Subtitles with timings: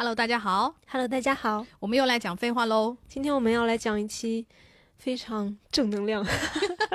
[0.00, 2.96] Hello，大家好，Hello，大家好，我们又来讲废话喽。
[3.06, 4.46] 今天我们要来讲一期
[4.96, 6.24] 非常正能量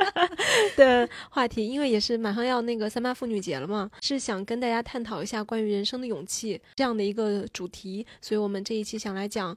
[0.76, 9.56] 的话题，因为也是马上要那个三八妇女节了嘛，是想跟大家探讨一下关于人生的勇气这样的一个主题，所以我们这一期想来讲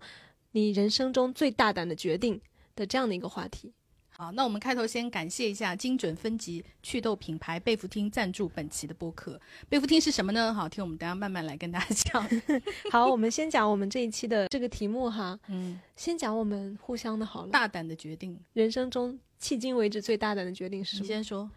[0.51, 2.39] 你人生中最大胆的决定
[2.77, 3.73] 的这样的一个话题。
[4.21, 9.41] 好，那我们开头先感谢一下精准分级祛痘品牌贝芙汀赞助本期的播客。
[9.69, 10.53] 贝芙汀是什么呢？
[10.53, 12.29] 好，听我们等下慢慢来跟大家讲。
[12.91, 15.39] 好，我们先讲我们这一期的这个题目哈。
[15.47, 17.53] 嗯，先讲我们互相的好了。
[17.53, 21.03] 大胆的决定，人生中迄今为止最大胆的决定是什么？
[21.03, 21.49] 你先说。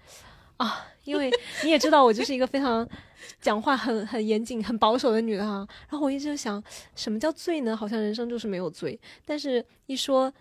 [0.58, 1.32] 啊，因为
[1.64, 2.88] 你也知道我就是一个非常
[3.42, 5.68] 讲话很很严谨、很保守的女的哈。
[5.90, 6.64] 然后我一直想，
[6.96, 7.76] 什么叫罪呢？
[7.76, 9.00] 好像人生就是没有罪。
[9.26, 10.32] 但是一说。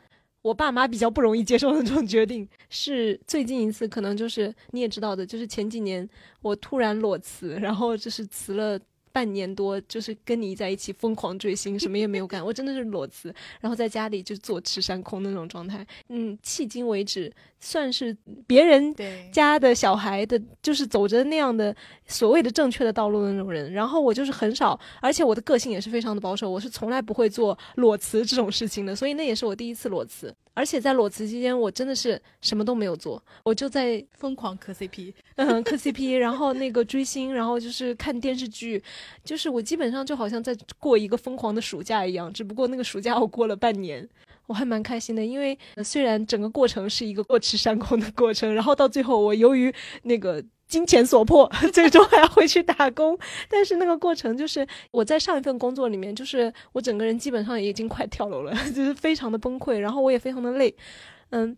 [0.43, 6.09] 我爸妈比较不容易接受那种决定，是最近一次，可能就是你也知道的，就是前几年
[6.43, 8.79] 我突然裸辞，然后就是辞了。
[9.13, 15.85] 半年多就是跟你在一起疯狂追星，什么也没有干，我真的是裸辞，然后在家里就坐吃山空那种状态。
[16.11, 17.29] 嗯，迄今为止
[17.61, 18.17] 算是
[18.47, 18.95] 别人
[19.31, 21.75] 家的小孩的，就是走着那样的
[22.07, 23.73] 所谓的正确的道路的那种人。
[23.73, 28.97] 然后我就是很少，而且我的个性也是非常的保守，我是从来不会做裸辞这种事情的。
[28.97, 38.83] 所以那也是我第一次裸辞，而且在裸辞期间，我真的是什么都没有做，我就在疯狂磕 CP，嗯，磕 CP， 然后那个追星，然后就是看电视剧。
[39.23, 44.09] 就是我基本上就好像在过一个疯狂的暑假一样，只不过那个暑假我过了半年，
[44.51, 45.25] 我还蛮开心的。
[45.25, 53.17] 因为虽然整个过程是一个过吃山空的过程，然后到最后我由于那个金钱所迫， 最终还要回去打工，
[53.49, 60.75] 但是那个过程就是我在上一份工作里面，就是我整个人基本上已经快跳楼了， 就是非常的崩溃，然后我也非常的累，
[61.31, 61.57] 嗯。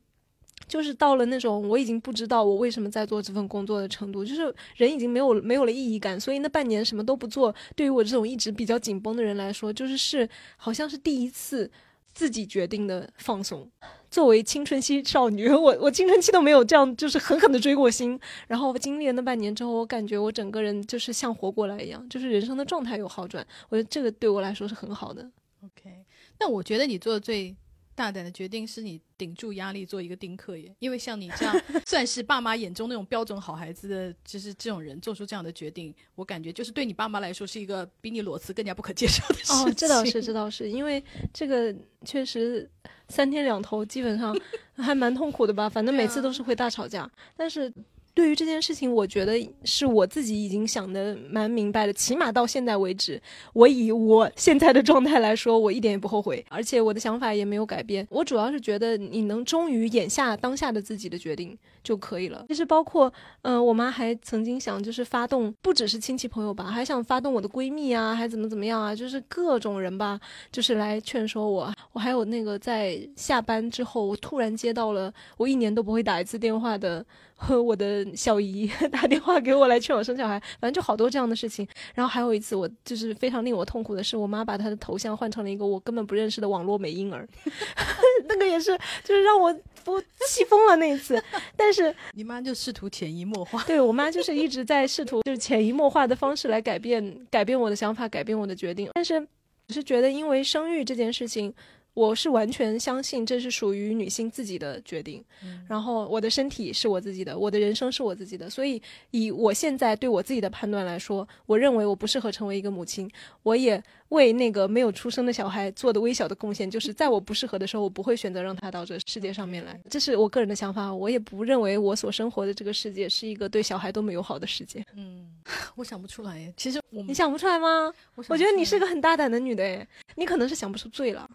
[0.68, 4.42] 就是到了那种我已经不知道我为什么在做这份工作的程度，就是
[4.76, 10.26] 人已经没有没有了意义感，所以那半年什么都不做，对于我这种一直比较紧绷的人来说，就是是
[10.56, 11.70] 好像是第一次
[12.12, 13.70] 自己决定的放松。
[14.10, 25.22] 作为青春期少女， 我我青春期都没有这样就是狠狠的追过星，然后经历了那半年之后，我感觉我整个人就是像活过来一样，就是人生的状态有好转，我觉得这个对我来说是很好的。
[25.64, 26.04] OK，
[26.38, 27.56] 那我觉得你做的最。
[27.94, 31.54] 大胆的决定是你顶住压力做一个丁克耶，因为像你这样
[31.86, 39.56] 算是爸妈眼中那种标准好孩子的，就是这种人做出这样的决定，我感觉就是对你爸妈来说是一个比你裸辞更加不可接受的事情。
[39.56, 41.02] 哦，这倒是，这倒是，因为
[41.32, 42.68] 这个确实
[43.08, 44.34] 三天两头，基本上
[44.76, 45.68] 还蛮痛苦的吧。
[45.68, 47.72] 反正每次都是会大吵架，但是。
[48.14, 49.32] 对于这件事情，我觉得
[49.64, 51.92] 是我自己已经想的蛮明白的。
[51.92, 53.20] 起码到现在为止，
[53.54, 58.06] 我以我现在的状态来说，我一点也不后悔，而且我的想法也没有改变。
[58.10, 62.44] 我主要是觉得你能忠于眼下当下的自己的决定就可以了。
[62.48, 63.12] 其实包括，
[63.42, 71.72] 嗯，我妈还曾经想就是发动，不只是亲戚朋友吧，还想发动我的闺蜜啊，还怎么怎么样啊，就是各种人吧，就是来劝说我。
[71.92, 77.04] 我还有那个在下班之后，我突然接到了我一年都不会打一次电话的。
[77.42, 81.66] 和 我的小姨 打电话给我来劝我生小孩，反正就好多这样的事情。
[81.94, 87.26] 然后还有一次，我就是非常令我痛苦的是，我妈把她的头像换成了一个我根本不认识的网络美婴儿，
[88.28, 89.54] 那个也是就是让我
[89.86, 91.20] 我气疯了那一次。
[91.56, 98.88] 但是你妈就试图潜移默化，对我妈就是一直在试图就是潜移默化的方式来改变改变我的想法，改变我的决定。
[98.94, 101.52] 但是我是觉得，因为生育这件事情。
[101.94, 105.22] 我是完全相信这是属于女性自己的决定，
[105.68, 108.80] 然后我的身体是我自己的，我的人生是我自己的，所以
[109.10, 113.10] 以我现在对我自己的判断来说，我认为我不适合成为一个母亲。
[113.42, 119.78] 我也为那个没有出生的小孩做的微小的贡献，就是在我不适合的时候，我不会选择让他到这世界上面来。
[119.90, 124.82] 这是我个人的想法，我也不认为我所生活的这个世界是一个对小孩多么友好的世界。
[124.96, 125.26] 嗯，
[125.76, 126.52] 我想不出来。
[126.56, 127.92] 其实我你想不出来吗？
[128.28, 129.86] 我觉得你是个很大胆的女的，诶，
[130.16, 131.28] 你可能是想不出罪了。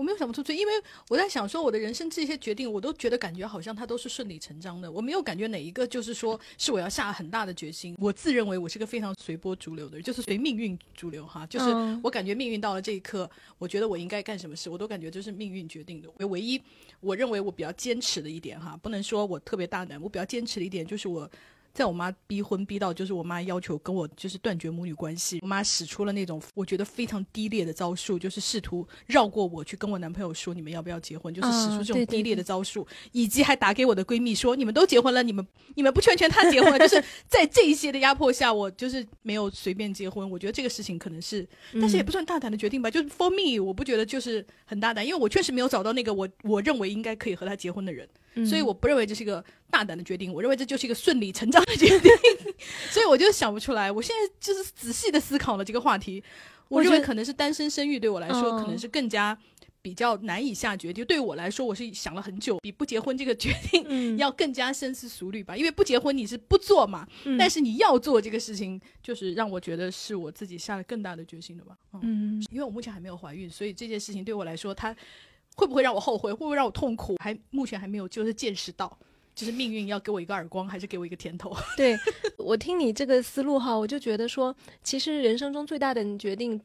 [0.00, 0.72] 我没有想不出去，因为
[1.10, 4.90] 我在想说，我的人生这些决定，我都觉得感觉好像它都是顺理成章的。
[4.90, 7.94] 我没有感觉哪一个就是说是我要下很大的决心。
[7.98, 11.46] 我自认为我是个非常随波逐流的人，就是随命运逐流哈。
[11.48, 11.66] 就是
[12.02, 16.08] 我感觉命运到了这一刻，我觉得我应该干什么事，我都感觉就是命运决定的。
[16.28, 16.58] 唯一
[17.00, 21.30] 我认为我比较坚持的一点哈，不能说我特别大胆，我比较坚持的一点就是我。
[21.72, 40.28] 在我妈逼婚逼到，就是我妈要求跟我就是断绝母女关系，我妈使出了那种我觉得非常低劣的招数，就是试图绕过我去跟我男朋友说你们要不要结婚，就是使出这种低劣的招数，以及还打给我的闺蜜说你们都结婚了，你们你们不劝劝她结婚，就是 在这一些的压迫下，我就是没有随便结婚。
[40.28, 48.08] 我觉得这个事情可能是，但是也不算大胆的决定吧，就是 for me，我不觉得就是很大胆，因为我确实没有找到那个我我认为应该可以和他结婚的人。
[48.46, 52.10] 所以我不认为这是一个大胆的决定，我认为这就是一个顺理成章的决定。
[52.90, 53.90] 所以我就想不出来。
[53.90, 56.22] 我现在就是仔细的思考了这个话题，
[56.68, 59.36] 我认为可能是单身生育对我来说，可能嗯是更加
[59.82, 61.04] 比较难以下决定。
[61.04, 65.56] 对我来说，我是想了很久，比不结婚这个决定嗯要更加深思熟虑吧。
[65.56, 71.76] 因为不结婚你是不做嘛，嗯但是你要做这个事情，就是让我觉得是我自己下了更大的决心的吧。
[71.94, 72.00] 嗯，
[72.38, 74.94] 嗯因为我目前还没有怀孕，所以这件事情对我来说，它
[75.60, 78.98] 会不会让我后悔，会不会让我痛苦，还目前还没有就是见识到。
[79.34, 81.54] 就是命运要给我一个耳光，还是给我一个甜头？
[81.76, 81.96] 对
[82.36, 86.60] 我听你这个思路哈，我就觉得说，其实人生中最大的决定，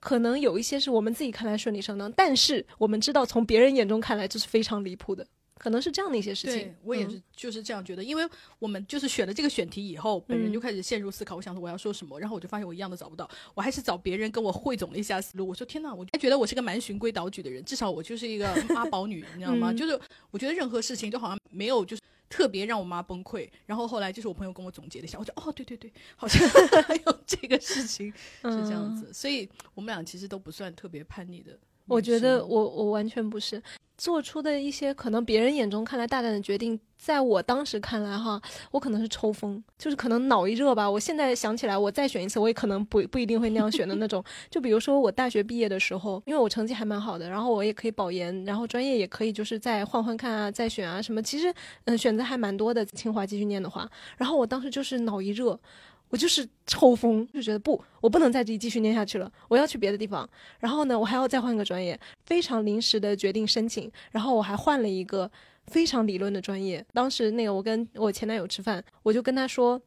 [0.00, 5.26] 可能有一些是我们自己看来顺理成章，但是我们知道从别人眼中看来这是非常离谱的，
[5.58, 6.74] 可能是这样的一些事情对。
[6.84, 15.48] 我也嗯是就是这样觉得，因为我们就是选了这个选题以后，本人嗯就开始陷入思考，我想说我要说什么，然后我就发现我一样都找不到，我还是找别人跟我汇总了一下思路。
[15.48, 19.72] 我说天哪，我还觉得我是个蛮循规蹈矩的人，至少我就是一个 妈宝女，你知道吗？
[19.72, 19.98] 嗯就是
[20.30, 22.02] 我觉得任何事情都好像没有就是。
[22.28, 26.42] 特别让我妈崩溃，然后后来就是我朋友跟我总结了一下，我就哦，对对对，好像
[26.82, 28.12] 还有这个事情
[28.42, 31.56] 是这样嗯子，所以我们俩其实都不算特别叛逆的。
[31.88, 33.62] 我觉得我我完全不是
[33.96, 38.40] 做出的一些可能别人眼中看来大胆的决定，在我当时看来哈，
[38.70, 40.90] 我可能是抽风，就是可能脑一热吧。
[40.90, 44.22] 我现在想起来，我再选一次，我也可能不不一定会那样选的那种。
[44.50, 51.22] 就比如说我大学毕业的时候，因为我成绩还蛮好的，然后我也可以保研，然后专业也可以就是再换换看啊，再选啊什么。
[51.22, 51.54] 其实
[51.84, 55.58] 嗯选择还蛮多的，清华继续念的话，然后我当时就是脑一热。
[56.08, 60.28] 我就是抽风，就觉得不，我不能在这里继续念下去了，我要去别的地方。
[60.60, 65.30] 然后呢，我还要再换个专业，非常临时的决定申请，然后我还换了一个
[65.66, 66.84] 非常理论的专业。
[66.92, 69.80] 当时那个我跟我前男友吃饭，我就跟他说。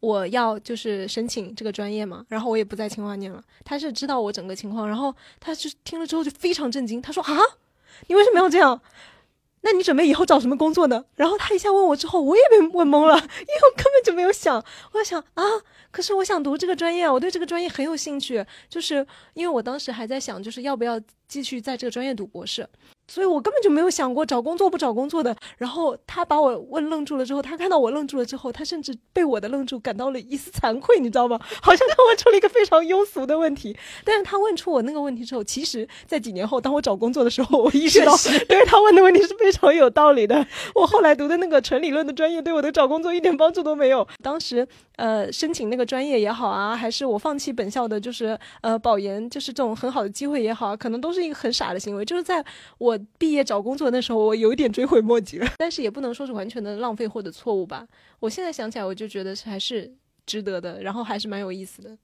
[0.00, 3.42] 我要就是申请这个专业嘛，然后我也不在清华念了。
[3.64, 7.36] 他是知道我整个情况，然后他就听了之后就非常震惊，他说啊，
[8.06, 8.80] 你为什么要这样？
[9.62, 11.04] 那你准备以后找什么工作呢？
[11.16, 14.64] 然后他一下问我之后，我也被问懵了， 因为我根本就没有想。
[14.92, 15.42] 我想啊，
[15.90, 22.68] 可是我想读这个专业，我对这个专业很有兴趣，就是因为我当时还在想，就是要不要继续在这个专业读博士。
[23.08, 25.34] 所以我根本就没有想过找工作不找工作的。
[25.56, 31.40] 然后他把我问愣住了之后，他看到我愣住了之后，他甚至被我的愣住感到了一丝惭愧，你知道吗？
[31.60, 33.76] 好像他问出了一个非常庸俗的问题。
[34.04, 38.14] 但是他问出我那个问题之后，其实，在几年后，当我找工作的时候，我意识到，
[38.46, 40.46] 对他问的问题是非常有道理的。
[40.74, 44.06] 我后来读的那个纯理论的专业，对我的找工作一点帮助都没有。
[44.22, 52.04] 当时，呃，申请那个专业也好啊，还是我放弃本校的，就是呃保研，就是这种很好的机会也好，可能都是一个很傻的行为。
[52.04, 52.44] 就是在
[52.78, 57.86] 我毕业找工作那时候，我有一点追悔莫及了， 但是也不能说是完全的浪费或者错误吧。
[58.18, 59.88] 我现在想起来，我就觉得是还是
[60.26, 61.96] 值得的，然后还是蛮有意思的。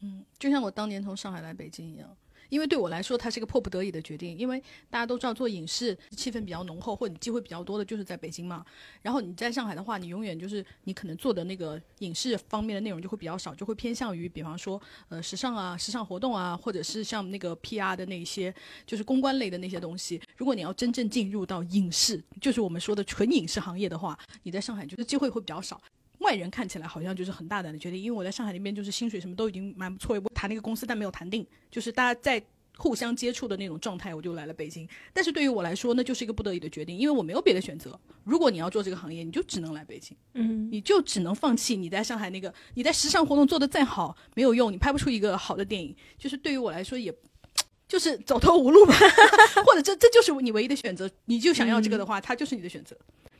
[0.00, 2.08] 嗯，就像我当年从上海来北京一样，
[2.48, 4.36] 因为对我来说，它是一个迫不得已的决定。
[4.36, 8.64] 因为大家都知道，做影视气氛比较浓厚，或者你机会比较多的，就是在北京嘛。
[9.02, 18.54] 然后你在上海的话，你永远就是你可能做的那个影视方面的内容就会比较少，就会偏向于比方说呃时尚啊、时尚活动啊，或者是像那个 PR 的那些
[18.86, 20.20] 就是公关类的那些东西。
[20.36, 25.80] 如果你要真正进入到影视，就是我们说的纯影视行业的话，你在上海就是机会会比较少。
[26.18, 32.42] 外人看起来好像就是很大胆的决定，因为我在上海那边就是薪水什么都已经蛮不错，我谈那个公司，但没有谈定，就是大家在
[32.76, 34.88] 互相接触的那种状态，我就来了北京。
[35.12, 37.98] 但是对于我来说，那就是一个不得已的决定，因为我没有别的选择。
[38.24, 45.94] 如果你要做这个行业，你就只能来北京，嗯你就只能放弃你在上海那个，你在时尚活动做的再好没有用，你拍不出一个好的电影。
[46.16, 47.14] 就是对于我来说也。
[47.88, 48.92] 就是走投无路吧，
[49.64, 51.10] 或者这这就是你唯一的选择。
[51.24, 52.94] 你就想要这个的话，它就是你的选择。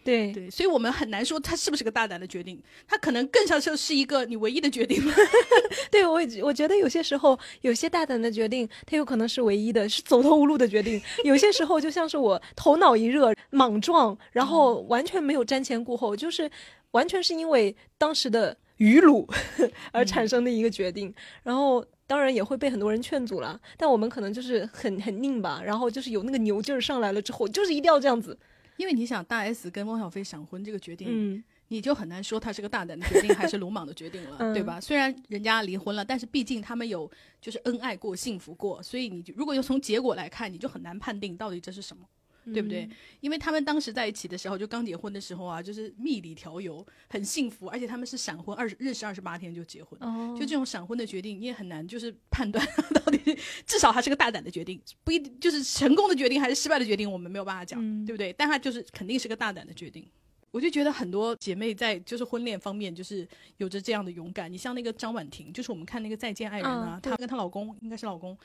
[0.09, 5.03] 对对，所以我们很难说它是不是个大胆的决定，它可能更像是一个你唯一的决定。
[5.93, 10.99] 对，我我觉得有些时候有些大胆的决定，它有可能是唯一的，是走投无路的决定。
[11.25, 16.51] 有些时候就像是我头脑一热，莽撞，然后完全没有瞻前顾后，就是
[16.93, 19.29] 完全是因为当时的愚鲁
[19.93, 21.13] 而产生的一个决定。
[21.43, 28.39] 然后当然也会被很多人劝阻了，但我们可能就是很很拧吧，然后就是有那个牛劲儿上来了之后，就是一定要这样子。
[28.79, 34.81] 因为你想，大 S 跟汪小菲闪婚这个决定，嗯你就很难说他是个大胆的决定还是鲁莽的决定了，嗯对吧？
[34.81, 37.11] 虽然人家离婚了，但是毕竟他们有
[37.43, 42.07] 就是恩爱过、幸福过，所以你就如果要从结果来看，你就很难判定到底这是什么。
[42.53, 42.89] 对不对？
[43.21, 49.99] 因为他们当时在一起的时候，就刚结婚的时候啊，就是蜜里调油，很幸福，而且他们是闪婚，二十认识二十八天就结婚。
[50.03, 52.65] 哦，就这种闪婚的决定，你也很难就是判断
[52.95, 58.33] 到底，至少还是个大胆的决定，不一定就是成功的决定还是失败的决定，我们没有办法讲，嗯对不对？
[58.33, 60.07] 但他就是肯定是个大胆的决定。
[60.51, 63.29] 我就觉得很多姐妹在就是婚恋方面就是
[63.59, 64.51] 有着这样的勇敢。
[64.51, 68.37] 你像那个张婉婷，就是我们看那个《再见爱人》啊，嗯她跟她老公应该是老公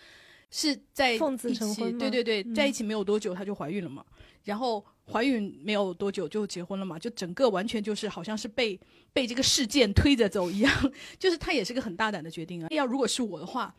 [0.55, 4.05] 是在奉子一起成婚对对对，嗯在一起没有多久她就怀孕了嘛，
[4.43, 8.79] 然后怀孕没有多久就结婚了嘛，就整个完全就是好像是被
[9.12, 10.72] 被这个事件推着走一样，
[11.17, 12.67] 就是她也是个很大胆的决定啊。
[12.69, 13.74] 要如果是我的话。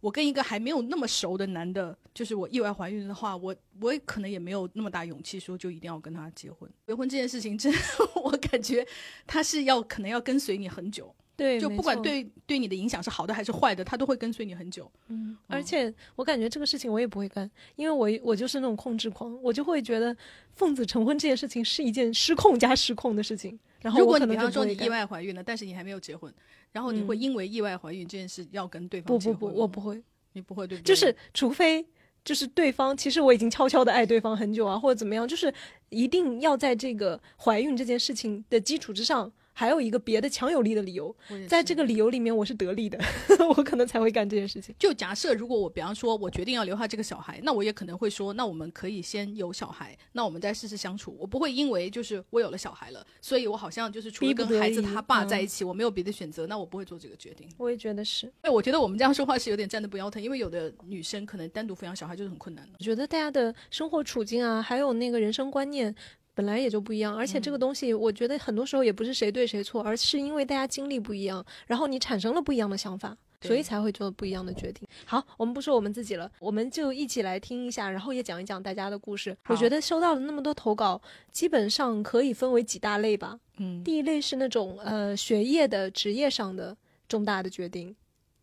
[0.00, 6.70] 我跟一个还没有那么熟的男的，就是我意外怀孕的话，我我也可能也没有那么大勇气说就一定要跟他结婚。
[6.86, 7.72] 结婚这件事情，真
[8.22, 8.86] 我感觉
[9.26, 14.88] 他是要可能要跟随你很久，对，就不管对对你的影响是好的还是坏的，他都会跟随你很久。
[15.08, 20.16] 嗯，而且我感觉这个事情我也不会干，因为我我就是那种控制狂，我就会觉得
[20.52, 23.58] 奉子成婚这件事情是一件失控加失控的事情。
[23.80, 26.32] 然后如果你比方说你意外怀孕了，但是你还没有结婚，
[26.70, 30.00] 然后你会嗯因为意外怀孕这件事要跟对方不不不，我不会，
[30.34, 30.86] 你不会对不对？
[30.86, 31.84] 就是除非
[32.24, 35.52] 就是对方其实我已经悄悄的爱对方很久啊，或者怎么样，就是
[35.88, 39.32] 一定要在这个怀孕这件事情的基础之上。
[39.54, 41.14] 还有一个别的强有力的理由，
[41.48, 42.98] 在这个理由里面我是得力的，
[43.56, 44.74] 我可能才会干这件事情。
[44.78, 51.16] 就假设如果我比方说我决定要留下这个小孩，那我也可能会说，那我们可以先有小孩，那我们再试试相处。
[51.18, 57.48] 我不会因为就是我有了小孩了，所以我好像就是除了跟孩子他爸嗯在一起，我没有别的选择，那我不会做这个决定。
[57.56, 62.72] 我也觉得是，哎，我觉得我们这样说话是有点站得不腰疼，因为有的女生可能单独抚养小孩就是很困难的。
[62.80, 65.94] 我觉得大家的生活处境啊，还有那个人生观念。
[66.34, 74.86] 本来也就不一样，而且这个东西，我觉得很多时候也不是谁对谁错，而是因为大家经历不一样，然后你产生了不一样的想法，所以才会做不一样的决定。
[75.06, 79.36] 好，我们不说我们自己了，我们就一起来听一下，然后也讲一讲大家的故事。
[79.48, 81.00] 我觉得收到了那么多投稿，
[81.30, 83.38] 基本上可以分为几大类吧。
[83.58, 86.76] 嗯，第一类是那种呃学业的、职业上的
[87.06, 87.94] 重大的决定，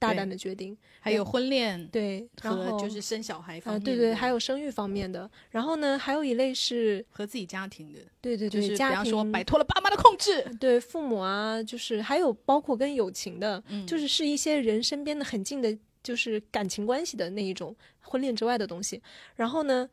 [0.02, 5.30] 大胆的决定，还有婚恋对，然后和就是生小孩方啊、面的、对对，还有生育方面的。
[5.52, 10.44] 然后呢，还有一类是和自己家庭的，对对对，就是比方说摆脱了爸妈的控制。
[10.60, 19.00] 对父母啊，就是还有包括跟友情的，嗯就是是一些人身边的很近的，就是感情关系的那一种婚恋之外的东西。
[19.36, 19.88] 然后呢，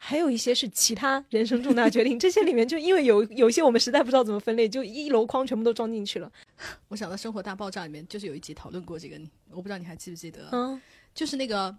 [0.00, 6.30] 还有一些是其他人生重大决定，这些里面就因为有有些我们实在不知道怎么分类，就一箩筐全部都装进去了。
[6.88, 10.50] 我想到《生活大爆炸》里面就是有一集讨论过这个，我不知道你还记不记得啊？
[10.52, 10.80] 嗯
[11.14, 11.76] 就是那个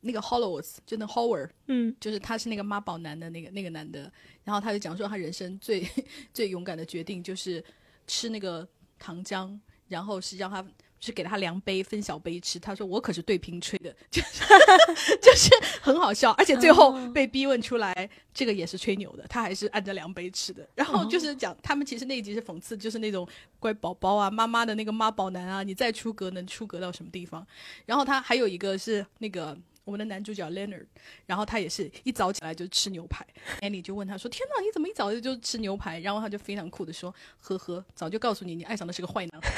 [0.00, 4.10] 那个 Hollows，就那 Howard，嗯就是他是那个妈宝男的那个那个男的，
[4.44, 5.84] 然后他就讲说他人生最
[6.32, 7.62] 最勇敢的决定就是
[8.06, 9.58] 吃那个糖浆，
[9.88, 10.64] 然后是让他
[11.00, 12.58] 是给他量杯分小杯吃。
[12.58, 14.44] 他说我可是对瓶吹的，就是
[15.20, 15.50] 就是
[15.80, 20.66] 很好笑，而且最后哦被逼问出来，这个也是吹牛的，他还是按着量杯吃的。
[20.74, 23.26] 然后就是讲他们其实那一集是讽刺，就是那种
[23.58, 27.46] 乖宝宝啊，妈妈的那个妈宝男啊，你再出格能出格到什么地方？
[27.84, 30.84] 然后他还有一个是那个我们的男主角 Leonard，
[31.26, 33.24] 然后他也是一早起来就吃牛排。
[33.60, 39.48] Annie 就问他说：“天哪，你怎么一早就就吃牛排？”然后他就非常酷的说：“呵呵，早就告诉你，你爱上的是个坏男孩。”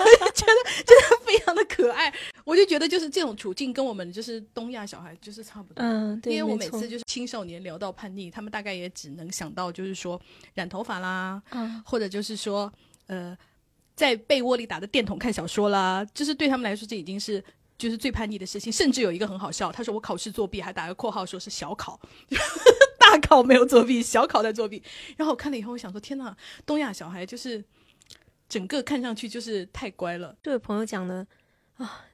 [0.00, 2.12] 我就觉得真的非常的可爱。
[2.44, 5.84] 我就觉得就是这种处境跟我们就是东亚小孩就是差不多。
[5.84, 10.18] 嗯，对，因为我每次就是青少年聊到叛逆，他们大概也只能想到就是说
[10.54, 12.72] 染头发啦，嗯，或者就是说
[13.06, 13.36] 呃，
[13.94, 17.44] 在被窝里打着电筒看小说啦，就是对他们来说这已经是
[17.76, 18.72] 就是最叛逆的事情。
[18.72, 22.00] 甚至有一个很好笑，他说我考试作弊，还打个括号说是小考，
[22.98, 24.82] 大考没有作弊，小考在作弊。
[25.16, 27.64] 然后我看了以后，我想说天哪，东亚小孩就是
[28.48, 30.36] 整个看上去就是太乖了。
[30.42, 31.26] 这位朋友讲的
[31.76, 32.04] 啊，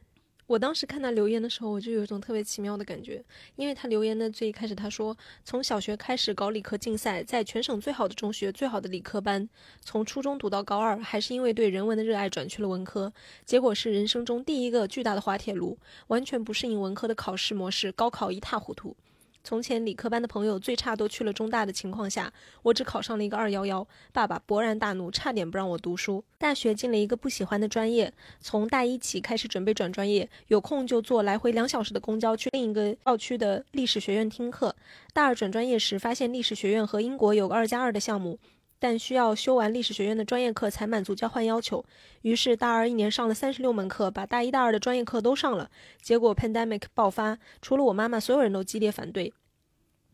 [0.49, 3.23] 我当时看他留言的时候，我就有一种特别奇妙的感觉，
[3.57, 5.15] 因为他留言的最一开始他说，
[5.45, 9.47] 从小学开始搞理科竞赛，在全省最好的中学、最好的理科班，
[9.83, 13.13] 从初中读到高二，还是因为对人文的热爱转去了文科，
[13.45, 15.77] 结果是人生中第一个巨大的滑铁卢，
[16.07, 18.97] 完全不适应文科的考试模式，高考一塌糊涂。
[19.45, 22.31] 从前理科班的朋友最差都去了中大的情况下，
[22.63, 26.23] 我只考上了一个二幺幺，爸爸勃然大怒，差点不让我读书。
[26.37, 34.77] 大学进了一个不喜欢的专业，从大一起开始准备转专业，有空就坐来回两小时的公交去另一个校区的历史学院听课。
[35.15, 38.39] 大二转专业时，发现历史学院和英国有个二加二的项目，
[38.79, 41.85] 但需要修完历史学院的专业课才满足交换要求。
[42.23, 45.71] 于是大二一年上了三十六门课，把大一大二的专业课都上了。
[46.01, 49.33] 结果 pandemic 爆发，除了我妈妈，所有人都激烈反对。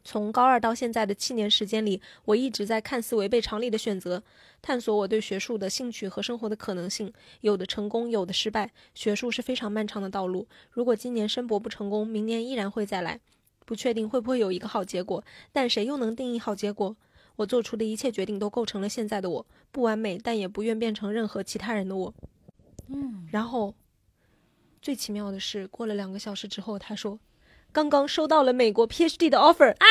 [0.07, 4.23] 从高二到现在的七年时间里，我一直在看似违背常理的选择，
[4.61, 8.71] 探索我对学术的兴趣和生活的可能性，有的成功，有的失败。
[8.95, 13.21] 学术是非常漫长的道路，如果今年申博不成功，明年依然会再来。
[13.65, 16.95] 不确定会不会有一个好结果，但谁又能定义好结果？
[17.37, 22.15] 我做出的一切决定都构成了现在的我，不完美，但也不愿变成任何其他人的我。
[22.89, 23.75] 嗯，然后，
[24.81, 27.19] 最奇妙的是，过了两个小时之后，他说，
[27.73, 29.87] 刚刚收到了美国 PhD 的 offer 啊！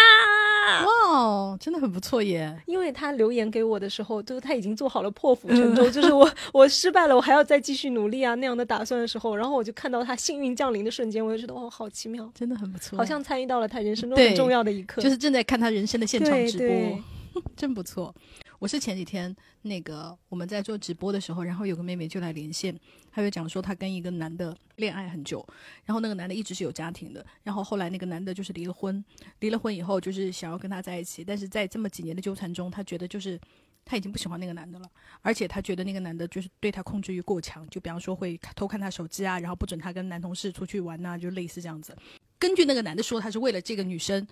[0.86, 2.58] 哇哦，真的很不错耶。
[2.66, 15.02] 因为他留言给我的时候，就是他已经做好了破釜沉舟， 就是我我失败了，我还要再继续努力啊那样的打算的时候，然后我就看到他幸运降临的瞬间，我就觉得哦，好奇妙，真的很不错，好像参与到了他人生中很重要的一刻。
[15.02, 17.04] 就是正在看他人生的现场直播对对，
[17.56, 18.14] 真不错。
[18.60, 22.78] 我是前几天那个我们在做直播的时候，然后有个妹妹就来连线，
[23.12, 25.46] 她就讲说她跟一个男的恋爱很久，
[25.84, 29.04] 然后那个男的一直是有家庭的，然后后来那个男的就是离了婚，
[29.40, 33.40] 离了婚以后就是想要跟她在一起，但是在这么几年的纠缠中，她觉得就是
[33.84, 34.90] 她已经不喜欢那个男的了，
[35.22, 41.96] 而且她觉得那个男的就是对她控制欲过强，就比方说会偷看她手机啊，然后不准她跟男同事出去玩呐、就类似这样子。
[42.40, 44.26] 根据那个男的说，他是为了这个女生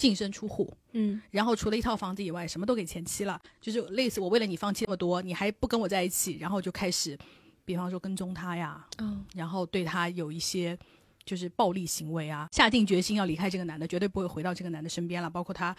[0.00, 1.20] 净身出户，嗯。
[1.30, 7.16] 然后除了一套房子以外，什么都给前妻了，就是类似我为了你放弃那么多，你还不跟我在一起，然后就开始，
[7.64, 10.76] 比方说跟踪他呀，嗯然后对他有一些
[11.24, 15.28] 就是暴力行为啊，下定决心要离开这个男的，绝对不会回到这个男的身边了。
[15.28, 15.76] 包括他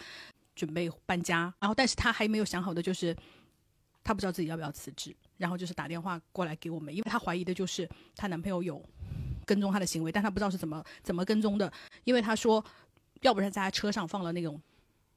[0.54, 3.14] 准备搬家，然后但是他还没有想好的就是，
[4.04, 8.82] 他不知道自己要不要辞职，然后就是打电话过来给我们，因为他怀疑的就是她男朋友有
[9.44, 11.70] 跟踪她的行为，但她不知道是怎么怎么跟踪的，
[12.04, 12.64] 因为她说，
[13.22, 14.60] 要不然在他车上放了那种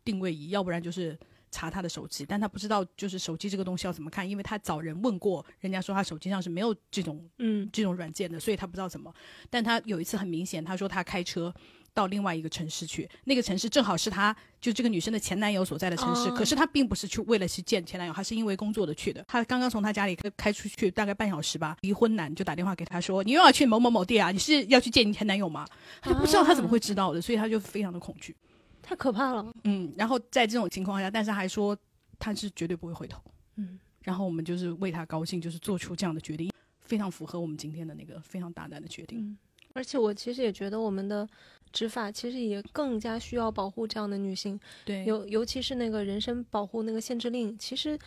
[0.04, 1.18] 定位仪，要不然就是。
[1.52, 9.14] 查他的手机，但他不知道就是手机这个东西要怎么看，因为他找人问过，人家说他手机上是没有这种嗯这种软件的，所以他不知道怎么。
[9.50, 11.54] 但他有一次很明显，他说他开车
[11.96, 19.24] 到另外一个城市去，那个城市正好是她就这个女生的前男友所在的城市，哦可是她并不是去为了去见前男友，她是因为工作的去的。
[19.28, 24.30] 她刚刚从她家里开开出去大概半小时吧，离婚男就打电话给她说：“你又要去某某某地啊？
[24.32, 25.66] 你是要去见你前男友吗？”
[26.04, 28.36] 她就不知道她怎么会知道的，所以她就非常的恐惧。
[28.84, 29.52] 太可怕了。
[29.64, 31.76] 嗯，然后在这种情况下，但是还说
[32.20, 33.20] 他是绝对不会回头。
[33.56, 39.20] 嗯，然后我们就是为她高兴，就是做出这样的决定，非常符合我们今天的那个非常大胆的决定。
[39.20, 39.38] 嗯，
[39.76, 41.28] 而且我其实也觉得我们的
[41.72, 48.00] 执法其实也更加需要保护这样的女性，对，尤尤其是那个人身保护那个限制令，其实。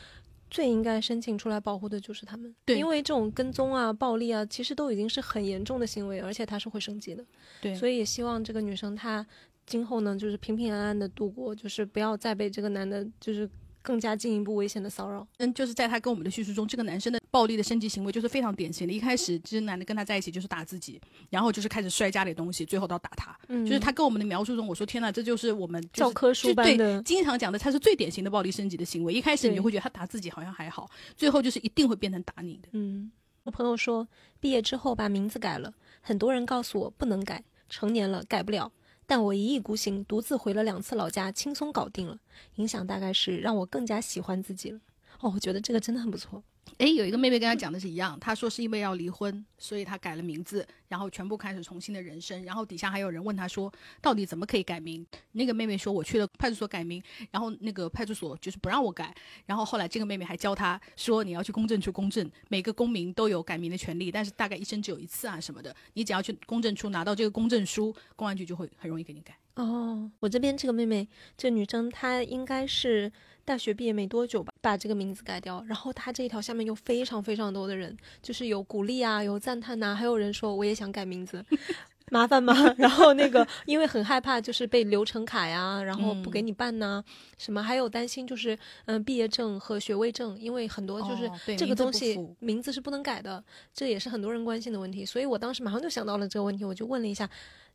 [0.51, 7.23] 最应该申请出来保护的就是他们，对因为这种跟踪啊、暴力啊，其实都已经是很严重的行为，而且它是会升级的。
[7.61, 9.27] 对，所以也希望这个女生她
[9.67, 13.47] 今后呢，就是平平安安的度过，就是不要再被这个男的，就是
[13.89, 15.27] 更加进一步危险的骚扰。
[15.39, 18.93] 嗯，就是在他跟我们的叙述中，这个男生的暴力的升级行为就是非常典型的。
[18.93, 23.35] 一开始，这男的跟他在一起就是打自己，然后就是开始摔家里东西，最后到打他。
[23.49, 29.15] 嗯，就是他跟我们的描述中，我说天呐，这就是我们、就是、教科书对般的，经常讲的，他是最典型的暴力升级的行为。
[29.15, 32.69] 一开始你对会觉得他打自己好像还好，最后就是一定会变成打你的。
[32.73, 33.11] 嗯，
[33.45, 34.07] 我朋友说
[34.39, 38.71] 毕业之后把名字改了，很多人告诉我不能改，成年了改不了。
[39.11, 42.19] 但我一意孤行，独自回了两次老家，轻松搞定了。
[42.57, 44.79] 影响大概是让我更加喜欢自己了。
[45.21, 46.43] 哦，我觉得这个真的很不错。
[46.79, 52.45] 诶，有一个妹妹跟她讲的是一样，她说是因为要离婚，所以她改了名字，然后全部开始重新的人生。
[52.45, 55.05] 然后底下还有人问她说，到底怎么可以改名？
[55.33, 59.15] 那个妹妹说，我去了派出所改名，然后那个派出所就是不让我改。
[59.47, 65.75] 然后后来这个妹妹还教她说，你要去公证处公证，每个公民都有改名的权利，但是大概一生只有一次啊什么的。
[65.95, 69.37] 你只要去公证处拿到这个公证书，公安局就会很容易给你改。
[69.55, 73.11] 哦，我这边这个妹妹，这女生她应该是
[73.49, 75.65] 大学毕业没多久吧，把这个名字改掉。
[75.67, 81.43] 然后他这一条下面有非常非常多的人，就是有鼓励啊，有赞叹呐、还有人说我也想改名字，
[82.13, 82.53] 麻烦吗？
[82.77, 87.03] 然后那个因为很害怕就是被流程卡呀，然后不给你办呐、
[87.39, 95.07] 什么还有担心就是嗯毕业证和学位证，因为很多就是这个东西名字是不能改的，这也是很多人关心的问题。
[95.07, 97.29] 所以我当时马上就想到了这个问题，我就问了一下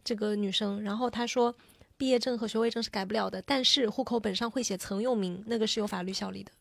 [0.04, 1.56] 这个女生，然后她说。
[2.04, 6.52] 毕业证和学位证是改不了的，但是户口本上会写曾用名，那个是有法律效力的。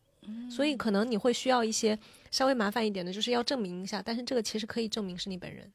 [0.49, 1.99] 所以可能你会需要一些
[2.31, 5.69] 稍微麻烦一点的，就是要证明一下，但是这个其实可以证明是你本人。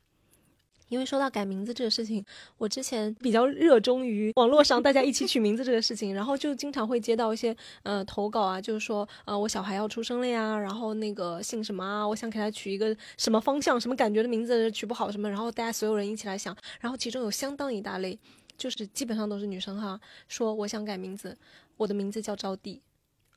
[0.87, 2.23] 因为说到改名字这个事情，
[2.57, 7.53] 我之前比较热衷于网络上大家一起取名字这个事情，然后就经常会接到一些
[7.83, 18.17] 呃投稿啊，就是说呃我小孩要出生了呀，然后那个姓什么啊，我想给他取一个什么方向、什么感觉的名字，取不好什么，然后大家所有人一起来想，然后其中有相当一大类，
[18.57, 21.37] 就是基本上都是女生哈，说我想改名字，
[21.77, 22.79] 我的名字叫招娣。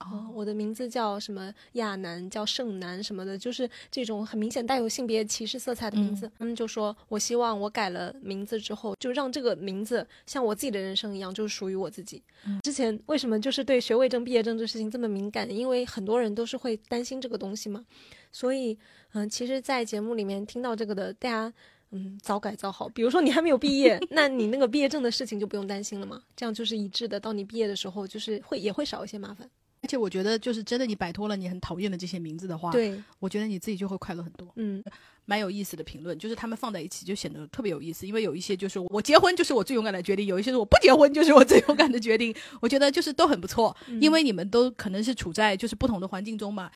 [0.00, 6.32] 哦，我的名字叫什么亚楠，叫盛楠什么的，就是这种很明显带有性别歧视色彩的名字。
[6.38, 12.22] 他们就说，我希望我改了名字之后，就让这个名字像我自己的人生一样，就是属于我自己。
[12.62, 15.50] 之前为什么就是对学位证、毕业证这事情这么敏感？
[15.54, 17.84] 因为很多人都是会担心这个东西嘛。
[18.32, 18.78] 所以，
[19.12, 21.52] 嗯，其实，在节目里面听到这个的，大家。
[21.92, 22.88] 嗯，早改早好。
[22.88, 26.22] 比如说你还没有毕业，那你那个毕业证的事情就不用担心了嘛。
[26.36, 29.48] 这样就是一致的，到你毕业的时候，就是会也会少一些麻烦。
[29.82, 34.46] 而且我觉得，就是真的你摆脱了你很讨厌的这些名字的话，对，我觉得你自己就会快乐很多。
[34.56, 34.84] 嗯，
[35.24, 46.70] 蛮有意思的评论，就是他们放在一起就显得特别有意思，因为有一些就是我结婚就是我最勇敢的决定，有一些是我不结婚就是我最勇敢的决定，我觉得就是都很不错，因为你们都可能是处在就是不同的环境中嘛。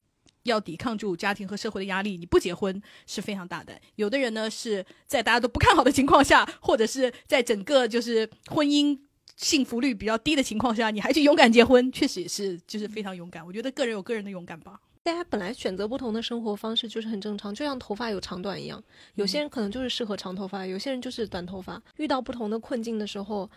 [0.45, 3.79] 要抵抗住家庭和社会的压力，你不结婚是非常大胆。
[3.97, 8.99] 有的人呢是在大家都不看好的情况下，或者是在整个就是婚姻
[9.37, 13.45] 幸福率比较低的情况下，你还去勇敢结婚，确实也是就是非常勇敢。
[13.45, 14.81] 我觉得个人有个人的勇敢吧。
[15.03, 18.83] 大家本来选择不同的生活方式就是很正常，就像头发有长短一样，
[19.17, 21.83] 有些人可能就是适合长头发，有些人就是短头发。
[21.97, 23.51] 遇到不同的困境的时候，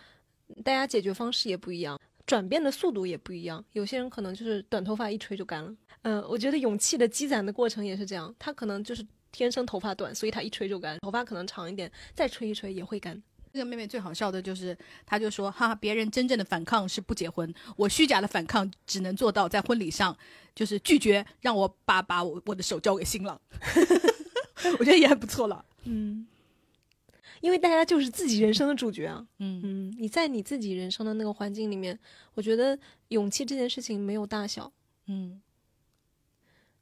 [0.62, 3.64] 大家解决方式也不一样，转变的速度也不一样。
[3.72, 5.74] 有些人可能就是短头发一吹就干了。
[6.02, 13.20] 嗯，我觉得勇气的积攒的过程也是这样，他可能就是天生头发短，所以他一吹就干；头发可能长一点，再吹一吹也会干。
[13.50, 20.14] 这个妹妹最好笑的就是，她就说：“哈，别人真正的反抗是不结婚，我虚假的反抗只能做到在婚礼上
[20.54, 23.40] 就是拒绝让我把把我我的手交给新郎。
[24.78, 25.64] ”我觉得也很不错了。
[25.84, 26.26] 嗯，
[27.40, 29.26] 因为大家就是自己人生的主角啊。
[29.38, 31.98] 嗯嗯，你在你自己人生的那个环境里面，
[32.34, 34.72] 我觉得勇气这件事情没有大小。
[35.06, 35.40] 嗯。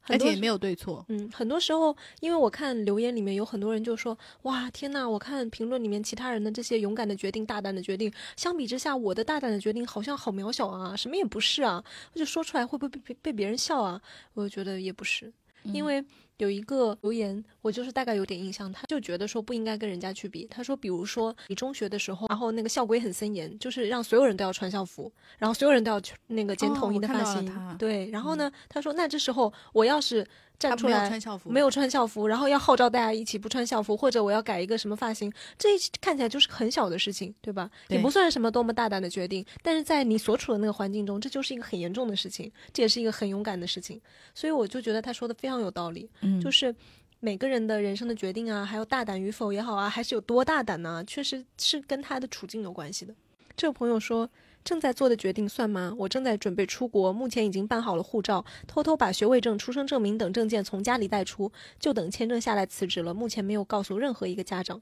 [0.09, 14.01] 而且也没有对错，嗯，很多时候，因为我看留言里面有很多人就说，哇，天呐，我看评论里面其他人的这些勇敢的决定、大胆的决定，相比之下，我的大胆的决定好像好渺小啊，什么也不是啊，我就说出来会不会被被被别人笑啊？
[14.33, 16.01] 我觉得也不是，因为。
[16.37, 20.47] 有一个留言，我就是大概有点印象，他就觉得说不应该跟人家去比。
[20.49, 27.77] 他说，比如说你中学的时候，然后那个校规很森严，就是让所有人都要穿校服，然后所有人都要那个剪统一的发型。
[27.77, 30.27] 对，然后呢，他说那这时候我要是。
[30.59, 31.07] 站出来，
[31.45, 35.69] 没有穿校服，然后要号召大家一起不穿校服，或者我要改一个什么发型，这
[36.01, 37.69] 看起来就是很小的事情，对吧？
[37.89, 44.01] 也不算什么多么大胆的决定，但是在你所处的那个环境中，这就是一个很严重的事情，这也是一个很勇敢的事情。
[44.33, 46.09] 所以我就觉得他说的非常有道理，
[46.41, 46.73] 就是
[47.19, 51.03] 每个人的人生的决定啊，还有大胆与否也好啊，还是有多大胆呢？
[51.05, 53.13] 确实是跟他的处境有关系的。
[53.55, 54.27] 这个朋友说。
[54.67, 55.95] 正在做的决定算吗？
[55.97, 61.49] 我正在准备出国，目前已经办好了护照，偷偷把学位证、出生证明等证件从家里带出，
[61.79, 63.13] 就等签证下来辞职了。
[63.13, 64.81] 目前没有告诉任何一个家长。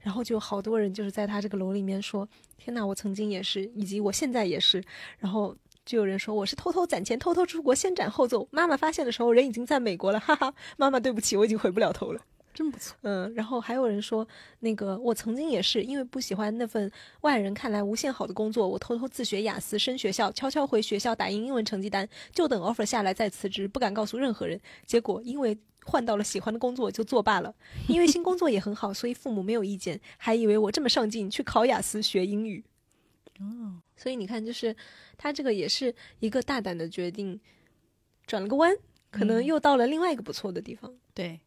[0.00, 4.82] 然后就好多人就是在他这个楼里面说：“天哪，我曾经也是，以及我现在也是。”
[5.20, 8.48] 然后就有人说：“我是偷偷攒钱，偷偷出国，先斩后奏。
[8.50, 12.20] 妈妈发现的时候，人已经在美国了。”哈哈，妈妈对不起，我已经回不了头了。
[12.54, 14.26] 真不错，嗯，然后还有人说，
[14.60, 16.90] 那个我曾经也是因为不喜欢那份
[17.22, 24.60] 外人看来无限好的工作，我偷偷自学雅思升学校，悄悄回学校打印英文成绩单，就等 offer 下来再辞职，不敢告诉任何人。
[24.86, 27.52] 结果因为换到了喜欢的工作，就作罢了。
[27.88, 32.62] 因为新工作也很好，所以父母没有意见，还以为我这么上进去考雅思学英语。
[33.40, 34.76] 哦，所以你看，就是
[35.18, 37.40] 他这个也是一个大胆的决定，
[38.28, 38.72] 转了个弯，
[39.10, 40.94] 可能又到了另外一个不错的地方。
[41.12, 41.40] 对。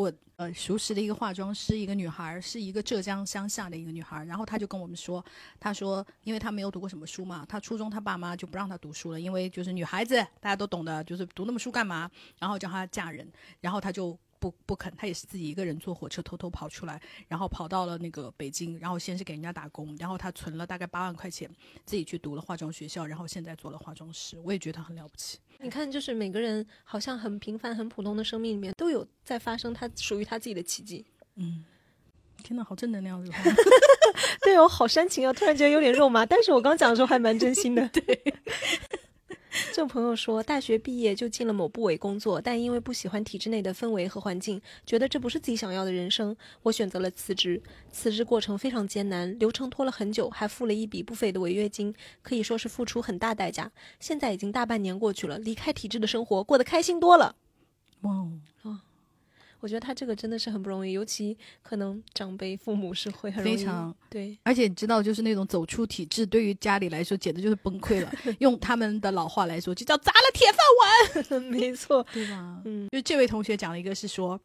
[0.00, 5.22] 我呃熟识的一个化妆师，一个女孩，是一个浙江乡下的一个女孩，然后她就跟我们说，
[5.58, 12.10] 她说，因为她没有读过什么书嘛，她初中她爸妈就不让她读书了，因为就是女孩子大家都懂的，就是读那么书干嘛？
[12.38, 14.18] 然后叫她嫁人，然后她就。
[14.40, 21.48] 不不肯，他也是自己一个人坐火车偷偷跑出来，然后跑到了那个北京，然后先是给人家打工，然后他存了大概八万块钱，
[21.84, 24.36] 自己去读了化妆学校，然后现在做了化妆师。
[24.42, 25.38] 我也觉得很了不起。
[25.58, 31.04] 你看，就是每个人好像很平凡、很普通的生命里面，都有在发生他属于他自己的奇迹。
[31.36, 31.62] 嗯，
[32.42, 33.22] 天哪，好正能量，
[34.42, 35.32] 对哦，好煽情啊！
[35.34, 37.86] 突然觉得有点肉麻，但是我刚讲的时候还蛮真心的。
[37.92, 38.34] 对。
[39.72, 47.60] 这朋友说，大学毕业就进了某部委工作，但因为不喜欢体制内的氛围和环境，觉得这不是自己想要的人生，我选择了辞职。
[47.90, 53.72] 辞职过程非常艰难，流程拖了很久，还付了一笔不菲的违约金，可以说是付出很大代价。
[53.98, 57.34] 现在已经大半年过去了，离开体制的生活过得开心多了。
[58.02, 58.12] 哇
[58.62, 58.80] 哦。
[59.60, 68.12] 我觉得他这个真的是很不容易，尤其可能长辈父母是会很非常对，而且你知道，就是那种走出体制，对于家里来说简直就是崩溃了。
[68.40, 71.42] 用他们的老话来说，就叫砸了铁饭碗。
[71.50, 72.60] 没错，对吧？
[72.64, 74.40] 嗯，就这位同学讲了一个，是说。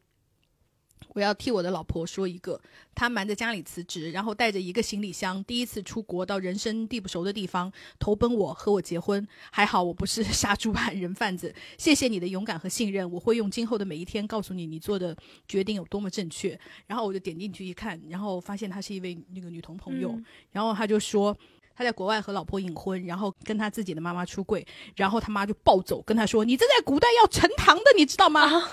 [1.16, 2.60] 我要替我的老婆说一个，
[2.94, 9.26] 她瞒着家里辞职，然后带着一个行李箱，第一次出国到人生地不熟的地方，投奔我和我结婚。
[9.50, 11.54] 还好我不是 杀猪盘人贩子。
[11.78, 15.16] 谢谢你的勇敢和信任，我会用今后的每一天告诉你你做的
[15.48, 16.58] 决定有多么正确。
[16.86, 20.20] 然后我就点进去一看，然后发现她是一位那个女同朋友，
[20.52, 21.34] 然后她就说
[21.76, 28.48] 他在国外和老婆隐婚，然后跟他自己的妈妈出柜，然后他妈就暴走跟他说：“你这在古代要呈堂的，你知道吗？”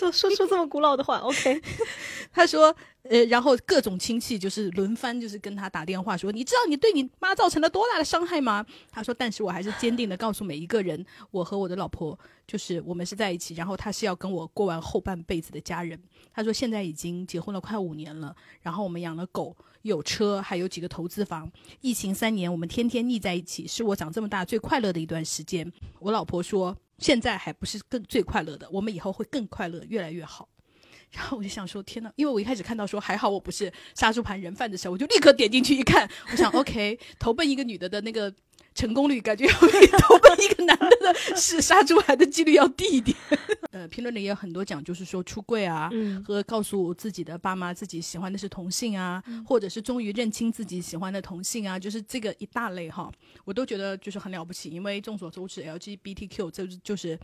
[0.00, 1.60] 说说出这么古老的话，OK？
[2.30, 8.64] 他说，呃，然后各种亲戚就是轮番就是跟他打电话说，你知道你对你妈造成了多大的伤害吗？
[8.90, 12.16] 他说，但是我还是坚定的告诉每一个人，我和我的老婆
[12.46, 16.00] 就是我们是在一起，然后他是要跟我过完后半辈子的家人。
[16.32, 21.50] 他说，现在已经结婚了快五年了，然后我们养了狗，有车，还有几个投资房。
[21.80, 25.72] 疫情三年，我们天天腻在一起，是我长这么大最快乐的一段时间。
[26.00, 26.76] 我老婆说。
[26.98, 30.48] 现在还不是更最快乐的，我们以后会更快乐，越来越好。
[31.12, 38.34] 然后我就想说，天呐，因为我一开始看到说还好我不是杀猪盘人贩的时候，我就立刻点进去一看，我想 OK，投奔一个女的的那个
[38.78, 43.16] 成功率感觉要比投奔一个男的的是杀猪盘的几率要低一点。
[43.72, 53.10] 呃，评论里也有很多讲，就是说出柜啊，嗯和告诉自己的爸妈自己喜欢的是同性啊，或者是终于认清自己喜欢的同性啊，就是这个一大类哈，
[53.44, 57.18] 我都觉得就是很了不起，因为众所周知，LGBTQ 这就是。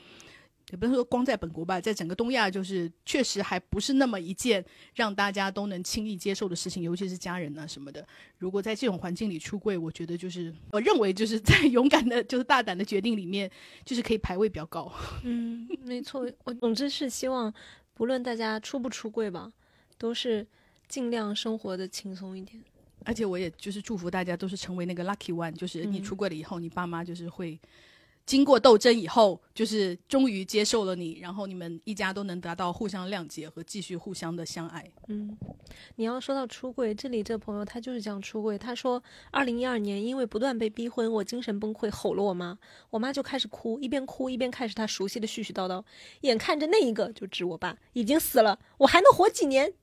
[0.70, 8.06] 也不是说光在本国吧，在整个东亚，就是确实还不是那么一件让大家都能轻易接受的事情，尤其是家人啊什么的。
[8.38, 13.50] 如果在这种环境里出柜，我觉得就是我认为就是在 勇敢的，就是大胆的决定里面，
[13.84, 14.90] 就是可以排位比较高。
[15.22, 17.52] 嗯，没错，我总之是希望，
[17.92, 19.52] 不论大家出不出柜吧，
[19.98, 20.46] 都是
[20.88, 22.62] 尽量生活的轻松一点。
[23.04, 27.60] 而且我也就是祝福大家都是成为那个 lucky one，就是你嗯出柜了以后，你爸妈就是会
[28.26, 34.90] 经过斗争以后，就是终于接受了你，然后你们一家都能达到互相谅解和继续互相的相爱。
[35.08, 35.36] 嗯，
[35.96, 38.56] 你要说到出柜，这里这朋友他就是这样出柜。
[38.56, 42.58] 他说，二零一二年因为不断被逼婚，我精神崩溃，吼了我妈，
[42.88, 45.84] 我妈就开始哭，一边哭一边开始她熟悉的絮絮叨叨，
[46.22, 49.74] 眼看着那一个就指我爸已经死了，我还能活几年？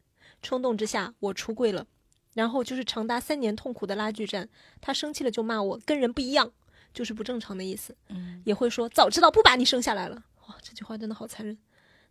[0.42, 1.86] 冲动之下，我出柜了，
[2.34, 4.50] 然后就是长达三年痛苦的拉锯战。
[4.82, 6.52] 他生气了就骂我跟人不一样，
[6.94, 7.96] 就是不正常的意思。
[8.10, 10.24] 嗯，也会说早知道不把你生下来了。
[10.48, 11.58] 哇，这句话真的好残忍。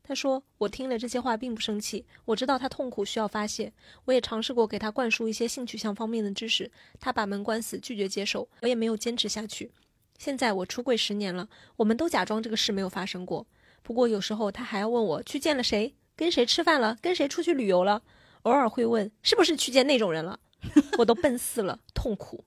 [0.03, 3.73] 他说：“我听了这些话并不生气，我知道他痛苦需要发泄。
[4.07, 9.71] 我也尝试过给他灌输一些性取向方面的知识，他把门关死，拒绝接受，我也没有坚持下去。
[10.19, 13.47] 现在我出柜十年了，我们都假装这个事没有发生过。
[13.83, 18.03] 不过有时候他还要问我去见了谁，跟谁吃饭了，跟谁出去旅游了，
[18.43, 20.41] 偶尔会问是不是去见那种人了，
[20.99, 22.45] 我都笨死了，痛苦。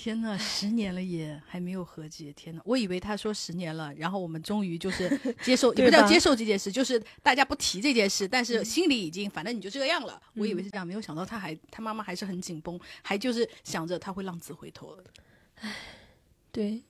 [0.00, 5.08] 天呐，十年了也还没有和解，天呐，我以为他说十年了，然后我们终于就是
[5.42, 10.22] 接受，也不叫接受这件事，就是大家不提这件事，但是心里已经反正你就这样了。
[10.34, 15.02] 我以为是这样，没有想到他还他妈妈还是很紧绷，还就是想着他会浪子回头了。
[16.52, 16.80] 对，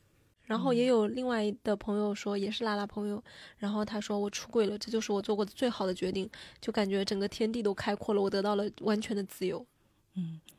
[0.44, 3.24] 然后也有另外的朋友说，也是拉拉朋友，
[3.56, 6.28] 然后他说我出轨了，这就是我做过的最好的决定，
[6.60, 9.66] 就感觉整个天地都开阔了，我得到了完全的自由。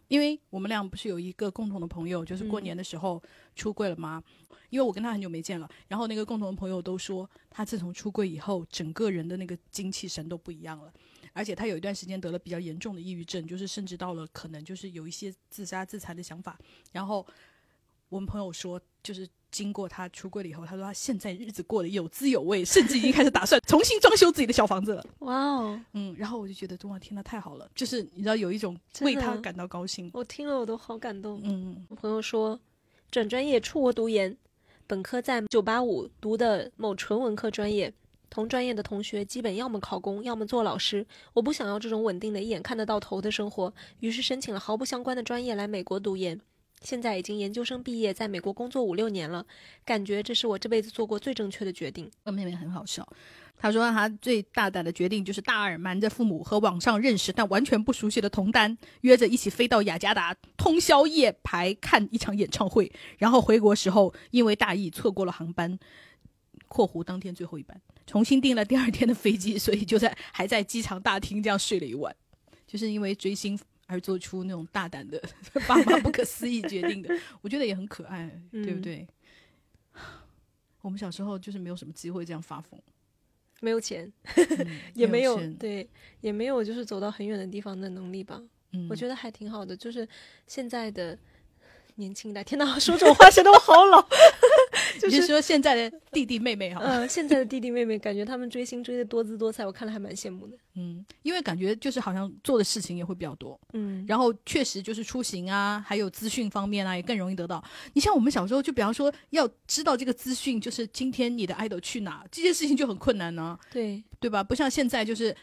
[0.09, 3.23] 因为我们俩不是有一个共同的朋友，就是过嗯年的时候
[3.55, 4.21] 出柜了吗？
[4.69, 10.91] 因为我跟他很久没见了，然后那个共同的朋友都说，他自从出柜以后，整个人的那个精气神都不一样了。
[11.31, 16.59] 而且他有一段时间得了比较严重的抑郁症，就是甚至到了可能就是有一些自杀自残的想法。
[16.91, 17.25] 然后
[18.09, 25.05] 我们朋友说，就是经过他出柜了以后，他说他现在日子过得有滋有味，甚至已经开始打算重新装修自己的小房子了。
[25.19, 27.69] 哇哦，嗯，然后我就觉得哇，天呐，太好了！
[27.73, 30.09] 就是你知道有一种为他感到高兴。
[30.13, 31.41] 我听了我都好感动。
[31.43, 32.59] 嗯，我朋友说，
[33.09, 34.37] 转专业出国读研，
[34.85, 37.91] 本科在九八五读的某纯文科专业，
[38.29, 41.05] 同专业的同学基本要么考公，要么做老师。
[41.33, 46.39] 我不想要这种稳定的、一眼看得到头的生活，于是申请了毫不相关的专业来美国读研。
[46.81, 49.45] 现在已经研究生毕业，在美国工作五六年了，
[49.83, 52.09] 感觉这是我这辈子做过最正确的决定。
[52.23, 53.05] 我妹妹很好笑，
[53.57, 65.77] 她说她最大胆的决定就是大二瞒着父母和网上认识但完全不熟悉的同单约着一起飞到雅加达通宵夜排看一场演唱会，然后回国时候因为大意错过了航班
[66.69, 72.15] （括弧当天最后一班），重新订了第二天的飞机，所以就在还在机场大厅这样睡了一晚，
[72.65, 73.59] 就是因为追星。
[73.91, 75.19] 而做出那种大胆的
[75.67, 77.09] 爸妈不可思议决定的，
[77.41, 79.07] 我觉得也很可爱，对不嗯对？
[80.81, 82.79] 我们小时候就是没有什么机会这样发疯，
[83.61, 85.89] 没有钱，嗯也没有钱对，
[86.21, 88.39] 也没有就是走到很远的地方的能力吧。
[88.73, 90.07] 嗯，我觉得还挺好的，就是
[90.45, 91.17] 现在的
[91.95, 94.07] 年轻一代，天哪，说这种话 显得我好老。
[95.01, 100.57] 就你是说现在的弟弟妹妹哈，呃，现在的弟弟妹妹，感觉他们追星追的多姿多彩，我看了还蛮羡慕的。
[100.75, 107.63] 嗯，因为感觉就是好像做的事情也会比较多，嗯，然后确实就是出行啊，还有资讯方面啊，也更容易得到。
[107.93, 114.43] 你像我们小时候，就比方说要知道这个资讯，就是今天你的 idol 去哪，这件事情就很困难呢、对对吧？
[114.43, 115.35] 不像现在就是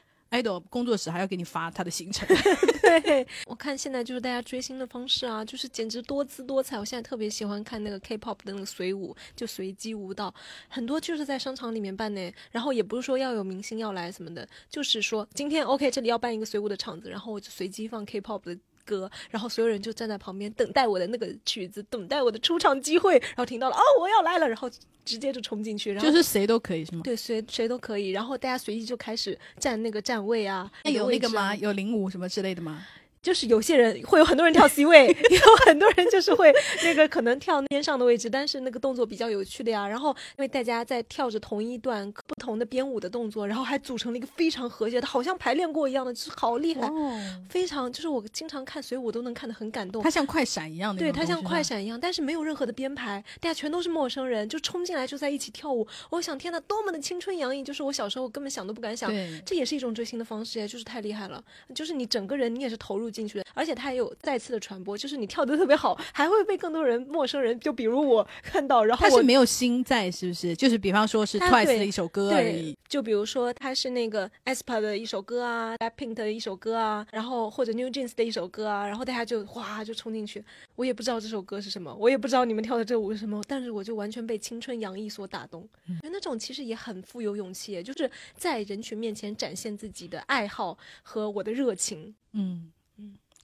[0.42, 2.27] idol 工作室还要给你发他的行程，
[2.83, 6.79] 对，我看现在就是大家追星的方式啊，就是简直多姿多彩。
[6.79, 10.35] 我现在特别喜欢看那个 K-pop 的那个随舞，就随机舞蹈，
[10.68, 12.33] 很多就是在商场里面办呢。
[12.51, 18.59] 然后也不是说要有明星要来什么的，就是说今天 OK 这里要办一个随舞的场子，然后我就随机放 K-pop 的。
[18.87, 23.18] 歌，然后所有人就站在旁边等待我的那个曲子，等待我的出场机会。
[23.18, 24.70] 然后听到了哦，我要来了，然后
[25.05, 27.03] 直接就冲进去，然后就是谁都可以是吗？
[27.05, 28.11] 对谁谁都可以。
[28.11, 31.55] 然后大家随意就开始站那个站位啊，那有那个吗？
[31.57, 32.87] 有领舞什么之类的吗？
[33.27, 39.89] 就是有些人会有很多人跳 C 位，有很多人就是会那个可能跳边上的位置，但是那个动作比较有趣的呀。
[39.89, 46.89] 然后因为大家在跳着同一段不同的编舞的动作，然后还组成了一个非常和谐的，好像排练过一样的，就是好厉害，
[47.49, 50.01] 非常就是我经常看随舞都能看得很感动。
[50.05, 55.85] 它像快闪一样的，对，它像快闪一样，但是没有任何的编排，大家全都是陌生人，就冲进来就在一起跳舞。
[56.11, 59.12] 我想天呐，多么的青春洋溢，就是我小时候根本想都不敢想。
[59.45, 61.43] 这也是一种追星的方式呀，就是太厉害了，
[61.75, 70.55] 就是你整个人你也是投入进去的，而且它也有再次的传播，就是你跳得特别好，还会被更多人陌生人，就比如我看到，然后他是没有心在，是不是？
[70.55, 85.66] 就是比方说是 Twice 的一首歌而已，就比如说他是那个 aespa 的一首歌啊，Blackpink 的一首歌啊，然后或者 New Jeans 的一首歌啊，然后大家就哗就冲进去，我也不知道这首歌是什么，我也不知道你们跳的这舞是什么，但是我就完全被青春洋溢所打动，
[86.02, 92.70] 就那种其实也很富有勇气，就是在人群面前展现自己的爱好和我的热情，嗯。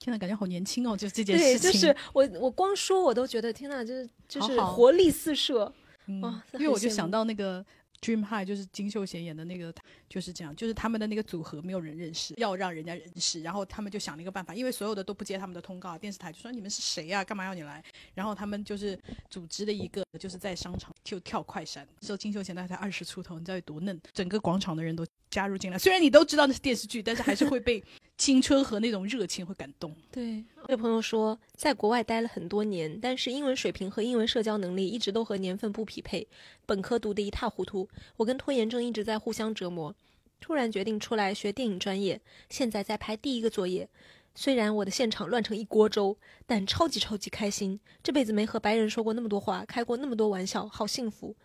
[0.03, 0.97] 天呐，感觉好年轻哦！
[0.97, 5.71] 就这件事情，就是我我光说我都觉得天呐，就是就是活力四射
[6.07, 6.41] 嗯！
[6.53, 7.65] 因为我就想到那个
[8.03, 9.73] Dream High，就是金秀贤演的那个，
[10.09, 17.23] 就是这样，就是他们的那个组合没有人认识，要让人家认识，然后他们就想了一个办法，因为所有的都不接他们的通告，电视台就说你们是谁呀？
[17.23, 17.81] 干嘛要你来？
[18.13, 23.99] 然后他们就是组织了一个，就是在商场就跳快闪，那时候金秀贤大概才二十出头，你知道有多嫩？
[24.13, 27.83] 整个广场的人都加入进来，虽然你都知道那是电视剧，但是还是会被。
[28.15, 29.93] 青春和那种热情会感动。
[30.11, 36.25] 对，有朋友说，在国外待了很多年，但是英文水平和英文社交能力一直都和年份不匹配，
[36.65, 37.89] 本科读得一塌糊涂。
[38.15, 39.93] 我跟拖延症一直在互相折磨，
[40.39, 43.89] 突然决定出来学电影专业，现在在拍第一个作业。
[44.35, 47.79] 虽然我的现场乱成一锅粥，但超级超级开心。
[48.01, 51.35] 这辈子没和白人说过那么多话，开过那么多玩笑，好幸福。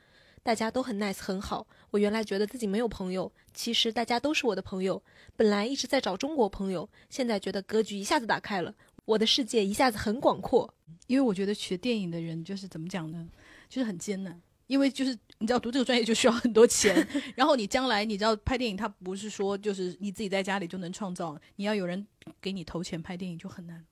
[0.43, 1.67] 大家都很 nice 很好。
[1.91, 5.03] 我原来觉得自己没有朋友，其实大家都是我的朋友。
[5.37, 8.75] 本来一直在找中国朋友，现在觉得格局一下子打开了，
[9.09, 10.73] 我的世界一下子很广阔。
[11.07, 13.27] 因为我觉得学电影的人就是怎么讲呢？
[13.67, 16.95] 就是很艰难，因为就是你知道读这个专业就需要很多钱，
[17.35, 22.07] 然后你将来你知道拍电影，它不是说就是你自己在家里就能创造，你要有人
[22.43, 23.83] 给你投钱拍电影就很难。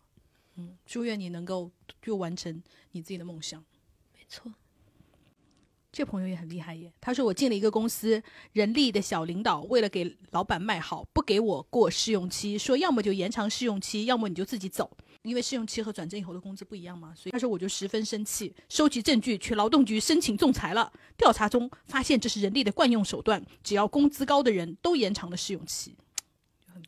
[0.56, 1.70] 嗯，祝愿你能够
[2.02, 3.64] 就完成你自己的梦想。
[4.12, 4.52] 没错。
[5.92, 14.94] 这朋友也很厉害耶，他说我进了一个公司，人力的小领导为了给老板卖好，不给我过试用期，说要么就延长试用期，要么你就自己走，
[15.26, 17.12] 因为试用期和转正以后的工资不一样嘛。
[17.14, 20.92] 所以他说我就十分生气，收集证据去劳动局申请仲裁了。
[21.16, 25.96] 调查中发现这是人力的惯用手段，只要工资高的人都延长了试用期。
[26.66, 26.82] 很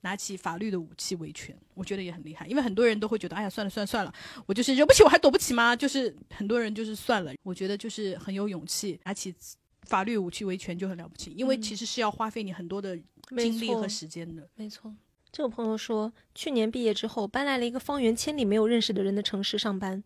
[0.00, 2.46] 拿起法律的武器维权，我觉得也很厉害。
[2.46, 4.14] 因为很多人都会觉得，哎呀，算了算了算了，
[4.46, 5.74] 我就是惹不起，我还躲不起吗？
[5.74, 7.32] 就是很多人就是算了。
[7.42, 9.34] 我觉得就是很有勇气，拿起
[9.82, 11.32] 法律武器维权就很了不起。
[11.36, 12.96] 因为其实是要花费你很多的
[13.36, 14.48] 精力和时间的。
[14.54, 14.94] 没错。
[15.30, 20.02] 这个朋友说，去年毕业之后搬来了一个方圆千里没有认识的人的城市上班，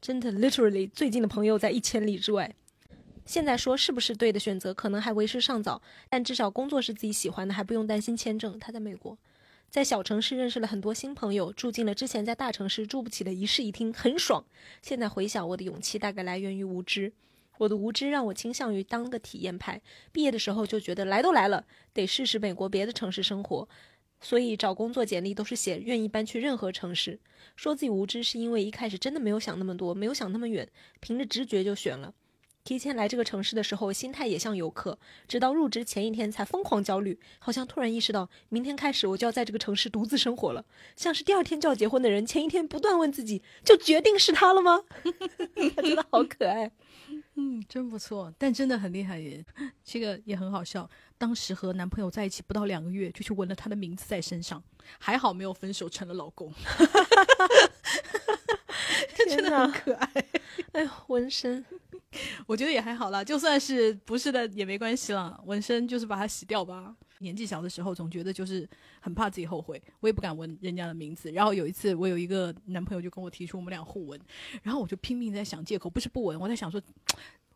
[0.00, 2.54] 真的 literally 最近的朋友在一千里之外。
[3.24, 8.58] 现在说是不是对的选择，可能还为时尚早，但至少工作是自己喜欢的，还不用担心签证。
[8.58, 9.16] 他在美国。
[9.70, 14.44] 在小城市认识了很多新朋友，住进了之前在大城市住不起的一室一厅，很爽。
[14.82, 17.12] 现在回想，我的勇气大概来源于无知。
[17.58, 19.80] 我的无知让我倾向于当个体验派。
[20.10, 23.68] 毕业的时候就觉得来都来了，得试试美国别的城市生活，
[24.22, 27.20] 所以找工作简历都是写愿意搬去任何城市。
[27.54, 30.66] 说自己无知是因为一开始真的没有想那么多，没有想那么远，
[31.00, 32.14] 凭着直觉就选了。
[32.64, 44.84] 提前来这个城市的时候，心态也像游客，直到入职前一天才疯狂焦虑，好像突然意识到，明天开始我就要在这个城市独自生活了，像是第二天就要结婚的人，前一天不断问自己，就决定是他了吗？
[45.74, 46.70] 他真的好可爱，
[47.34, 49.44] 嗯，真不错，但真的很厉害耶，
[49.82, 50.88] 这个也很好笑。
[51.16, 54.62] 当时和男朋友在一起不到两个月，就去纹了他的名字在身上，
[54.98, 56.52] 还好没有分手，成了老公。
[59.28, 60.10] 真的很可爱，
[60.72, 61.64] 哎呦，纹身。
[62.46, 65.40] 我觉得也还好啦，就算是不是的也没关系了。
[65.46, 66.94] 纹身就是把它洗掉吧。
[67.22, 68.68] 年纪小的时候总觉得就是
[69.00, 71.32] 很怕自己后悔，我也不敢纹人家的名字。
[71.32, 74.20] 然后有一次我有一个男朋友就跟我提出我们俩互纹，
[74.62, 76.82] 然后我就拼命在想借口，不是不纹，我在想说。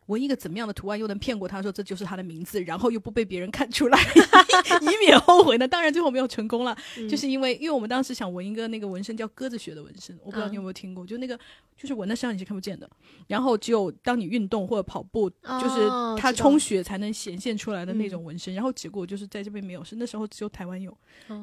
[0.07, 3.99] 纹一个怎么样的图案又能骗过他说这就是他的名字，然后又不被别人看出来，
[4.81, 5.67] 以免后悔呢？
[5.67, 6.75] 当然最后没有成功了，
[7.09, 11.37] 就是因为因为我们当时想纹一个那个纹身叫鸽子血的纹身，我不知道你有没有听过，就那个
[11.75, 12.89] 就是纹在身上你是看不见的，
[13.27, 18.53] 然后只有当你运动或者跑步，就是它充血才能显现出来的那种纹身。
[18.53, 20.97] 然后结果就是在这边没有，是那时候只有台湾有，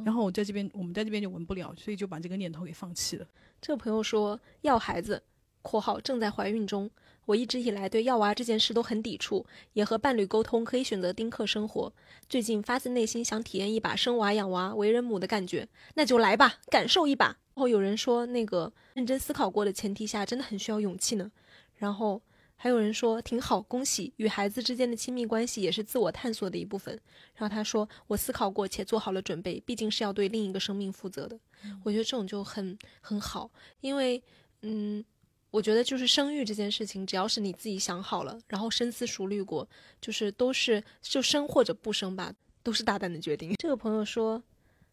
[0.05, 3.27] 然后我在这边我们在这边就纹不了，所以就把这个念头给放弃了。
[3.61, 5.23] 这个朋友说要孩子
[5.61, 6.91] （括号正在怀孕中）。
[7.27, 11.93] 我一直以来对要娃这件事都很抵触，也和伴侣沟通可以选择丁克生活。
[12.29, 17.27] 最近发自内心想体验一把生娃养娃、为人母的感觉，那就来吧，感受一把。
[17.27, 21.31] 然后有人说，那个认真思考过的前提下，真的很需要勇气呢。
[21.77, 22.21] 然后
[22.57, 26.99] 还有人说挺好，恭喜，与孩子之间的亲密关系也是自我探索的一部分。
[27.37, 31.39] 然后他说，我思考过且做好了准备，毕竟是要对另一个生命负责的。
[31.85, 33.51] 我觉得这种就很很好，
[33.81, 34.23] 因为
[34.63, 35.05] 嗯。
[35.55, 39.69] 我觉得就是生育这件事情，只要是你自己想好了，然后深思熟虑过，
[40.01, 42.35] 就是都是就生或者不生吧，
[42.65, 43.55] 都是大胆的决定。
[43.57, 44.43] 这个朋友说，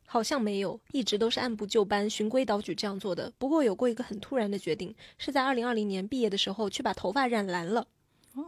[0.05, 3.33] 好像没有，一直都是按部就班、循规蹈矩这样做的。
[3.39, 7.87] 不过有过一个很突然的决定，是在二零二零年毕业的时候去把头发染蓝了。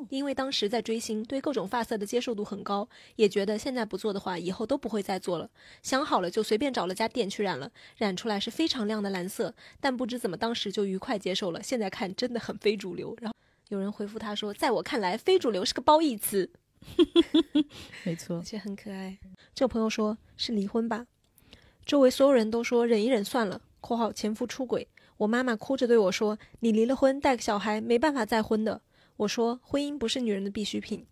[0.09, 5.49] 因为当时在追星，对各种发色的接受度很高，也觉得现在不做的话，以后都不会再做了。
[5.81, 9.53] 想好了就随便找了家店去染了，染出来是非常亮的蓝色。
[9.79, 13.15] 但不知怎么当时就愉快接受了，现在看真的很非主流。
[13.19, 13.35] 然后
[13.69, 16.49] 有人回复他说，在我看来，非主流是个褒义词。
[18.03, 19.17] 没错，而且很可爱。
[19.53, 21.07] 这个朋友说是离婚吧？
[21.85, 23.61] 周围所有人都说忍一忍算了。
[23.81, 28.81] （括号前夫出轨）我妈妈哭着对我说：“你离了婚，带个小孩，没办法再婚的。”
[29.23, 31.05] 我说，婚姻不是女人的必需品。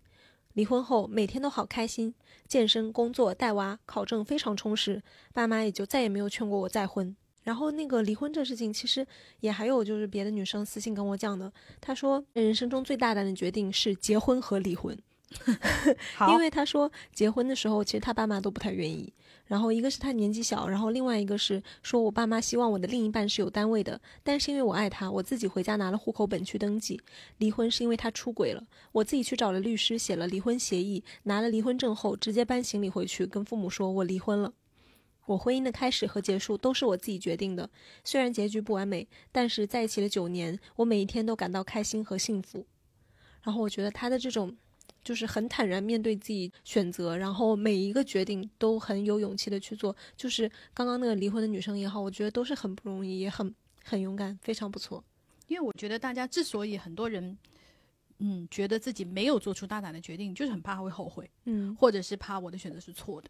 [0.53, 2.13] 离婚后每天都好开心，
[2.45, 5.01] 健身、工作、带娃、考证非常充实。
[5.33, 7.15] 爸妈也就再也没有劝过我再婚。
[7.43, 9.07] 然后那个离婚这事情，其实
[9.39, 14.97] 也还有就是别的女生私信跟我讲的，她说人生中最大胆的决定是结婚和离婚。
[16.29, 19.13] 因为他说结婚的时候，其实他爸妈都不太愿意。
[19.45, 27.01] 然后一个是他年纪小，然后另外一个是说我爸妈希望我的另一半是有单位的，但是因为我爱他，我自己回家拿了户口本去登记。
[27.37, 28.63] 离婚是因为他出轨了，
[28.93, 34.53] 我自己去找了律师写了离婚协议，拿了离婚证后直接搬行李回去跟父母说我离婚了。
[35.25, 37.69] 我婚姻的开始和结束都是我自己决定的，
[38.05, 42.65] 虽然结局不完美，但是在一起了九年，我每一天都感到开心和幸福。
[43.43, 44.55] 然后我觉得他的这种。
[45.03, 49.95] 就是很坦然面对自己选择，然后每一个决定都很有勇气的去做。
[50.15, 55.03] 就是刚刚那个离婚的女生也好，我觉得都是很不容易，也很很勇敢，非常不错。
[55.47, 57.37] 因为我觉得大家之所以很多人，
[58.19, 63.29] 嗯，觉得自己没有做出大胆的决定，就是很怕会后悔，嗯，或者是怕我的选择是错的。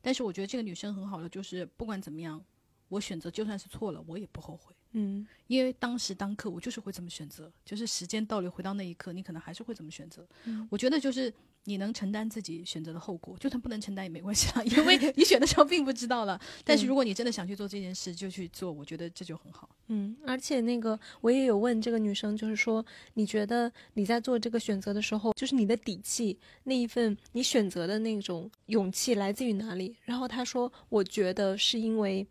[0.00, 2.42] 但是我觉得这个女生很好的，就是不管怎么样，
[2.88, 4.72] 我选择就算是错了，我也不后悔。
[4.92, 10.26] 嗯，因为当时当刻我就是会这么选择，就是时间倒流回到那一刻，你可能还是会这么选择。
[10.44, 11.32] 嗯，我觉得就是
[11.64, 16.40] 你能承担自己选择的后果，就算不能承担也没关系啦， 因为你选的时候并不知道了。
[16.64, 19.68] 但是如果你真的想去做这件事，就去做，我觉得这就很好。
[19.88, 22.84] 嗯，而且那个我也有问这个女生，就是说
[23.14, 29.94] 你觉得你在做这个选择的时候，就是你的底气那一份你选择的那种勇气来自于哪里？
[30.04, 32.26] 然后她说，我觉得是因为。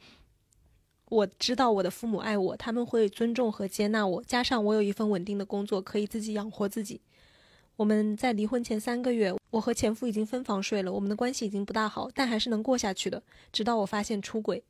[1.09, 6.99] 我知道我的父母爱我，他们会尊重和接纳我，加上我有一份稳定的工作，可以自己养活自己。
[7.77, 13.23] 我们在离婚前三个月，我和前夫已经分房睡了，我们的关系已经不大好，但还是能过下去的。
[13.53, 14.61] 直到我发现出轨，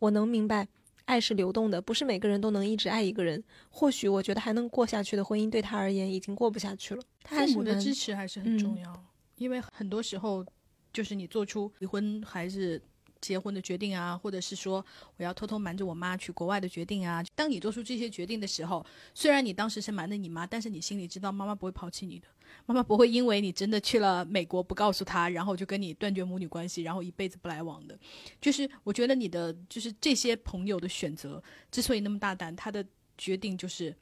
[0.00, 0.66] 我能明白，
[1.04, 3.44] 爱是流动的，不是每个人都能一直爱一个人。
[3.70, 7.02] 或许我觉得还能过下去的婚姻，对他而言已经过不下去了。
[7.24, 9.04] 父母的支持还是很重要，
[9.36, 10.44] 因为很多时候，
[10.92, 12.82] 就是你做出离婚还是。
[13.28, 14.84] 结婚的决定啊，或者是说
[15.16, 17.24] 我要偷偷瞒着我妈去国外的决定啊。
[17.34, 22.28] 当你做出这些决定的时候，虽然你当时是瞒着你妈，但是你心里知道妈妈不会抛弃你的，
[22.66, 27.98] 妈妈不会因为你真的去了美国不告诉她，然后就跟你断绝母女关系，然后一辈子不来往的。
[28.40, 32.84] 就是我觉得你的就是这些朋友的选择之所以那么大胆，他的
[33.16, 33.94] 决定就是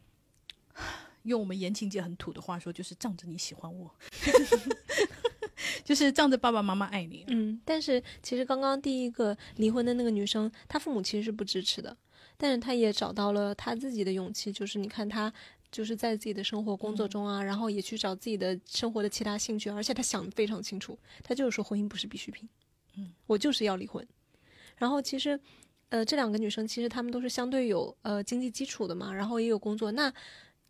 [1.25, 3.95] 用我们言情界很土的话说，就是仗着你喜欢我。
[5.93, 11.95] 就是仗着爸爸妈妈爱你，嗯，但是其实刚刚第一个离婚的那个女生，她父母其实是不支持的，
[12.39, 15.31] 但是她也找到了她自己的勇气，就是你看她
[15.71, 22.49] 就是在自己的生活工作中啊，然后也去找自己的生活的其他兴趣，而且她想的非常清楚，她就是说婚姻不是必需品，
[22.97, 24.03] 嗯，我就是要离婚。
[24.79, 25.39] 然后其实，
[25.91, 29.93] 呃，这两个女生其实她们都是相对有呃经济基础的嘛，然后也有工作。
[29.93, 30.11] 那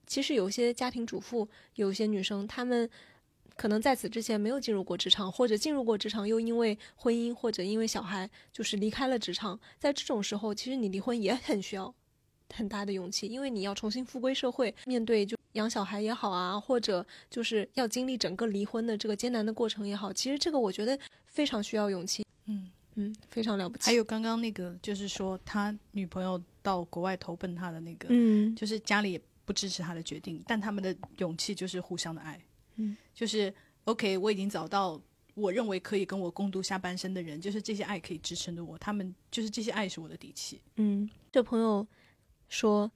[0.05, 2.91] 其实有些家庭主妇，有些女生她们。
[3.63, 9.57] 可能在此之前没有进入过职场，或者进入过职场又因为婚姻或者因为小孩就是离开了职场。
[9.79, 11.95] 在这种时候，其实你离婚也很需要
[12.53, 22.27] 很大的勇气，因为你要重新复归社会，面对就养小孩也好啊，或者就是要经历整个离婚的这个艰难的过程也好，其实这个我觉得非常需要勇气。
[22.47, 23.85] 嗯嗯，非常了不起。
[23.85, 32.41] 还有刚刚那个，就是说他女朋友到国外投奔他的那个，嗯，就是家里也不支持他的决定，但他们的勇气就是互相的爱。
[32.77, 33.53] 嗯，就是
[33.85, 35.01] OK，我已经找到
[35.35, 40.61] 我认为可以跟我共度下半生的人，就是这些爱可以支撑着我，他们就是这些爱是我的底气。
[40.77, 41.87] 嗯，这朋友
[42.49, 42.91] 说，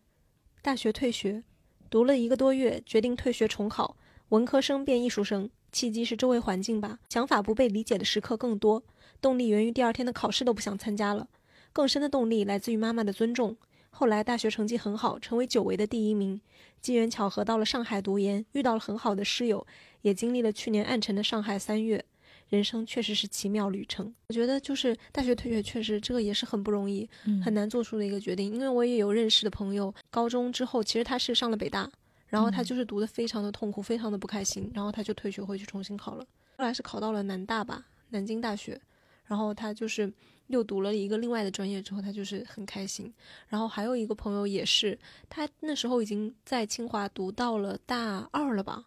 [0.63, 1.43] 大学退学，
[1.89, 3.97] 读了一个多月，决定退学重考，
[4.29, 5.51] 文科生变艺术生。
[5.73, 8.83] 契机是周围环境吧，想法不被理解的时刻更多。
[9.21, 11.29] 动力源于第二天的考试都不想参加了，
[11.73, 13.57] 更深的动力来自于妈妈的尊重。
[13.99, 16.39] 后来大学成绩很好，成为久违的第一名。
[16.83, 19.67] 机缘巧合到了上海读研，遇到了很好的室友，
[20.03, 22.05] 也经历了去年暗沉的上海三月。
[22.51, 24.15] 人生确实是奇妙旅程。
[24.29, 27.09] 我觉得就是大学退学，确实这个也是很不容易，
[27.43, 28.53] 很难做出的一个决定。
[28.53, 31.91] 因为我也有认识的朋友，高中之后其实他是上了北大，
[32.27, 36.27] 然后他就是读的非常的痛苦，非常的不开心，然后他就退学回去重新考了。
[36.59, 38.79] 后来是考到了南大吧，南京大学，
[39.25, 40.13] 然后他就是
[40.49, 43.13] 又读了一个另外的专业之后，他就是很开心。
[43.49, 48.85] 然后还有一个朋友也是，他那时候已经在清华读到了大二了吧。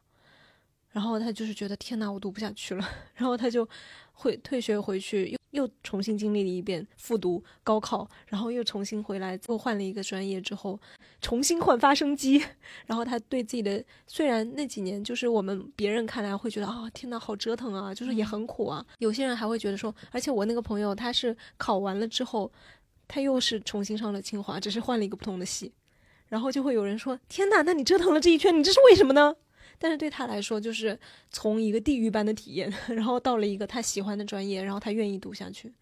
[0.92, 2.84] 然后他就是觉得天呐，我读不下去了，
[3.16, 3.68] 然后他就
[4.14, 10.80] 会退学回去，又又重新经历了一遍复读高考，然后又重新回来，又换了一个专业之后，
[11.22, 12.44] 重新焕发生机。
[12.88, 18.86] 然后他对自己的虽然那几年就是我们别人看来会觉得啊天哪，好折腾啊，就是也很苦啊。
[19.00, 22.52] 有些人还会觉得说，而且我那个朋友他是考完了之后，
[23.08, 25.74] 他又是重新上了清华，只是换了一个不同的系，
[26.28, 29.36] 然后就会有人说天哪，那你折腾了这一圈，你这是为什么呢？
[29.80, 31.00] 但是对他来说，就是
[31.32, 35.74] 从一个地狱般的体验， 然后到了一个他喜欢的专业，然后他愿意读下去。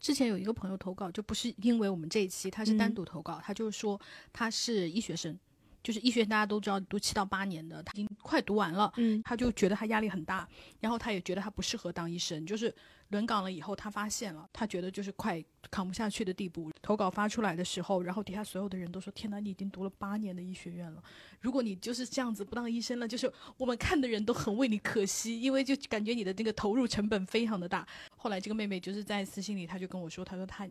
[0.00, 4.00] 之前有一个朋友投稿，就不是因为我们这一期，他是单独投稿，他就是说
[4.32, 5.36] 他是医学生，
[5.82, 12.74] 就是医学大家都知道读七到八年的，他已经快读完了，嗯，他就觉得他压力很大，然后他也觉得他不适合当医生，就是。
[13.10, 16.70] 轮岗了以后，他发现了，他觉得就是快扛不下去的地步。
[16.80, 21.02] 投稿发出来的时候，然后底下所有的人都说：“天哪，你已经读了八年的医学院了，
[21.40, 27.86] 如果你就是这样子不当医生了，就是我们看的人都很为你可惜，因为就感觉你的那个投入成本非常的大。”
[28.16, 30.68] 后来这个妹妹就是在私信里，她就跟我说：“她说她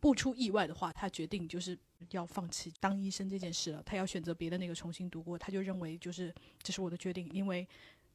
[0.00, 1.78] 不出意外的话，她决定就是
[2.10, 5.38] 要放弃当医生这件事了，她要选择别的那个重新读过。
[5.38, 7.68] 她就认为就是这是我的决定，因为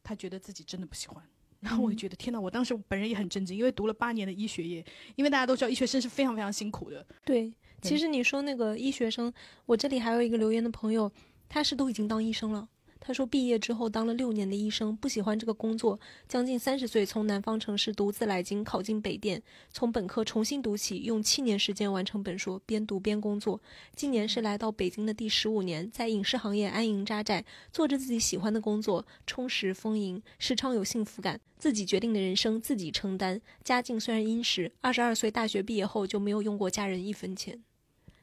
[0.03, 1.23] 她觉得自己真的不喜欢。”
[1.65, 4.85] 然后我就觉得天呐，我当时本人也很震惊，因为读了八年的医学业，
[5.15, 7.03] 因为大家都知道医学生是非常非常辛苦的。
[7.25, 7.51] 对，
[7.81, 9.33] 其实你说那个医学生，
[9.65, 11.11] 我这里还有一个留言的朋友，
[11.49, 12.69] 他是都已经当医生了。
[13.07, 19.39] 他说，毕业之后当了六年的医生，不喜欢这个工作，将近三十岁从南方城市独自来京，考进北电，
[19.69, 23.61] 从本科重新读起，用七年时间完成本硕，边读边工作。
[23.95, 31.39] 今年是来到北京的第十五年，在影视行业安营扎寨，做着自己喜欢的工作，充实丰盈，时常有幸福感。
[31.59, 33.39] 自己决定的人生自己承担。
[33.63, 37.61] 家境虽然殷实，二十二岁大学毕业后就没有用过家人一分钱。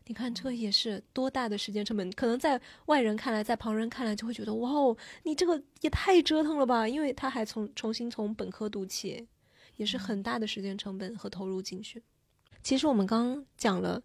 [0.06, 2.10] 你看，这也是多大的时间成本？
[2.12, 6.88] 可能在外人看来，在旁人看来，就会觉得哇哦，你这个也太折腾了吧！
[6.88, 9.26] 因为他还从重新从本科读起，
[9.76, 12.02] 也是很大的时间成本和投入进去。
[12.62, 14.02] 其实我们刚讲了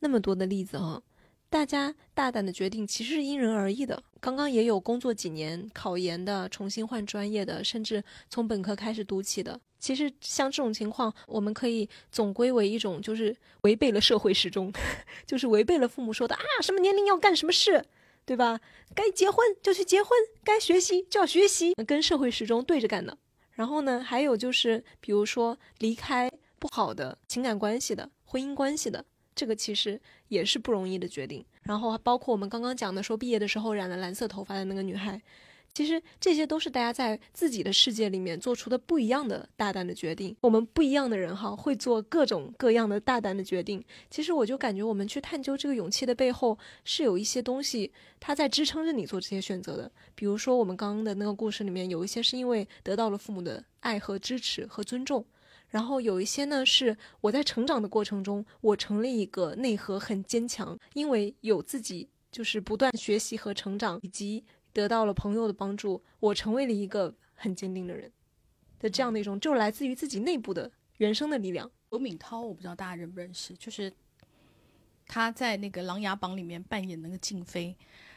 [0.00, 1.02] 那么多的例子哈。
[1.50, 4.02] 大家大胆的决定其实是因人而异的。
[4.20, 9.58] 刚刚也有工作几年、考研的、重新换专业的，甚至从本科开始读起的。
[9.78, 14.72] 其实像这种情况，我们可以总归为一种就是违背了社会时钟，
[15.24, 17.82] 就是违背了父母说的啊，什么年龄要干什么事，
[18.26, 18.60] 对吧？
[18.94, 20.10] 该结婚就去结婚，
[20.44, 23.16] 该学习就要学习，跟社会时钟对着干的。
[23.52, 29.04] 然后呢，还有就是比如说离开不好的情感关系的、婚姻关系的。
[29.38, 35.22] 这个其实也是不容易的决定，然后包括我们刚刚讲的说毕业的时候染了蓝色头发的那个女孩，
[35.72, 40.34] 其实这些都是大家在自己的世界里面做出的不一样的大胆的决定。
[40.40, 43.80] 我们不一样的人哈，会做各种各样的大胆的决定。
[44.10, 49.88] 其实我就感觉我们去探究这个勇气的背后，是有一些东西它在支撑着你做这些选择的。
[50.16, 55.24] 比如说我们刚刚的那个故事里面，有一些是因为得到了父母的爱和支持和尊重。
[55.68, 68.10] 然后有一些呢，是我在成长的过程中，我成了一个内核很坚强，因为有自己就是不断学习和成长，以及得到了朋友的帮助，我成为了一个很坚定的人
[68.78, 71.70] 的这样的一种，就来自于自己内部的原生的力量。
[71.90, 73.92] 刘敏涛，我不知道大家认不认识，就是
[75.06, 77.76] 他在那个《琅琊榜》里面扮演那个静妃。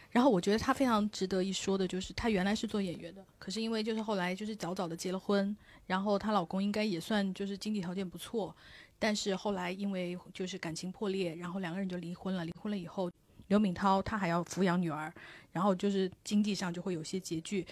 [0.10, 5.56] 然后我觉得她非常值得一说的，就是她原来是做演员的，可是因为就是后来就是早早的结了婚，
[5.92, 8.56] 然后她老公应该也算就是经济条件不错，
[8.98, 12.46] 但是后来因为就是感情破裂，然后两个人就离婚了。
[12.46, 13.12] 离婚了以后，
[13.50, 15.14] 刘敏涛她还要抚养女儿，
[15.52, 17.68] 然后就是经济上就会有些拮据。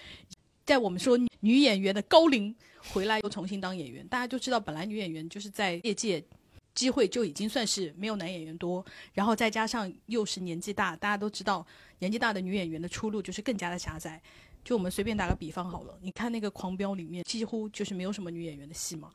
[0.66, 2.54] 在我们说女演员的高龄
[2.92, 6.22] 回来又重新当演员，大家就知道本来女演员就是在业界。
[6.72, 11.66] 机会就已经算是没有男演员多，然后再加上又是年纪大，大家都知道
[11.98, 14.22] 年纪大的女演员的出路就是更加的狭窄。
[14.64, 19.10] 就我们随便打个比方好了，你看那个《狂飙》里面几乎就是没有什么女演员的戏嘛，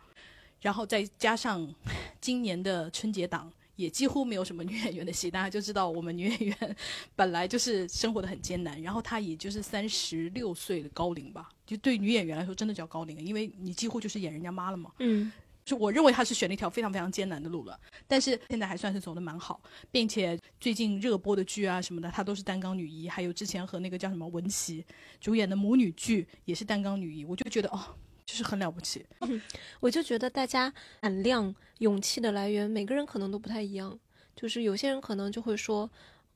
[0.62, 1.68] 然后再加上
[2.20, 6.76] 今年的春节档也几乎没有什么女演员的戏，大家就知道我们女演员
[7.16, 8.82] 本来就是生活的很艰难。
[8.82, 14.92] 然后她也就是三十六岁的高龄吧，就对女演员来说真的叫高龄，因为你几乎就是演人家妈了嘛。
[15.00, 15.32] 嗯，
[15.66, 19.60] 就我认为她是选了一条非常非常艰难的路了，但是现在还算是走的蛮好，
[19.92, 24.86] 并且最近热播的剧啊什么的，她都是担纲女一，还有之前和那个叫什么文琪
[25.20, 27.98] 主演的母女剧也是担纲女一，我就觉得哦。
[28.26, 29.06] 就是很了不起，
[29.80, 34.00] 我就觉得大家胆量、勇气的来源，每个人可能都不太一样。
[34.36, 35.88] 就是有些人可能就会说，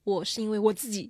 [0.04, 1.10] 我是因为我自己，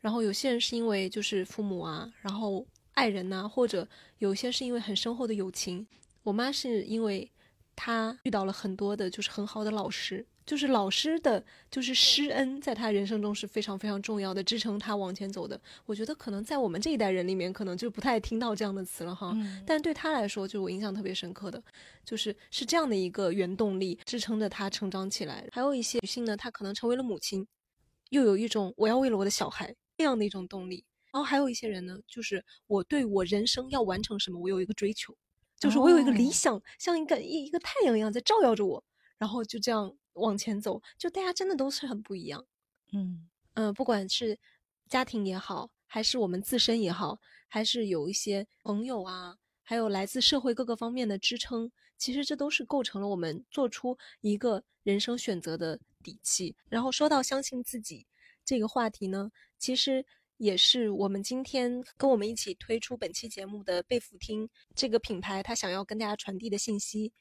[0.00, 3.88] 然后有些人是因为就是父母啊，然后爱人呐，或者
[4.18, 5.86] 有些是因为很深厚的友情。
[6.22, 7.30] 我妈是因为
[7.74, 10.26] 她遇到了很多的就是很好的老师。
[10.44, 15.58] 就是老师的，就是师恩，在她人生中是非常非常重要的，支撑她往前走的。
[15.86, 19.32] 我觉得可能在我们这一代人里面，可能就不太听到这样的词了哈。
[19.64, 21.62] 但对她来说，就我印象特别深刻的，
[22.04, 25.48] 就是是这样的一个原动力支撑着她成长起来。
[25.52, 27.46] 还有一些女性呢，她可能成为了母亲，
[28.10, 30.84] 又有一种我要为了我的小孩这样的一种动力。
[31.12, 35.16] 然后还有一些人呢，就是我对我人生要完成什么，我有一个追求，
[35.62, 38.84] 就是我有一个理想，像一个一一个太阳一样在照耀着我，
[39.16, 39.96] 然后就这样。
[40.16, 42.44] 往前走，就大家真的都是很不一样，
[42.92, 44.38] 嗯嗯，不管是
[44.86, 56.54] 家庭也好，还是我们自身也好，还是有一些朋友啊，还有来自社会各个方面的支撑，其实这都是构成了我们做出一个人生选择的底气。
[56.68, 58.06] 然后说到相信自己
[58.44, 60.04] 这个话题呢，其实
[60.42, 67.12] 也是我们今天跟我们一起推出本期节目的贝福汀这个品牌，它想要跟大家传递的信息。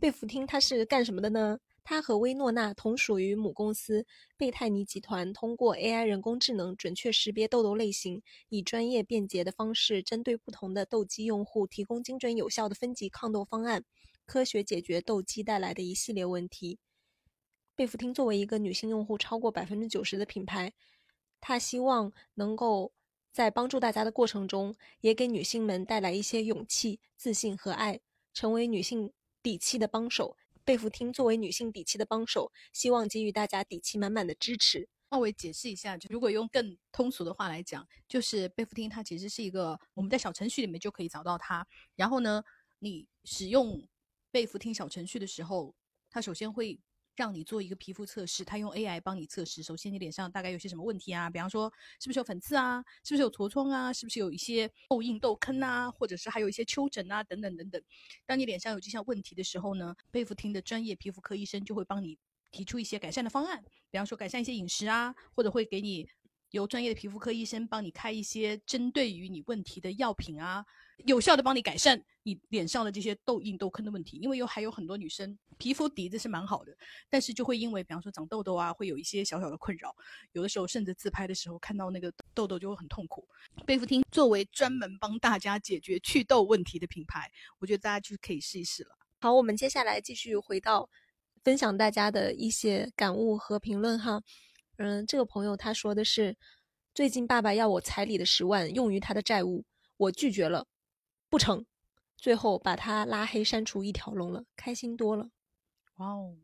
[0.00, 1.58] 贝福汀它是干什么的呢？
[1.82, 4.06] 它和薇诺娜同属于母公司
[4.38, 13.84] 贝泰尼集团，通过 AI 人工智能准确识别痘痘类型，以专业便捷的方式，针对不同的痘肌用户提供精准有效的分级抗痘方案，
[14.24, 16.78] 科学解决痘肌带来的一系列问题。
[17.76, 20.72] 贝芙汀作为一个女性用户超过百分之九十的品牌，
[21.46, 22.90] 他希望能够
[23.30, 28.00] 在帮助大家的过程中，也给女性们带来一些勇气、自信和爱，
[28.32, 30.38] 成为女性底气的帮手。
[30.64, 34.88] 贝福汀作为女性底气的帮手，希望给予大家底气满满的支持。
[35.10, 41.66] 那我解释一下，就如果用更通俗的话来讲，就是贝福汀它其实是一个我们在小程序里面就可以找到它。
[41.94, 42.42] 然后呢，
[42.78, 43.86] 你使用
[44.30, 45.74] 贝福汀小程序的时候，
[46.08, 46.80] 它首先会。
[47.16, 49.62] 让你做一个皮肤测试，他用 AI 帮你测试。
[49.62, 51.30] 首先，你脸上大概有些什么问题啊？
[51.30, 52.84] 比方说，是不是有粉刺啊？
[53.04, 53.92] 是不是有痤疮啊？
[53.92, 55.90] 是不是有一些痘印、痘坑啊？
[55.90, 57.22] 或者是还有一些丘疹啊？
[57.22, 57.80] 等等等等。
[58.26, 62.18] 当你脸上有这项问题的时候呢，贝芙汀的专业皮肤科医生就会帮你
[62.50, 63.62] 提出一些改善的方案。
[63.90, 66.08] 比方说，改善一些饮食啊，或者会给你
[66.50, 70.64] 由专业的皮肤科医生帮你开一些针对于你问题的药品啊。
[71.06, 76.74] 有效的帮你改善你脸上的这些痘印、痘坑的问题，因为有还有很多女生皮肤底子是蛮好的，
[77.10, 79.94] 但是就会因为比方说长痘痘啊，会有一些小小的困扰，
[80.32, 83.26] 有的时候甚至自拍的时候看到那个痘痘就会很痛苦。
[83.66, 88.90] 贝芙汀作为专门帮大家解决祛痘问题的品牌，我觉得大家就可以试一试了。
[89.20, 90.88] 好，我们接下来继续回到
[91.42, 94.22] 分享大家的一些感悟和评论哈。
[94.78, 96.36] 嗯，这个朋友他说的是，
[96.94, 99.64] 最近爸爸要我彩礼的十万用于他的债务，
[99.96, 100.66] 我拒绝了。
[101.34, 101.66] 不成，
[102.16, 105.30] 最后把他拉黑删除一条龙了，开心多了。
[105.96, 106.36] 哇哦，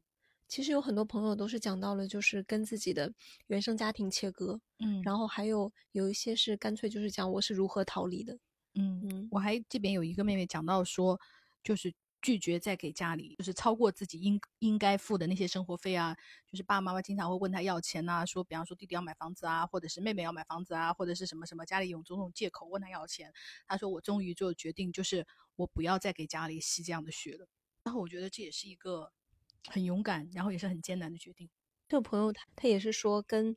[0.49, 3.14] 其实有很多朋友都是讲到了，就是跟自己的
[3.47, 8.36] 原生家庭切割，嗯，然后还有有一些是干脆就是讲我是如何逃离的，
[8.74, 11.20] 嗯嗯，我还这边有一个妹妹讲到说，
[11.62, 11.95] 就是。
[12.22, 16.14] 拒绝再给家里就是超过自己应应该付的那些生活费啊，
[16.46, 23.32] 就是爸爸妈妈经常会问他要钱呐，说比方说弟弟要买房子啊，或者是妹妹要买房子啊，或者是什么什么家里有种种借口问他要钱。
[23.66, 27.48] 他说我终于做决定，就是我不要再给家里吸这样的血了。
[27.84, 29.10] 然后我觉得这也是一个
[29.68, 31.48] 很勇敢，然后也是很艰难的决定。
[31.88, 33.56] 这个朋友他他也是说跟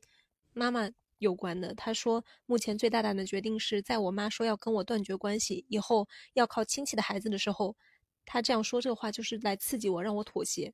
[0.54, 0.88] 妈妈
[1.18, 1.74] 有关的。
[1.74, 7.76] 他说目前最大胆的决定是在我妈说要跟我断绝关系，以后要靠亲戚的孩子的时候。
[8.24, 10.72] 他这样说这话，就是来刺激我，让我妥协。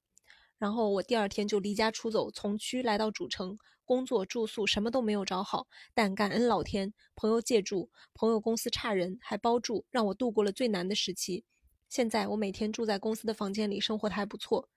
[0.58, 11.44] 然后我第二天就离家出走，从区来到主城，工作住宿什么都没有找好，但感恩老天，朋友借住，朋友公司差人还包住，让我度过了最难的时期。
[11.88, 14.68] 现在我每天住在公司的房间里，生活的还不错。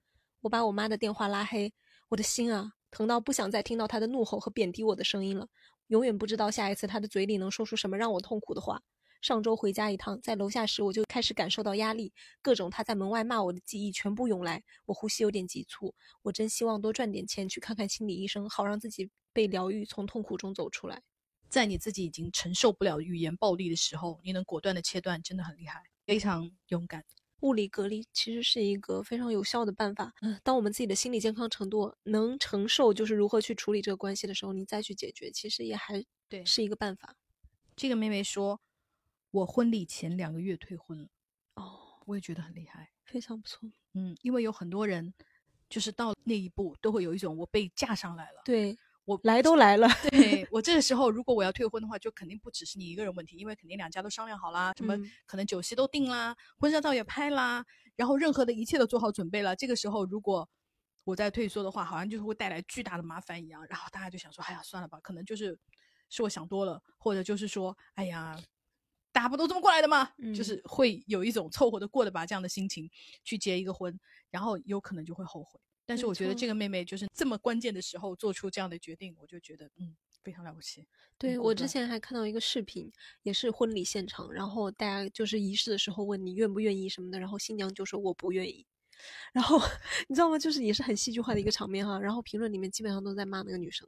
[0.41, 1.73] 我把我妈的电话拉黑，
[2.09, 5.47] 我的心啊，疼到不想再听到她的怒吼和贬低我的声音了。
[5.87, 8.81] 永远不知道下一次她的嘴里能说出什么让我痛苦的话。
[9.23, 12.11] 上周回家一趟，在楼下时我就开始感受到压力，
[12.41, 15.95] 各种他在门外骂我的记忆全部涌来，我呼吸有点急促。
[16.23, 21.01] 我真希望多赚点钱去看看心理医生，好让自己被疗愈，从痛苦中走出来。
[21.47, 27.05] 在你自己已经承受不了语言暴力的时候，你能果断的切断，真的很厉害，非常勇敢。
[27.39, 30.13] 物理隔离其实是一个非常有效的办法。
[30.21, 37.15] 嗯，当我们自己的心理健康程度能承受，就是如何去处理这个关系的时候，你再去解决，其实也还对是一个办法。
[37.77, 38.59] 这个妹妹说，
[39.33, 41.07] 我婚礼前两个月退婚了，
[41.55, 42.91] 哦，我也觉得很厉害。
[43.03, 43.67] 非常不错。
[43.95, 45.11] 嗯，因为有很多人
[45.67, 48.43] 就是到那一步都会有一种我被架上来了。
[48.45, 57.65] 对我来都来了，对 我这个时候如果我要退婚的话，就肯定不只是你一个人问题，因为肯定两家都商量好啦，什么嗯可能酒席都定啦，婚纱照也拍啦，
[57.95, 59.55] 然后任何的一切都做好准备了。
[59.55, 60.47] 这个时候如果
[61.05, 63.65] 我再退缩的话，好像就是会带来巨大的麻烦一样。
[63.67, 65.57] 然后大家就想说，哎呀，算了吧，可能就是
[66.07, 68.39] 是我想多了，或者就是说，哎呀。
[69.13, 70.11] 大家不都这么过来的吗？
[70.17, 72.89] 嗯就是会有一种凑合的过的吧这样的心情
[73.23, 73.97] 去结一个婚，
[74.29, 75.57] 然后有可能就会后悔。
[75.85, 80.85] 但是我觉得这个妹妹就是这么关键的时候做出这样的决定，我就觉得嗯非常了不起。
[81.17, 82.91] 对我之前还看到一个视频，
[83.21, 88.65] 也是婚礼现场，然后大家就是仪式的时候问你愿不愿意什么的，然后新娘就说我不愿意，
[89.33, 89.59] 然后
[90.07, 90.37] 你知道吗？
[90.37, 93.87] 就是也是很戏剧化的一个场面哈，然后评论里面基本上都在骂那个女生，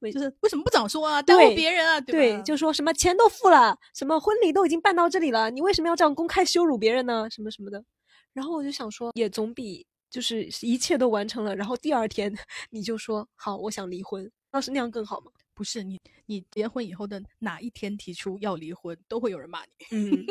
[0.00, 1.22] 为就是为什么不早说啊？
[1.22, 2.42] 耽误别人啊，对，吧？
[2.42, 7.28] 就说什么钱都付了，什么婚礼都已经办到这里了，你为什么要这样公开羞辱别人呢？
[7.30, 7.84] 什么什么的。
[8.32, 12.32] 然后我就想说，也总比就是一切都完成了，然后第二天
[12.70, 15.32] 你就说好，我想离婚，要是那样更好吗？
[15.54, 19.70] 不是你你结婚以后的哪一天提出要离婚，都会有人骂你。
[19.90, 20.24] 嗯，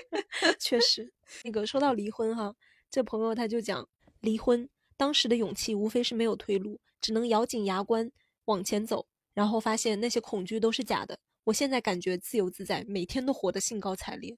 [0.58, 1.12] 确实。
[1.44, 2.54] 那个说到离婚哈，
[2.90, 3.88] 这朋友他就讲
[4.20, 8.10] 离婚，当时的勇气无非是没有退路，只能咬紧牙关
[8.46, 11.18] 往前走，然后发现那些恐惧都是假的。
[11.44, 14.36] 我现在感觉自由自在，每天都活得兴高采烈。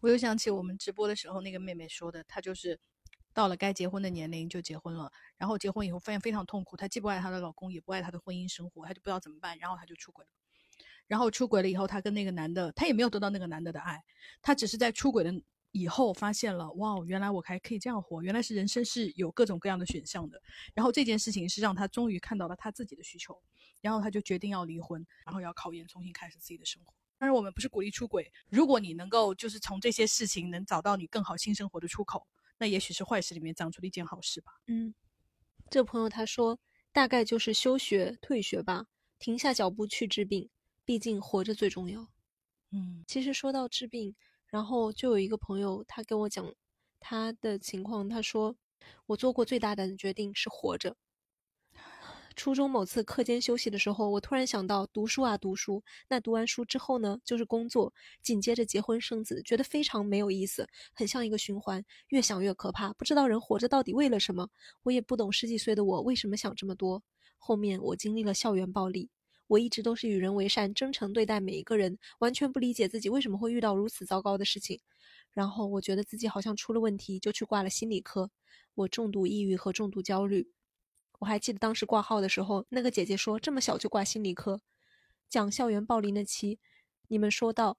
[0.00, 2.78] 我又想起我们直播的时候，那个妹妹说的，她就是
[3.32, 10.30] 到了该结婚的年龄就结婚了，然后结婚以后发现非常痛苦，她既不爱她的老公，也不爱她的婚姻生活，她就不知道怎么办，然后她就出轨了。
[11.06, 14.04] 然后出轨了以后，她跟那个男的，她也没有得到那个男的的爱，
[14.42, 15.32] 她只是在出轨的
[15.76, 20.40] 以后发现了，哇，原来我还可以这样活，原来是人生是有各种各样的选项的。
[20.74, 23.38] 然后这件事情是让他终于看到了他自己的需求，
[23.82, 26.94] 然后他就决定要离婚，然后要考研，重新开始自己的生活。
[27.18, 28.32] 当然，我们不是鼓励出轨。
[28.48, 32.26] 如果你能够就是从这些事情能找到你更好新生活的出口，
[32.58, 34.52] 那也许是坏事里面长出了一件好事吧。
[34.66, 34.94] 嗯，
[35.70, 36.58] 这朋友他说，
[36.92, 38.86] 大概就是休学、退学吧，
[39.18, 40.48] 停下脚步去治病，
[40.84, 42.08] 毕竟活着最重要。
[42.72, 44.14] 嗯其实说到治病，
[44.50, 46.54] 然后就有一个朋友，他跟我讲
[47.00, 48.56] 他的情况，他说
[49.06, 50.96] 我做过最大胆的决定是活着。
[52.34, 64.50] 初中某次课间休息的时候，我突然想到读书啊读书，那读完书之后呢，就是工作，紧接着结婚生子，觉得非常没有意思，很像一个循环，越想越可怕，不知道人活着到底为了什么。
[64.82, 67.02] 我也不懂十几岁的我为什么想这么多。
[67.38, 69.08] 后面我经历了校园暴力，
[69.48, 74.80] 我一直都是与人为善，真诚对待每一个人，完全不理解自己为什么会遇到如此糟糕的事情。
[75.32, 78.30] 然后我觉得自己好像出了问题，就去挂了心理科。
[78.74, 80.50] 我重度抑郁和重度焦虑。
[81.20, 84.60] 我还记得当时挂号的时候，那个姐姐说这么小就挂心理科，
[85.28, 86.58] 讲校园暴力那期，
[87.08, 87.78] 你们说到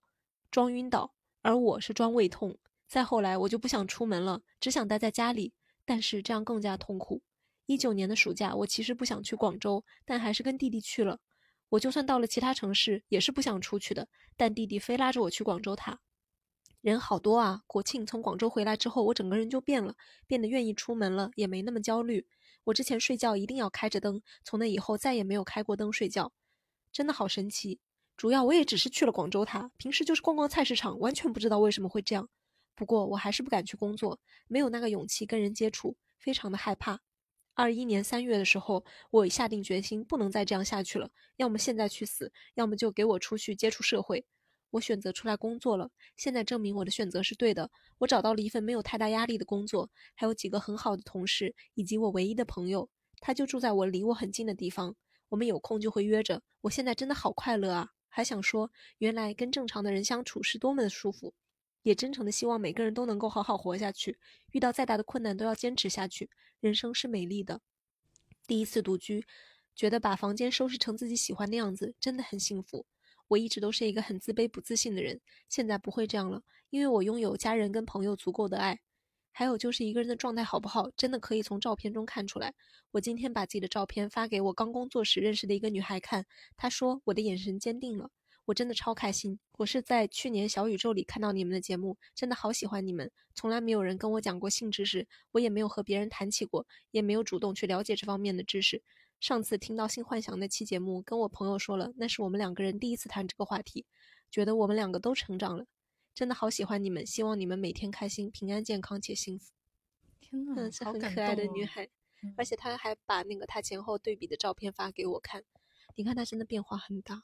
[0.50, 2.58] 装晕倒，而我是装胃痛。
[2.88, 5.54] 再后来我就不想出门了，只想待在家里，
[5.86, 7.22] 但是这样更加痛苦。
[7.66, 11.20] 一九年的暑假，我其实不想去广州，但还是跟弟弟去了。
[11.70, 16.00] 我就算到了其他城市，也是不想出去的，但弟弟非拉着我去广州塔。
[16.82, 17.64] 人好多啊！
[17.68, 19.96] 国庆从广州回来之后，我整个人就变了，
[20.26, 22.26] 变得愿意出门了，也没那么焦虑。
[22.66, 26.32] 我之前睡觉一定要开着灯，从那以后再也没有开过灯睡觉，
[26.92, 27.80] 真的好神奇。
[28.16, 32.30] 主要我也只是去了广州塔，平时就是逛逛菜市场，完全不知道为什么会这样。
[32.76, 37.02] 不过我还是不敢去工作，没有那个勇气跟人接触，非常的害怕。
[37.58, 44.24] 二一年三月的时候，我下定决心不能再这样下去了，要么现在去死，要么就给我出去接触社会。
[44.70, 47.72] 我选择出来工作了，现在证明我的选择是对的。
[47.98, 52.88] 我找到了一份没有太大压力的工作，还有几个很好的同事，以及我唯一的朋友，
[53.20, 54.96] 他就住在我离我很近的地方。
[55.30, 56.44] 我们有空就会约着。
[56.62, 57.90] 我现在真的好快乐啊！
[58.08, 61.34] 还想说，原来跟正常的人相处是多么的舒服，
[61.82, 64.20] 也真诚的希望每个人都能够好好活下去，
[64.52, 66.30] 遇到再大的困难都要坚持下去。
[66.60, 67.62] 人生是美丽的。
[68.46, 69.26] 第一次独居，
[69.76, 72.86] 觉得把房间收拾成自己喜欢的样子，真的很幸福。
[73.28, 78.80] 我一直都是一个很自卑、不自信的人，现在不会这样了，因为我拥有家人跟朋友足够的爱。
[79.32, 82.56] 还有就是一个人的状态好不好，真的可以从照片中看出来。
[82.90, 88.10] 我今天把自己的照片发给我刚工作时认识的一个女孩看，她说我的眼神坚定了，
[88.48, 89.38] 我真的超开心。
[89.58, 93.12] 我是在去年小宇宙里看到你们的节目，真的好喜欢你们。
[93.36, 98.82] 从来没有人跟我讲过性知识，我也没有和别人谈起过，也没有主动去了解这方面的知识。
[99.20, 103.86] 上次听到性幻想那期节目，跟我朋友说了，那是我们两个人第一次谈这个话题，
[104.32, 105.66] 觉得我们两个都成长了。
[106.14, 109.52] 真的好喜欢你们，希望你们每天开心、平安、健康且幸福。
[110.22, 111.90] 天呐，嗯，是很可爱的女孩，
[112.24, 115.44] 嗯而且她还把那个她前后对比的照片发给我看，
[115.96, 117.24] 你看她真的变化很大，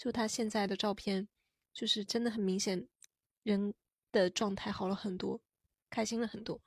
[0.00, 1.28] 就他现在的照片，
[1.74, 2.88] 就是真的很明显，
[3.42, 3.74] 人
[4.10, 5.42] 的状态好了很多，
[5.90, 6.58] 开心了很多。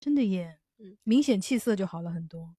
[0.00, 2.56] 真的耶，嗯，明显气色就好了很多。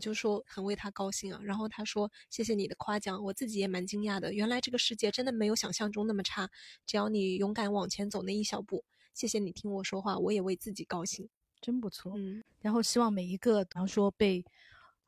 [0.00, 1.40] 就说很为他高兴啊。
[1.42, 4.32] 然后他说：“谢谢你的夸奖，我自己也蛮惊讶的。
[4.32, 6.48] 原来这个世界真的没有想象中那么差，
[6.86, 8.84] 只要你勇敢往前走那一小步。
[9.12, 11.28] 谢谢你听我说话，我也为自己高兴。
[11.60, 12.12] 真不错。
[12.16, 14.44] 嗯，然后希望每一个，比方说被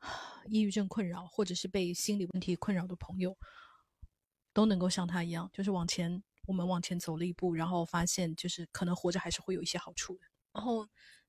[0.51, 3.37] 抑郁症困扰，或者是被心理问题困扰的朋友，
[4.59, 10.23] 都能够像他一样，就是往前，我们往前走了一步，然后发现就是可能活着还是会有一些好处的。
[10.53, 10.85] 然后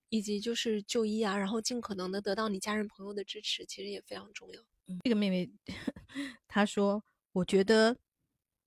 [0.09, 4.59] 以及就是就医啊，然后尽可能的得到你家人朋友的支持，其实也非常重要。
[5.03, 5.47] 这个妹妹
[6.47, 7.95] 她说，我觉得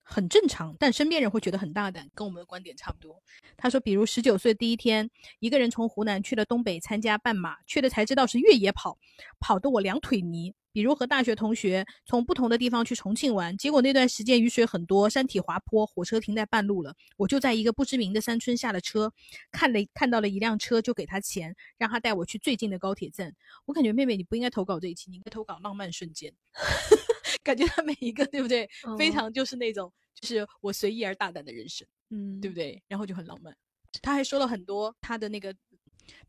[0.03, 3.21] 很正常，但身边人会觉得很大胆，跟我们的观点差不多。
[3.57, 8.97] 他说，比如十九岁第一天，一个人从湖南去了东北参加半马，去了才知道是越野跑，
[9.39, 10.53] 跑得我两腿泥。
[10.73, 16.95] 比如和大学同学从不同的地方去重庆玩，结果那段时间雨水很多，山体滑坡，火车停在半路了。
[17.15, 19.13] 我就在一个不知名的山村下了车，
[19.51, 23.31] 看了看到了一辆车，就给他钱，让他带我去最近的高铁站。
[23.65, 26.33] 我感觉妹妹你不应该投稿这一期，你应该投稿浪漫瞬间。
[27.43, 32.81] 感觉他每一个对不对，非嗯常就是那种就是我随意而大胆的人生，嗯对不对？
[32.87, 33.55] 然后就很浪漫。
[34.01, 35.55] 他还说了很多他的那个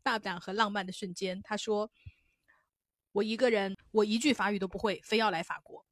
[0.03, 1.41] 大胆和浪漫的瞬间。
[1.41, 1.89] 他说
[3.11, 5.83] ：“我一个人，我一句法语都不会，非要来法国。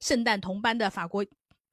[0.00, 1.26] 圣诞同班的法国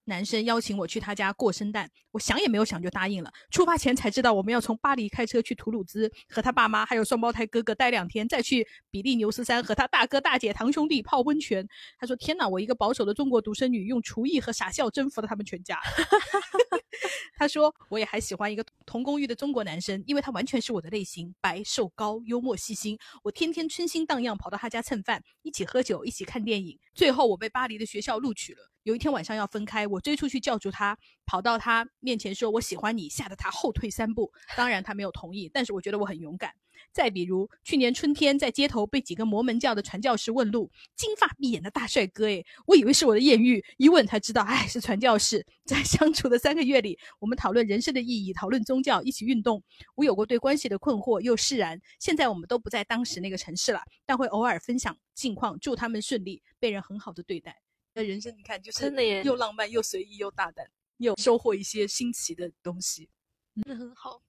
[0.06, 3.32] 男生邀请我去他家过圣诞，我想也没有想就答应了。
[3.52, 11.68] 出发前才知道我们要从巴黎开车去图鲁兹，和他爸妈还有双胞胎哥哥待两天，再去比利牛斯山和他大哥大姐堂兄弟泡温泉。
[12.00, 15.80] 他说：天哪，我一个保守的中国独生女，用厨艺和傻笑征服了他们全家。
[17.38, 22.98] 他说：“我也还喜欢一个同公寓的中国男生，因为他完全是我的类型，白瘦高，幽默细心。
[23.24, 26.78] 我天天春心荡漾跑到他家蹭饭，一起喝酒，一起看电影。
[26.94, 28.71] 最后我被巴黎的学校录取了。
[28.84, 34.32] 有一天晚上要分开，我追出去叫住他，跑到他面前说我喜欢你，吓得他后退三步。
[34.58, 36.52] 当然他没有同意，但是我觉得我很勇敢。
[36.92, 45.46] 再比如去年春天在街头被几个摩门教的传教士问路，金发碧眼的大帅哥，诶，我以为是我的艳遇，一问才知道，哎，是传教士。
[45.64, 49.62] 在相处的三个月里，我们讨论人生的意义，讨论宗教，一起运动。
[49.94, 51.80] 我有过对关系的困惑，又释然。
[52.00, 57.56] 现在我们都不在当时那个城市了，但会偶尔分享近况，祝他们顺利，被人很好的对待。
[57.94, 63.10] 那人生你看，就是真的耶又浪漫又随意又大胆，又收获一些新奇的东西。
[63.54, 64.22] 那很好。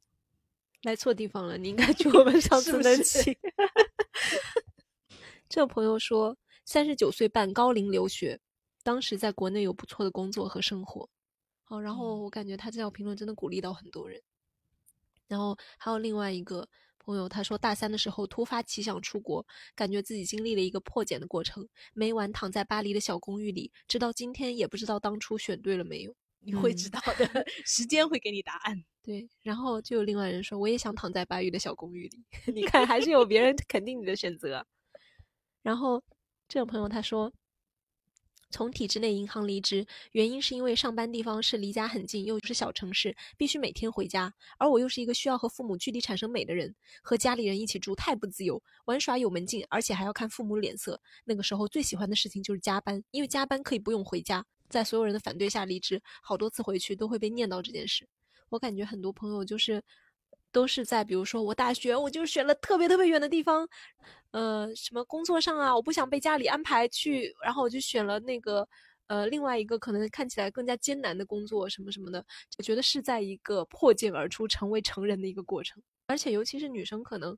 [0.82, 3.38] 来错地方了，你应该 去我们上次的是不是期。
[5.48, 8.40] 这个朋友说，三十九岁半高龄留学，
[8.82, 11.08] 当时在国内有不错的工作和生活。
[11.62, 14.20] 好，然后嗯我感觉他这条评论真的鼓励到很多人。
[15.28, 16.68] 然后还有另外一个
[17.04, 19.44] 朋友，他说大三的时候突发奇想出国，
[19.74, 26.14] 感觉自己经历了一个破茧的过程，每晚躺在巴黎的小公寓里，直到今天也不知道当初选对了没有。
[26.44, 28.84] 你会嗯知道的， 时间会给你答案。
[29.00, 32.24] 对，然后就有另外人说，我也想躺在巴黎的小公寓里。
[32.52, 34.66] 你 看，还是有别人 肯定你的选择。
[35.62, 36.02] 然后
[36.48, 37.32] 这个朋友他说，
[38.52, 44.32] 从体制内银行离职，原因是因为上班地方是离家很近，又是小城市，必须每天回家。
[44.58, 46.72] 而我又是一个需要和父母距离产生美的人，
[47.02, 51.00] 和家里人一起住太不自由，玩耍有门禁，而且还要看父母脸色。
[51.24, 54.44] 那个时候最喜欢的事情就是加班，因为加班可以不用回家。
[54.68, 58.06] 在所有人的反对下离职，好多次回去都会被念叨这件事。
[58.50, 59.82] 我感觉很多朋友就是
[60.52, 63.66] 都是在，比如说我大学我就选了特别特别远的地方，
[64.32, 68.68] 呃，什么工作上啊，我不想被家里安排去，然后我就选了那个
[69.08, 72.24] 呃另外一个可能看起来更加艰难的工作什么什么的，
[72.58, 77.36] 我觉得是在一个破茧而出、成为成人的一个过程，而且尤其是女生可能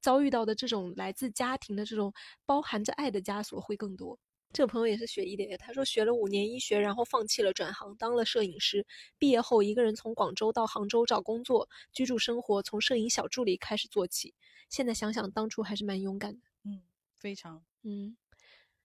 [0.00, 2.12] 遭遇到的这种来自家庭的这种
[2.44, 4.18] 包含着爱的枷锁会更多。
[4.52, 8.86] 这个朋友也是学医的耶，他说学了五年医学，然后放弃了转行，当了摄影师。
[9.18, 14.34] 毕业后，一个人从广州到杭州找工作，居住生活从摄影小助理开始做起。
[14.68, 16.40] 现在想想，当初还是蛮勇敢的。
[16.64, 16.82] 嗯，
[17.14, 17.62] 非常。
[17.82, 18.16] 嗯，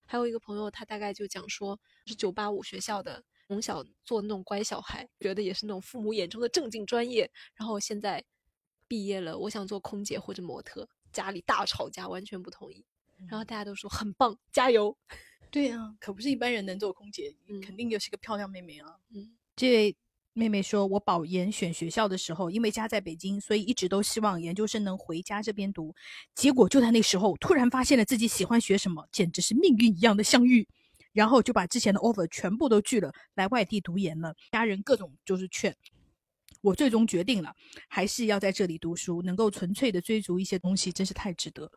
[0.06, 7.32] 还有一个朋友，他大概就讲说，是九八五学校的，从小做那种乖小孩，觉得也是那种父母眼中的正经专业。
[7.56, 8.24] 然后现在
[8.88, 12.86] 毕业了，我想做空姐或者模特，家里大吵架，完全不同意。
[13.30, 14.98] 然后大家都说很棒，加油。
[15.54, 18.88] 对啊，可不是一般人能做空姐，嗯肯定就是个漂亮妹妹啊。
[19.14, 19.96] 嗯这位
[20.34, 25.94] 妹妹说，我保研选学校的时候，因为家在北京，所以一直都希望研究生能回家这边读。
[26.34, 30.68] 结果就在那时候，突然发现了自己喜欢学什么，简直是命运一样的相遇。
[31.12, 34.36] 然后就把之前的 offer 全部都拒了，来外地读研了。
[34.52, 35.76] 家人各种就是劝。
[36.62, 37.54] 我最终决定了，
[37.88, 41.72] 还是要在这里读书，能够纯粹的追逐一些东西，真是太值得了。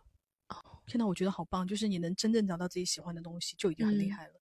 [0.86, 4.34] 哦，天呐，我觉得好棒，就是你能真正找到自己喜欢的东西，就已经很厉害了。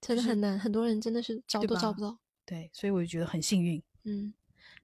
[0.00, 2.16] 真的很难，很多人真的是找都找不到。
[2.44, 3.82] 对，所以我就觉得很幸运。
[4.04, 4.32] 嗯，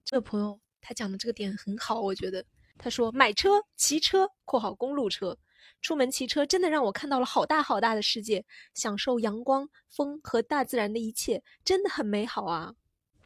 [0.03, 2.43] 这个朋友他讲的这个点很好，我觉得
[2.77, 5.37] 他说买车、骑车（括号公路车），
[5.81, 8.43] 出门骑车真的让我看到了好大好大的世界，
[8.73, 12.73] 享受阳光、风和大自然的一切，真的很美好啊。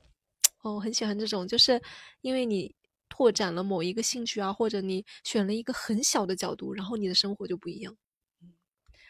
[0.61, 1.81] 哦，我很喜欢这种，就是
[2.21, 2.75] 因为你
[3.19, 7.93] 拓展了某一个兴趣啊，或者你选了一个很小的角度，然后你的生活就不一样。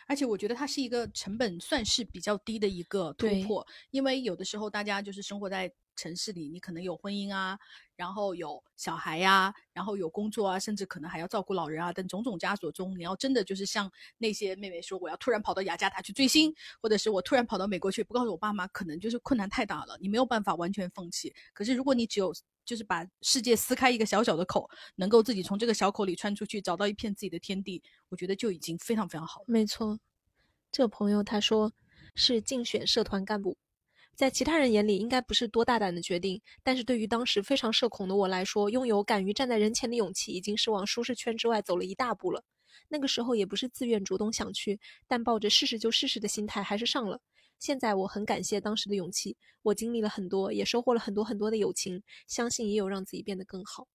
[0.08, 7.56] 而且我觉得它是一个成本算是比较低的一个突破，因为有的时候大家就是生活在城市里，你可能有婚姻啊，
[7.96, 16.52] 然后有小孩呀，然后有工作啊，甚至可能还要照顾老人啊等种种枷锁中，你要真的就是像那些妹妹说，我要突然跑到雅加达去追星，
[16.82, 21.32] 或者是我突然跑到美国去，不告诉我爸妈，可能就是困难太大了，你没有办法完全放弃。
[21.54, 22.34] 可是如果你只有
[22.70, 29.46] 就是把世界撕开一个小小的口，能够自己从这个小口里穿出去，找到一片自己的天地，我觉得就已经非常非常好了。
[29.48, 30.00] 没错。
[30.72, 31.74] 这个朋友他说
[32.14, 33.58] 是竞选社团干部，
[34.16, 42.44] 在其他人眼里应该不是多大胆的决定，但是对于当时非常社恐的我来说，拥有敢于站在人前的勇气，已经是往舒适圈之外走了一大步了。
[42.88, 47.20] 那个时候也不是自愿主动想去，但抱着试试就试试的心态还是上了。
[47.60, 53.88] 现在我很感谢当时的勇气，我经历了很多，也收获了很多很多的友情，相信也有让自己变得更好。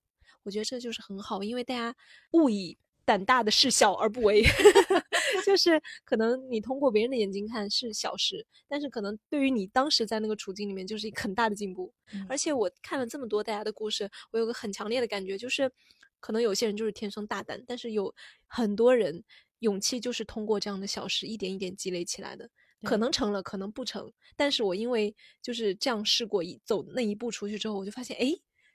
[0.42, 1.96] 我觉得这就是很好，因为大家
[2.32, 4.44] 勿以胆大的事小而不为。
[5.44, 11.92] 就是可能你通过别人的眼睛看是小事，但是可能对于你当时在那个处境里面就是一个很大的进步。
[12.28, 15.70] 而且我看了这么多大家的故事，我有个很强烈的感觉，就是
[16.20, 18.14] 可能有些人就是天生大胆，但是有
[18.46, 19.24] 很多人
[19.58, 22.48] 勇气就是通过这样的小事一点一点积累起来的。
[22.84, 24.12] 可能成了，可能不成。
[24.36, 28.32] 但是我因为就是这样试过一走那一步出去之后，我就发现，哎，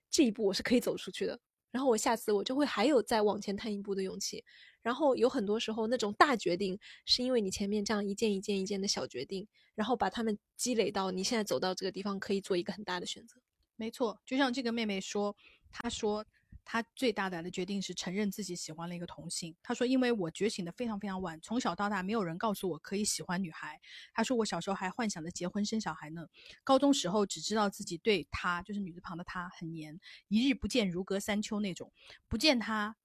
[0.10, 1.39] 这一步我是可以走出去的。
[1.72, 4.43] 然后我下次我就会还有再往前探一步的勇气。
[4.82, 13.39] 然后有很多时候，那种大决定是因为你前面这样一件一件一件的小决定，然后把它们积累到你现在走到这个地方，可以做一个很大的选择。
[13.76, 15.36] 没错，就像这个妹妹说，
[15.70, 16.26] 她说
[16.72, 19.55] 他最大胆的决定是承认自己喜欢了一个同性。
[19.63, 23.82] 他说，因为我觉醒的非常非常晚，从小到大没有人告诉我可以喜欢女孩。
[24.13, 26.28] 他说我小时候还幻想着结婚生小孩呢。
[26.63, 31.91] 高中时候只知道自己对她，就是女字旁的她很黏，一日不见如隔三秋那种，
[32.28, 32.95] 不见她。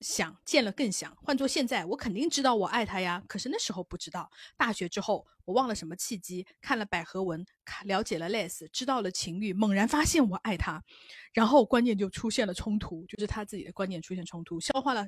[0.00, 3.22] 想见了更想，换做现在，我肯定知道我爱他呀。
[3.28, 4.30] 可是那时候不知道。
[4.56, 7.44] 大学之后，我忘了什么契机，看了百合文，
[7.84, 10.82] 了解了 less，知道了情欲，猛然发现我爱他，
[11.34, 15.06] 然后观念就出现了冲突，就是他自己的观念出现冲突，消化了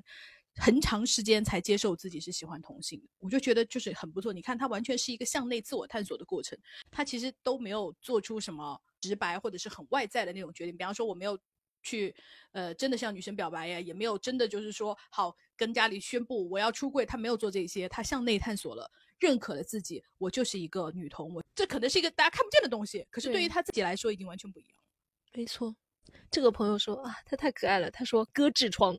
[0.56, 3.08] 很长时间才接受自己是喜欢同性的。
[3.18, 4.30] 我就觉得就是很不错。
[4.30, 6.58] 你看他完全是一个向内自我探索的过程，
[6.90, 10.76] 他其实都没有做出什么直白或者是很外在的那种决定。
[10.76, 11.38] 比方说，我没有。
[11.82, 12.14] 去，
[12.52, 24.78] 呃，真的向女生表白呀，也没有真的就是说好跟家里宣布我要出柜，他没有做这些，他向内探索了，认可了自己，我就是一个女同，我这可能是一个大家看不见的东西，可是对于他自己来说已经完全不一样。
[25.34, 25.74] 没错，
[26.30, 28.98] 这个朋友说啊，他太可爱了，他说割痔疮，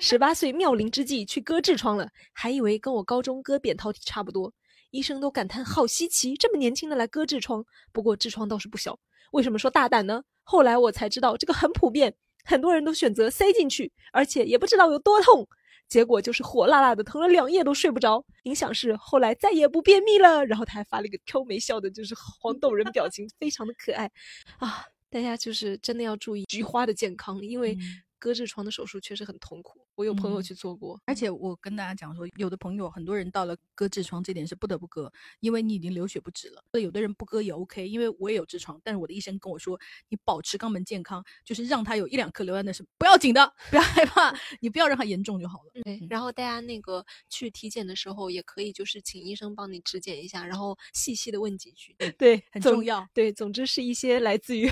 [0.00, 4.52] 十八岁妙龄之际去割痔疮了，还以为跟我高中割扁桃体差不多，
[4.90, 8.98] 医生都感叹好稀奇，这么年轻的来割痔疮，不过痔疮倒是不小。
[9.32, 10.22] 为什么说大胆呢？
[10.42, 12.14] 后来我才知道，这个很普遍，
[12.44, 15.46] 很多人都选择塞进去，而且也不知道有多痛，
[15.88, 18.24] 结果就是火辣辣的，疼了两夜都睡不着。
[18.44, 20.44] 影响是后来再也不便秘了。
[20.46, 24.10] 然后他还发了一个挑眉笑的，就是黄豆人表情，非常的可爱
[24.58, 24.84] 啊！
[25.08, 27.76] 大家就是真的要注意菊花的健康，因为。
[28.20, 35.10] 割痔疮的手术确实很痛苦，我有朋友去做过，而且我跟大家讲说，有的朋友很多人到了割痔疮这点是不得不割，
[35.40, 36.62] 因为你已经流血不止了。
[36.78, 45.70] 有的人不割也 OK，因为我也有痔疮，但是我的医生跟我说，你保持肛门健康，就是让它有一两颗流那是不要紧的，不要害怕， 你不要让它严重就好了。
[45.82, 53.08] 对，然后大家那个去体检的时候也可以，就是请医生帮你指检一下，然后细细的问几句，对，很重要。
[53.14, 54.70] 对，总之是一些来自于。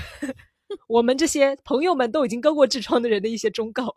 [0.89, 3.95] 我们这些朋友们都已经割过痔疮的人的一些忠告。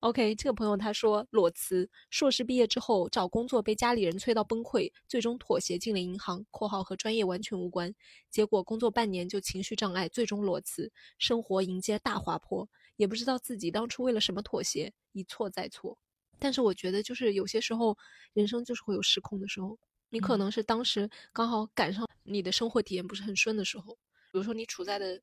[0.00, 7.94] OK，这个朋友他说裸辞，硕士毕业之后找工作被家里人催到崩溃，最终妥协进了银行（括号和专业完全无关）。
[8.30, 15.96] 结果工作半年就情绪障碍，最终裸辞，生活迎接大滑坡，也不知道自己当初为了什么妥协，一错再错。
[16.38, 17.96] 但是我觉得就是有些时候
[18.34, 19.78] 人生就是会有失控的时候，
[20.10, 23.94] 你可能是当时刚好赶上你的生活体验不是很顺的时候，
[24.30, 25.18] 比如说你处在的。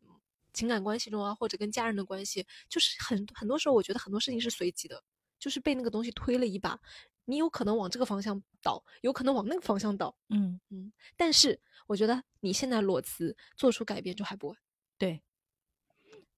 [0.54, 5.04] 情感关系中啊，或者跟家人的关系，就是很很多时候，我觉得很多事情是随机的，
[5.40, 6.80] 就是被那个东西推了一把，
[7.26, 10.92] 你有可能往这个方向倒，有可能往那个方向倒，嗯嗯。
[11.16, 14.58] 但是我觉得你现在裸辞做出改变就还不晚。
[14.98, 15.22] 对，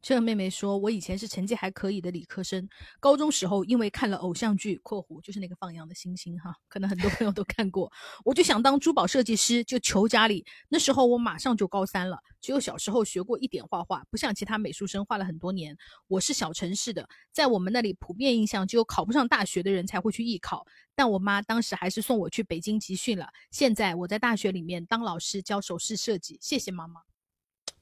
[0.02, 2.68] 这个妹妹说：“我以前是成绩还可以的理科生，
[2.99, 7.91] 高中时候因为看了偶像剧（括弧就是那个放羊的星星）哈，可能很多朋友都看过，
[8.26, 10.43] 我就想当珠宝设计师，就求家里。
[10.70, 15.78] 那时候我马上就高三了，只有小时候学过一点画画，不像其他美术生画了很多年。
[16.08, 23.30] 我是小城市的，在我们那里普遍印象只有考不上大学的人才会去艺考，但我妈当时还是送我去北京集训了。
[23.52, 27.02] 现在我在大学里面当老师教首饰设计，谢谢妈妈。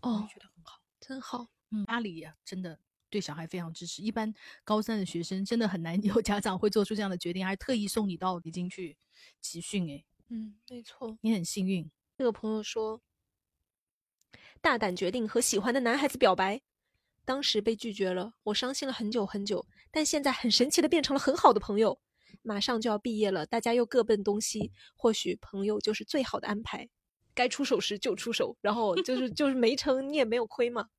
[0.02, 1.48] 哦，觉得很好。”真好。
[1.72, 4.02] 嗯，家里呀，真的对小孩非常支持。
[4.02, 8.98] 一般高三的学生真的很难 有家长会做出这样的决定，还特意送你到北京去
[9.42, 9.90] 集训。
[9.90, 11.90] 哎，嗯，没错，你很幸运。
[12.18, 13.02] 这个朋友说，
[14.62, 16.62] 大胆决定和喜欢的男孩子表白，
[17.24, 19.66] 当时被拒绝了，我伤心了很久很久。
[19.92, 22.00] 但现在很神奇的变成了很好的朋友。
[22.42, 26.88] 马上就要毕业了，大家又各奔东西，或许朋友就是最好的安排。
[27.34, 30.90] 该出手时就出手，然后就是就是没成，你也没有亏嘛。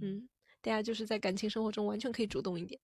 [0.00, 0.28] 嗯，
[0.60, 2.80] 大家就是在感情生活中完全可以主动一点。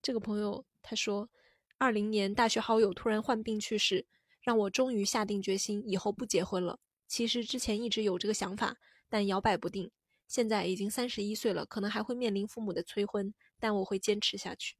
[0.00, 1.28] 这个朋友他说，
[1.76, 4.06] 二零年大学好友突然患病去世，
[4.40, 6.80] 让我终于下定决心以后不结婚了。
[7.06, 8.76] 其实之前一直有这个想法，
[9.08, 9.90] 但摇摆不定。
[10.26, 14.76] 现在已经三十一岁了，可能还会面临父母的催婚，但我会坚持下去。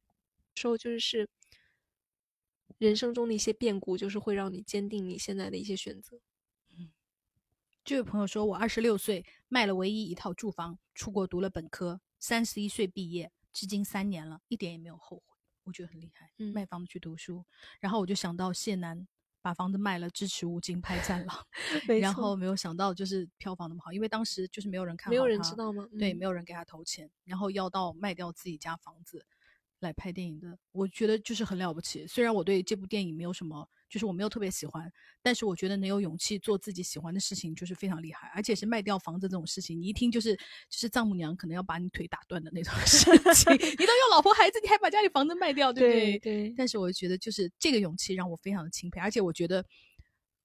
[0.55, 1.29] 说就是
[2.77, 6.21] 人生中的一些变故，就是会让你坚定你现在的一些选择。
[7.83, 15.23] 这位朋友说：“我二十六岁，卖了唯一一套住房，出国读了本科，三十一岁毕业，至今三年了，一点也没有后悔。
[15.65, 17.45] 我觉得很厉害，卖房子去读书。
[17.81, 19.07] 然后我就想到谢楠
[19.41, 21.47] 把房子卖了，支持吴京拍《战狼
[22.01, 25.89] 》，然后没有想到就是票房那么好，因为当时就是没有人看，没有人知道吗？
[25.99, 29.25] 对，没有人给他投钱，然后要到卖掉自己家房子
[29.81, 30.59] 来拍电影的。
[30.73, 32.07] 我觉得就是很了不起。
[32.07, 38.31] 虽然我对这部电影没有什么。”就是我没有特别喜欢，但是我觉得能有勇气做自己喜欢的事情，就是非常厉害。
[38.35, 43.53] 而且是卖掉房子这种事情，你一听就是就是丈母娘可能要把你腿打断的那种 事情。
[43.55, 46.19] 你都有老婆孩子，你还把家里房子卖掉，对不对？
[46.19, 46.55] 对。
[46.57, 49.65] 但是我觉得就是这个勇气让我非常的钦佩，而且我觉得。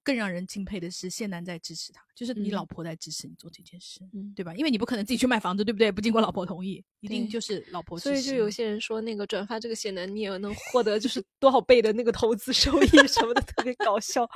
[0.04, 4.00] 更让人敬佩的是，谢楠在支持他，就是你老婆在支持你做这件事，
[4.36, 4.54] 对吧？
[4.54, 5.90] 因为你不可能自己去卖房子，对不对？
[5.90, 7.98] 不经过老婆同意，一定就是老婆。
[7.98, 14.28] 所以就有些人说，那个转发这个谢楠，你也能获得就是多少倍的那个投资收益什么的，特别搞笑。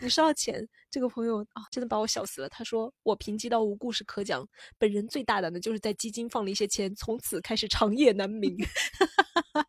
[0.00, 2.48] 你收到钱，这个朋友啊，真的把我笑死了。
[2.50, 4.46] 他说我贫瘠到无故事可讲，
[4.76, 8.28] 本人最大胆的就是在基金放了一些钱，从此开始长夜难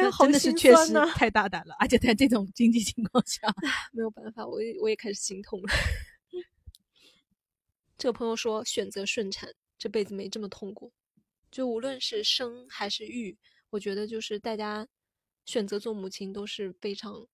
[0.00, 0.12] 眠。
[0.18, 3.42] 真的是确实太大胆了，而且在这种经济情况下，
[3.92, 5.68] 没有办法，我也我也开始心痛了。
[7.98, 10.92] 这个朋友说，选择顺产，这辈子没这么痛过。
[11.50, 13.38] 就无论是生还是育，
[13.70, 14.88] 我觉得就是大家
[15.44, 17.26] 选择做母亲都是非常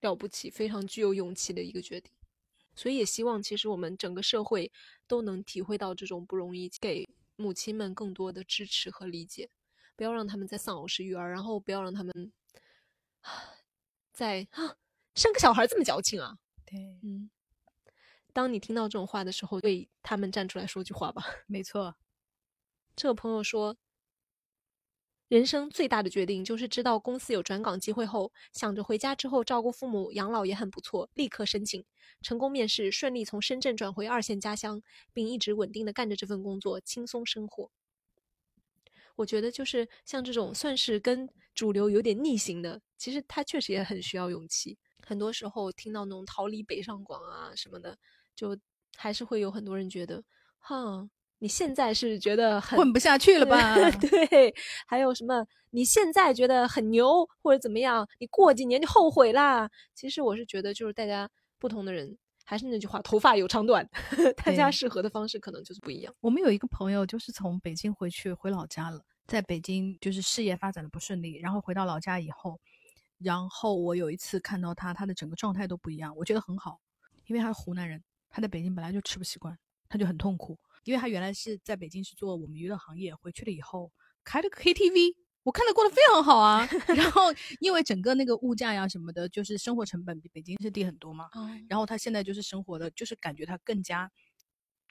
[0.00, 2.12] 了不起、非常具有勇气的一个决定。
[2.74, 4.70] 所以也希望，其实我们整个社会
[5.06, 9.48] 都能体会到这种不容易，给母亲们更多的支持和理解。
[9.96, 12.32] 不要让他们再丧偶式育儿，然后不要让他们
[14.12, 14.76] 再啊
[15.14, 16.38] 生个小孩这么矫情啊！
[16.66, 17.30] 对，嗯，
[18.32, 21.24] 当你听到这种话的时候，为他们站出来说句话吧。
[21.48, 21.96] 没错，
[22.94, 23.76] 这个朋友说，
[25.28, 31.84] 人生最大的决定就是知道公司有转岗机会后，想着回家之后照顾父母养老也很不错，立刻申请，
[32.20, 34.82] 成功面试，顺利从深圳转回二线家乡，
[35.14, 37.70] 并一直稳定的干着这份工作，轻松生活。
[39.16, 44.78] 我觉得就是像这种算是跟主流有点逆行的，其实他确实也很需要勇气。
[45.04, 47.96] 很多时候听到那种逃离北上广啊什么的，
[48.34, 48.56] 就
[48.96, 50.22] 还是会有很多人觉得，
[50.58, 51.08] 哈，
[51.38, 53.74] 你现在是觉得很混不下去了吧？
[54.00, 54.54] 对，
[54.86, 59.70] 还有什么你现在觉得很牛或者怎么样，你过几年就后悔啦。
[59.94, 62.18] 其实我是觉得，就是大家不同的人。
[62.48, 63.86] 还是那句话，头发有长短，
[64.44, 66.14] 大家适合的方式可能就是不一样。
[66.20, 72.60] 我们有一个朋友，就是从北京回去回老家了，在北京就是事业发展的不顺利，然后回到老家以后，
[73.18, 76.80] 然后我有一次看到他，他的整个状态都不一样，我觉得很好，
[77.26, 83.90] 因为他是湖南人，他在北京本来就吃不习惯，他就很痛苦，因为他原来是在北京是做我们娱乐行业，回去了以后
[84.22, 85.25] 开了个 KTV。
[85.46, 91.28] 我看的过得非常好啊， 然后因为整个那个物价呀什么的，就是生活成本比北京是低很多嘛。
[91.68, 94.10] 然后他现在就是生活的，就是感觉他更加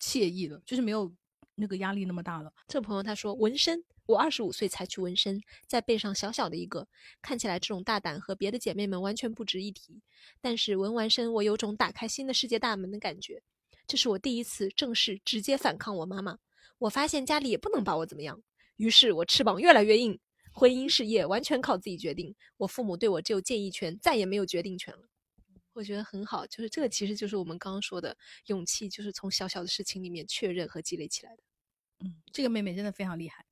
[0.02, 1.14] 惬意了，就是没有
[1.56, 2.54] 那个压力那么大了。
[2.70, 6.88] 这个朋友他说纹身，我二十五岁才去纹身，在背上小小的一个，
[7.22, 10.02] 看起来这种大胆和别的姐妹们完全不值一提。
[10.40, 13.44] 但是纹完身，我有种打开新的世界大门的感觉。
[13.86, 16.38] 这是我第一次正式直接反抗我妈妈。
[16.78, 18.42] 我发现家里也不能把我怎么样，
[18.78, 20.18] 于是我翅膀越来越硬。
[20.56, 25.10] 婚姻事业完全靠自己决定，我父母对我只有建议权，再也没有决定权了。
[25.74, 28.16] 我觉得很好，就是这个其实就是我们刚刚说的
[28.46, 31.44] 勇气，就是从小小的事情里面确认和积累起来的。
[32.06, 33.46] 嗯，这个妹妹真的非常厉害。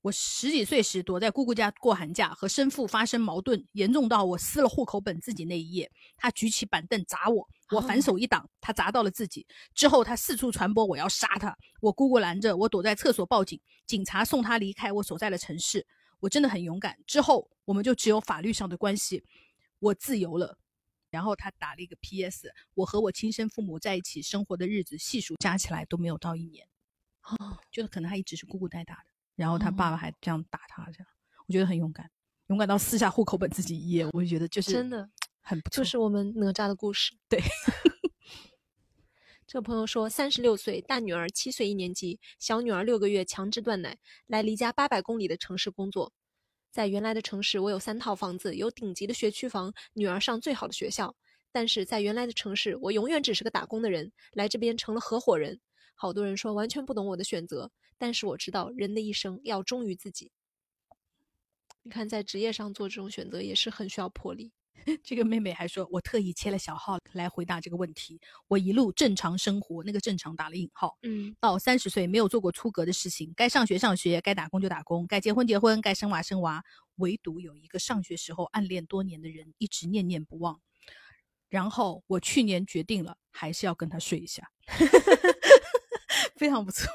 [0.00, 5.90] 我十几岁时躲在姑姑家过寒假，和生父发生矛盾，严重到我撕了户口本自己那一页。
[6.16, 9.44] 他举起板凳砸我，我反手一挡，他砸到了自己。
[9.74, 15.84] 之后他四处传播我要杀他，我姑姑拦着我，躲在厕所报警，警察送他离开我所在的城市。
[16.24, 16.98] 我真的很勇敢。
[17.06, 19.22] 之后我们就只有法律上的关系，
[19.78, 20.58] 我自由了。
[21.10, 26.66] 然后他打了一个 P.S.，我和我亲生父母在一起生活的日子细数加起来都没有到一年。
[27.22, 29.04] 哦，就是可能他一直是姑姑带大的。
[29.36, 31.06] 然后他爸爸还这样打他，这样
[31.46, 32.10] 我觉得很勇敢，
[32.48, 35.08] 勇敢到撕下户口本自己一页，我就觉得就是真的
[35.42, 35.84] 很不错。
[35.84, 37.14] 就是我们哪吒的故事。
[37.28, 37.38] 对，
[39.46, 46.10] 这朋友说，三十六岁，大女儿七岁一年级，小女儿六个月，强制断奶，来离家八百公里的城市工作。
[46.70, 51.14] 在原来的城市，我有三套房子，有顶级的学区房，女儿上最好的学校。
[51.52, 55.60] 但是在原来的城市，我永远只是个打工的人，来这边成了合伙人。
[55.94, 57.70] 好多人说完全不懂我的选择。
[57.98, 60.32] 但是我知道，人的一生要忠于自己。
[61.82, 64.50] 你看，在职业上做这种选择也是很需要魄力。
[65.02, 68.20] 这个妹妹还说，我特意切了小号来回答这个问题。
[68.48, 70.96] 我一路正常生活，那个正常打了引号。
[71.02, 76.62] 嗯，到三十岁没有做过出格的事情，该上学上学，该打工就打工，该结婚结婚，该生娃生娃。
[76.96, 80.60] 唯独有一个上学时候暗恋多年的人，一直念念不忘。
[81.48, 84.50] 然后我去年决定了，还是要跟他睡一下。
[86.36, 86.88] 非常不错。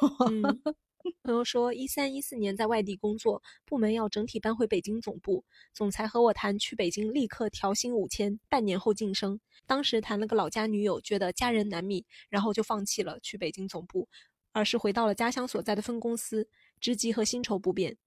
[1.30, 5.46] 朋友说，一三一四年在外地工作，部门要整体搬回北京总部。
[5.74, 9.40] 总裁和我谈去北京，立刻调薪五千，半年后晋升。
[9.68, 14.10] 当时谈了个老家女友，觉得家人难觅，然后就放弃了去北京总部，
[14.52, 16.50] 而是回到了家乡所在的分公司，
[16.82, 17.98] 职级和薪酬不变。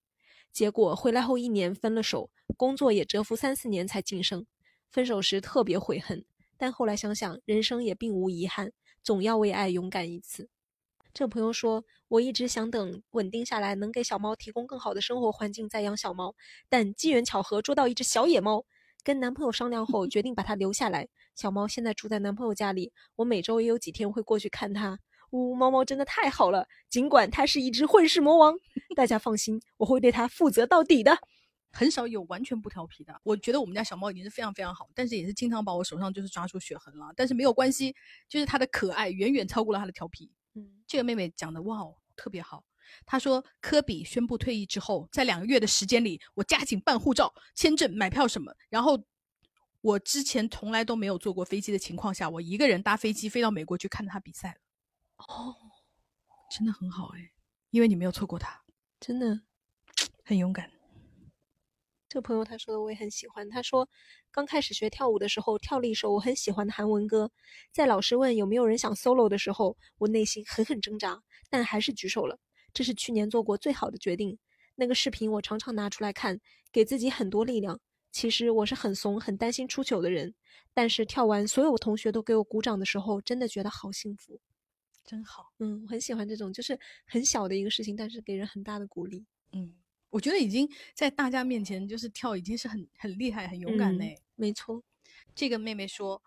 [0.52, 4.46] 结果回来后一年分了手，工作也蛰伏三四年才晋升。
[4.90, 6.24] 分手时特别悔恨，
[6.58, 10.50] 但后来想想，人生也并无遗憾，总要为爱勇敢一次。
[11.14, 16.34] 这朋友说：“我一直想等稳定下来，能给小猫提供更好的生活环境再养小猫。
[16.70, 18.64] 但机缘巧合捉到一只小野猫，
[19.04, 21.06] 跟男朋友商量后决定把它留下来。
[21.34, 24.98] 小猫现在住在男朋友家里，我每周也有几天会过去看它。
[25.32, 28.54] 呜，猫猫真的太好了，尽管它是一只混世魔王，
[28.96, 31.18] 大家放心，我会对它负责到底的。
[31.72, 33.14] 很少有完全不调皮的。
[33.22, 37.12] 我觉得我们家小猫已经是非常非常好，但是也是经常把我手上就是抓出血痕了。
[37.14, 37.94] 但是没有关系，
[38.30, 42.64] 就是它的可爱远远超过了它的调皮。”嗯，这个妹妹讲的哇哦，特别好。
[43.06, 48.54] 她说，科比宣布退役之后，在两个月的时间里，我加紧办护照、签证、买票什么。
[48.68, 49.02] 然后，
[49.80, 54.60] 我之前从来都没有坐过飞机的情况下，我一个人搭飞机飞到美国去看他比赛了。
[55.16, 55.56] 哦，
[56.50, 57.32] 真的很好哎，
[57.70, 58.62] 因为你没有错过他，
[59.00, 59.40] 真的
[60.24, 60.70] 很勇敢。
[62.12, 63.48] 这个朋友他说的我也很喜欢。
[63.48, 63.88] 他说，
[64.30, 67.30] 刚开始学跳舞的时候，跳了一首我很喜欢的韩文歌。
[67.72, 72.38] 在老师问有没有人想 solo 的时候，我内心狠狠挣扎，但还是举手了。
[72.74, 74.38] 这是去年做过最好的决定。
[74.74, 76.38] 那个视频我常常拿出来看，
[76.70, 77.80] 给自己很多力量。
[78.10, 80.34] 其实我是很怂、很担心出糗的人，
[80.74, 84.38] 但是跳完，所有同学都给我鼓掌的时候，真的觉得好幸福，
[85.02, 85.54] 真好。
[85.60, 89.24] 嗯，我很喜欢这种，就是很小的一个事情，但是给人很大的鼓励。
[89.52, 89.72] 嗯。
[90.12, 94.14] 我觉得已经在大家面前就是跳，已经是很很厉害、很勇敢嘞。
[94.34, 94.82] 没错，
[95.34, 96.22] 这个妹妹说，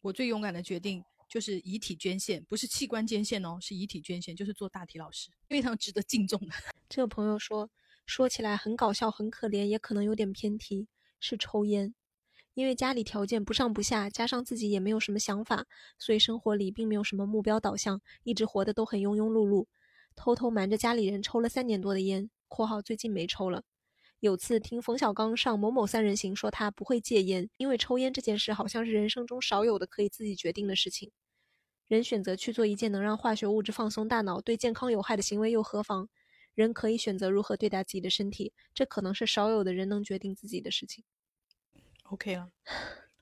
[0.00, 6.48] 我最勇敢的决定就是遗体捐献，不是器官捐献哦，是遗体捐献，就是做大体老师，非常值得敬重的。
[6.88, 7.68] 这个朋友说，
[8.06, 10.88] 说起来很搞笑、很可怜，也可能有点偏题，
[11.20, 11.94] 是抽烟。
[12.54, 15.66] 因为家里条件不上不下，加上自己也没有什么想法，
[15.98, 19.66] 所以生活里并没有什么目标导向，一直活得都很庸庸碌碌，
[20.16, 22.30] 偷偷瞒着家里人抽了三年多的烟。
[22.50, 23.62] 括号最近没抽了。
[24.18, 31.10] 有次听冯小刚上某某三人行说他不会戒烟，因为抽烟这件事好像是人生中少有的可以自己决定的事情。
[31.88, 36.10] 人选择去做一件能让化学物质放松大脑、对健康有害的行为又何妨？
[36.54, 41.04] 人可以选择如何对待自己的身体，这可能是少有的人能决定自己的事情。
[42.02, 42.50] OK 了，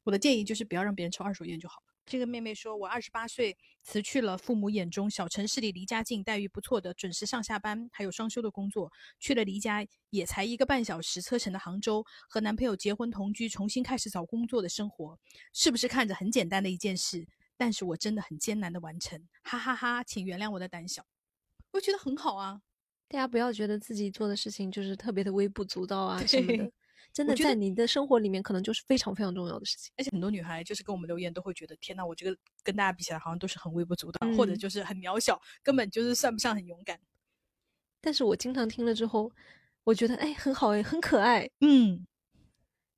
[0.02, 1.82] 我的建议就是不要让别人抽二手烟就好。
[2.08, 8.90] 这个妹妹说：“我二十八岁，辞去了父母眼中小城市里离家近、待遇不错的准时上下班还有双休的工作，
[9.20, 15.18] 去了离家也才一个半小时车程的杭州，和男朋友结婚同居，重新开始找工作的生活。
[15.52, 17.28] 是不是看着很简单的一件事？
[17.58, 20.02] 但是我真的很艰难的完成，哈哈哈！
[20.02, 21.04] 请原谅我的胆小。
[21.72, 22.62] 我觉得很好啊，
[23.08, 26.72] 大家不要觉得自己做的事情就是特别的微不足道啊什么的。”
[27.18, 29.92] 真的在你的生活里面，可能就是非常非常重要的事情。
[29.96, 36.96] 而且很多女孩就是跟我们留言，都会觉得天呐，我这个跟大家比起来，好像都是很微不足道，或者就是很渺小，根本就是算不上很勇敢。
[38.00, 39.32] 但是我经常听了之后，
[39.82, 41.50] 我觉得哎，很好哎，很可爱。
[41.58, 42.06] 嗯，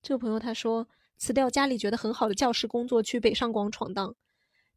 [0.03, 0.87] 这个朋友他说
[1.17, 4.15] 辞掉家里觉得很好的教师工作，去北上广闯荡。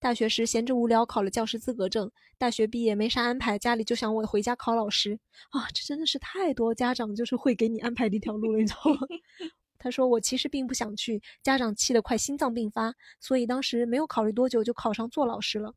[0.03, 5.17] 大学时闲着无聊考了教师资格证，大学毕业没啥安排，家里就想我回家考老师
[5.51, 8.99] 啊，这真的是太多家长就是会给你安排的一条路了，你知道吗？
[9.79, 15.73] 他说我其实并不想去，家长气得快心脏病发，所以当时没有考虑多久就考上做老师了。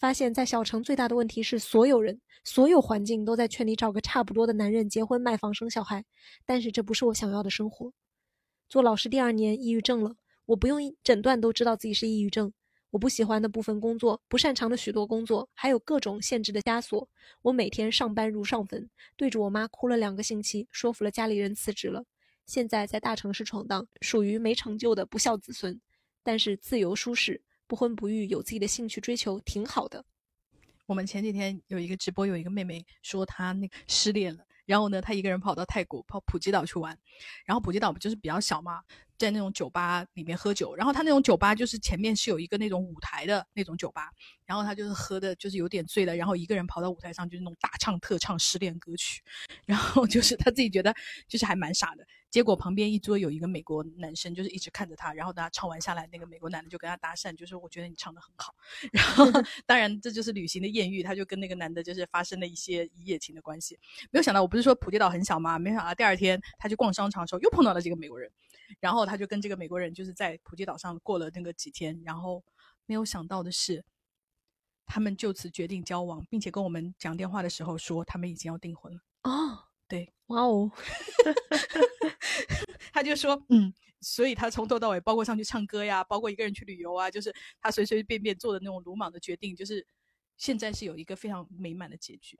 [0.00, 6.04] 发现，在小城最大的问题是，所有人、所有环境都在劝你找个差不多的男人结婚、买房、生小孩，
[6.44, 7.92] 但是这不是我想要的生活。
[8.68, 10.16] 做老师第二年，抑郁症了，
[10.46, 12.52] 我不用诊断都知道自己是抑郁症。
[12.90, 17.08] 我不喜欢的部分工作，不擅长的许多工作，还有各种限制的枷锁。
[17.42, 22.04] 我每天上班如上坟，对着我妈哭了两个星期，说服了家里人辞职了。
[22.46, 25.80] 现在在大城市闯荡，属于没成就的不孝子孙，
[26.22, 30.04] 但是自由舒适，不婚不育，有自己的兴趣追求，挺好的。
[30.86, 36.96] 我们前几天有一个直播，有一个妹妹说她那个失恋了，然后呢，他一个人跑到泰国跑普吉岛去玩，
[37.44, 38.82] 然后普吉岛不就是比较小嘛，
[39.16, 44.10] 在那种酒吧里面喝酒，然后他那种酒吧就是前面是有一个那种舞台的那种酒吧，
[44.44, 49.22] 然后他就是喝的就是有点醉了，然后一个人跑到舞台上就是那种大唱特唱失恋歌曲，
[49.64, 50.94] 然后就是他自己觉得
[51.28, 52.06] 就是还蛮傻的。
[52.36, 58.54] 结果旁边一桌有一个美国男生，就是一直看着他，然后他唱完下来，那个美国男的就跟他搭讪，就说：“我觉得你唱的很好。
[58.92, 59.24] ”然后
[59.64, 63.78] 当然这就是旅行的艳遇，他就跟那个男的就是发生了一些一夜情的关系。
[64.10, 65.58] 没有想到，我不是说普吉岛很小吗？
[65.58, 68.30] 没想到第二天他去逛商场的时候又碰到了这个美国人，
[68.80, 72.44] 然后他就跟这个美国人就是在普吉岛上过了那个几天，然后
[72.84, 73.82] 没有想到的是，
[74.84, 79.00] 他们就此决定交往，并且跟我们讲电话的时候说他们已经要订婚了。
[79.22, 80.70] 哦，对， 哇哦。
[82.92, 89.86] 他就说， 嗯，所以他从头到尾，包括上去唱歌呀，包括一个人去旅游啊，就是他随随便便做的那种鲁莽的决定，就是
[90.36, 92.38] 现在是有一个非常美满的结局。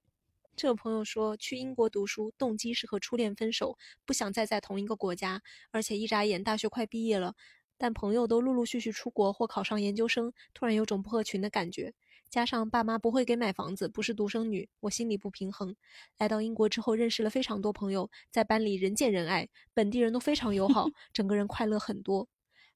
[0.57, 7.35] 这个朋友说，去英国读书，动机是和初恋分手，不想再在同一个国家，而且一眨眼大学快毕业了，
[7.77, 11.93] 但朋友都陆陆续续出国或考上研究生，突然有种不合群的感觉。
[12.37, 15.75] 加上爸妈不会给买房子，不是独生女，我心里不平衡。
[16.19, 22.29] 来到英国之后，认识了非常多朋友，在班里人见人爱，本地人都非常友好， 整个人快乐很多。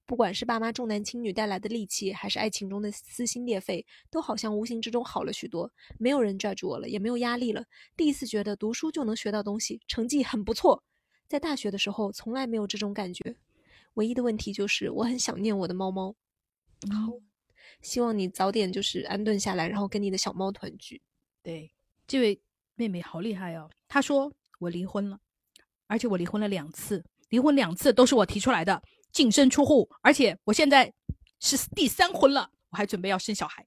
[0.07, 5.71] 不管是爸妈重男轻女带来的戾气，还是爱情中的撕心裂肺，都好像无形之中好了许多。
[5.99, 7.63] 没有人拽住我了，也没有压力了。
[7.99, 10.83] 第一次觉得读书就能学到东西，成绩很不错。
[11.29, 13.37] 在大学的时候，从来没有这种感觉。
[13.93, 16.15] 唯一的问题就是我很想念我的猫猫。
[16.91, 17.30] 好。
[17.83, 21.01] 希望你早点就是安顿下来，然后跟你的小猫团聚。
[21.43, 21.73] 对，
[22.07, 22.41] 这位
[22.75, 23.71] 妹妹好厉害哦！
[23.89, 25.19] 她说我离婚了，
[25.87, 28.83] 而且我离婚了两次，离婚两次都是我提出来的，
[29.13, 30.93] 净身出户，而且我现在
[31.41, 33.67] 是第三婚了，我还准备要生小孩。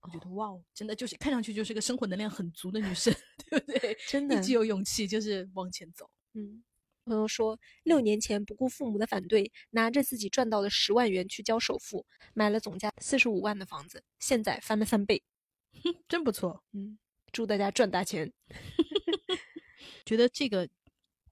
[0.00, 3.12] 我觉得哇哦，真的就是看上去就是个生活能量很足的女生，
[3.50, 3.96] 对不对？
[4.08, 6.08] 真的，一直有勇气就是往前走。
[6.34, 6.62] 嗯。
[7.08, 15.22] 朋友说，六年前不顾父母的反对，拿着自己赚到的十万元去交首付，买了总价四十五万的房子，现在翻了三倍，
[16.06, 16.62] 真不错。
[16.72, 16.98] 嗯，
[17.32, 18.32] 祝大家赚大钱。
[20.04, 20.68] 觉得这个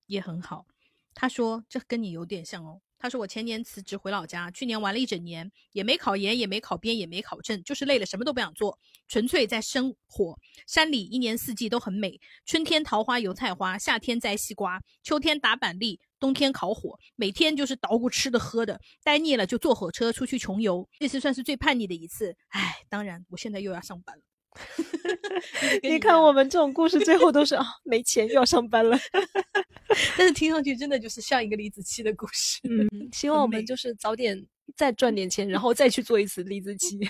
[0.06, 0.66] 也很好。
[1.14, 2.80] 他说，这跟你有点像哦。
[2.98, 10.38] 他说：“我前年辞职回老家，去年玩了一整年，也没考研，也没考编，也没考证，就是累了，什么都不想做，纯粹在生活。
[10.66, 20.88] 山里一年四季都很美，春天桃花油菜花，夏天摘西瓜，秋天打板栗，冬天烤火，每天就是捣鼓吃的喝的，待腻了就坐火车出去穷游。
[20.98, 22.34] 这次算是最叛逆的一次。
[22.48, 24.22] 唉，当然，我现在又要上班了。
[25.82, 28.98] 你看我们这种故事，最后都是啊，没钱又要上班了。
[30.16, 32.60] ”但是听上去真的就是像一个李子柒的故事。
[32.64, 37.08] 嗯，希望我们就是早点再赚点钱，然后再去做一次李子柒。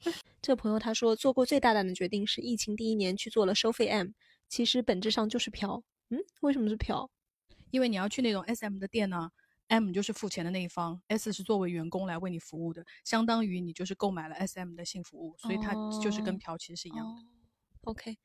[0.40, 4.08] 这朋友他说做过最大胆的决定是疫情第一年去做了收费 M，
[4.48, 5.82] 其实本质上就是嫖。
[6.10, 7.08] 嗯，为什么是嫖？
[7.70, 9.30] 因为你要去那种 SM 的店呢
[9.68, 17.22] ，M 就是付钱的那一方，S 是作为员工来为你服务的，相当于你就是购买了 SM 的性服务，所以它就是跟嫖其实是一样的。
[17.82, 18.16] OK。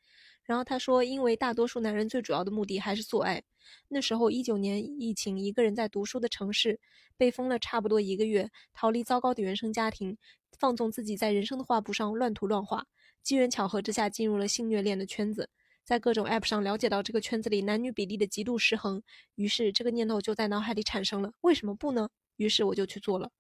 [0.44, 3.44] 然后他说，因为大多数男人最主要的目的还是做爱。
[3.88, 6.80] 那时候一九年疫情，一个人在读书的城市
[7.18, 10.18] 被封了差不多一个月，逃离糟糕的原生家庭，
[10.58, 12.88] 放纵自己在人生的画布上乱涂乱画。
[13.22, 15.52] 机缘巧合之下，进入了性虐恋的圈子，
[15.90, 19.02] 在各种 App 上了解到这个圈子里男女比例的极度失衡，
[19.34, 22.08] 于是这个念头就在脑海里产生了：为什么不呢？
[22.36, 23.32] 于是我就去做了。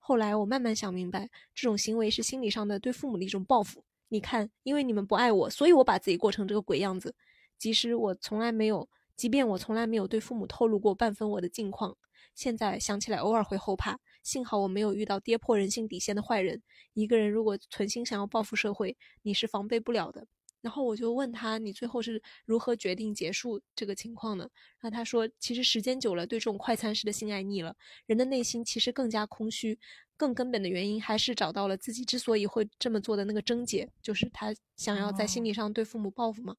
[0.00, 3.84] 后来我慢慢想明白，这种行为是心理上的对父母的一种报复。
[4.08, 7.14] 你看，因为你们不爱我，所以我把自己过成这个鬼样子。
[7.56, 11.96] 即使我从来没有，即便我从来没有对父母透露过半分我的近况，
[12.34, 14.00] 现在想起来偶尔会后怕。
[14.24, 16.60] 幸好我没有遇到跌破人性底线的坏人。
[16.94, 20.26] 一个人如果存心想要报复社会，你是防备不了的。
[20.62, 24.48] 然后我就问他，你最后是如何决定结束这个情况呢？
[24.80, 27.76] 然后他说，其实时间久了，对这种快餐式的性爱腻了，
[28.06, 29.78] 人的内心其实更加空虚。
[30.16, 36.54] 更根本的原因还是找到了自己之所以会这么做的那个症结，就是他想要在心理上对父母报复嘛。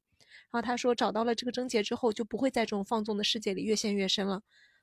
[0.51, 4.41] 然后他说找到了这个症结之后，就不会在这种放纵的世界里越陷越深了。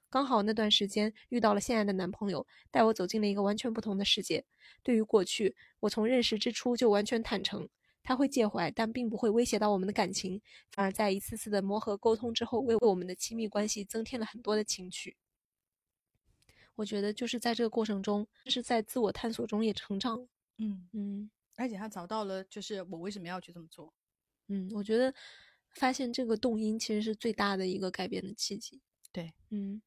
[0.09, 4.45] 刚好那段时间遇到了现在的男朋友，带我走进了一个完全不同的世界。
[4.83, 7.69] 对于过去，我从认识之初就完全坦诚，
[8.03, 10.41] 他会介怀，但并不会威胁到我们的感情，
[10.71, 15.17] 反而在一次次的磨合沟通之后，为我们的亲密关系增添了很多的情趣。
[16.77, 20.27] 我觉得就是在这个过程中，就是在自我探索中也成长。
[20.59, 23.93] 嗯嗯，而且他找到了，就是我为什么要去这么做。
[24.49, 25.15] 嗯，我觉得
[25.75, 28.81] 发现这个动因其实是最大的一个改变的契机。
[29.13, 29.83] 对，嗯。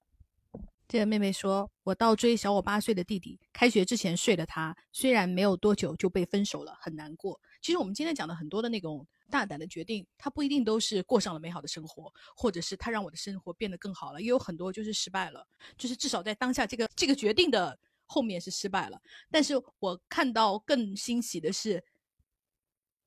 [0.85, 7.41] 这个妹妹说：“我倒追小我八岁的弟弟，开学之前睡了他，虽然没有多久就被分手了，很难过。
[7.63, 19.01] 其实我们今天讲的很多的那种大胆的决定，它不一定都是过上了美好的生活，或者是它让我的生活变得更好了，也有很多就是失败了，就是至少在当下这个这个决定的后面是失败了。
[19.31, 21.81] 但是我看到更欣喜的是，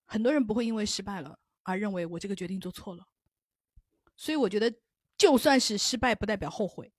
[0.06, 3.06] 很多人不会因为失败了而认为我这个决定做错了，
[4.16, 4.74] 所以我觉得
[5.18, 6.90] 就算是失败，不代表后悔。”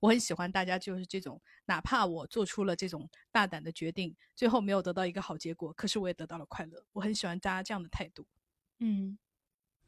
[0.00, 6.84] 我很喜欢大家就是这种，哪怕我做出了这种大胆的决定，最后没有得到一个好结果，可是我也得到了快乐。
[6.92, 8.26] 我很喜欢大家这样的态度。
[8.80, 9.18] 嗯，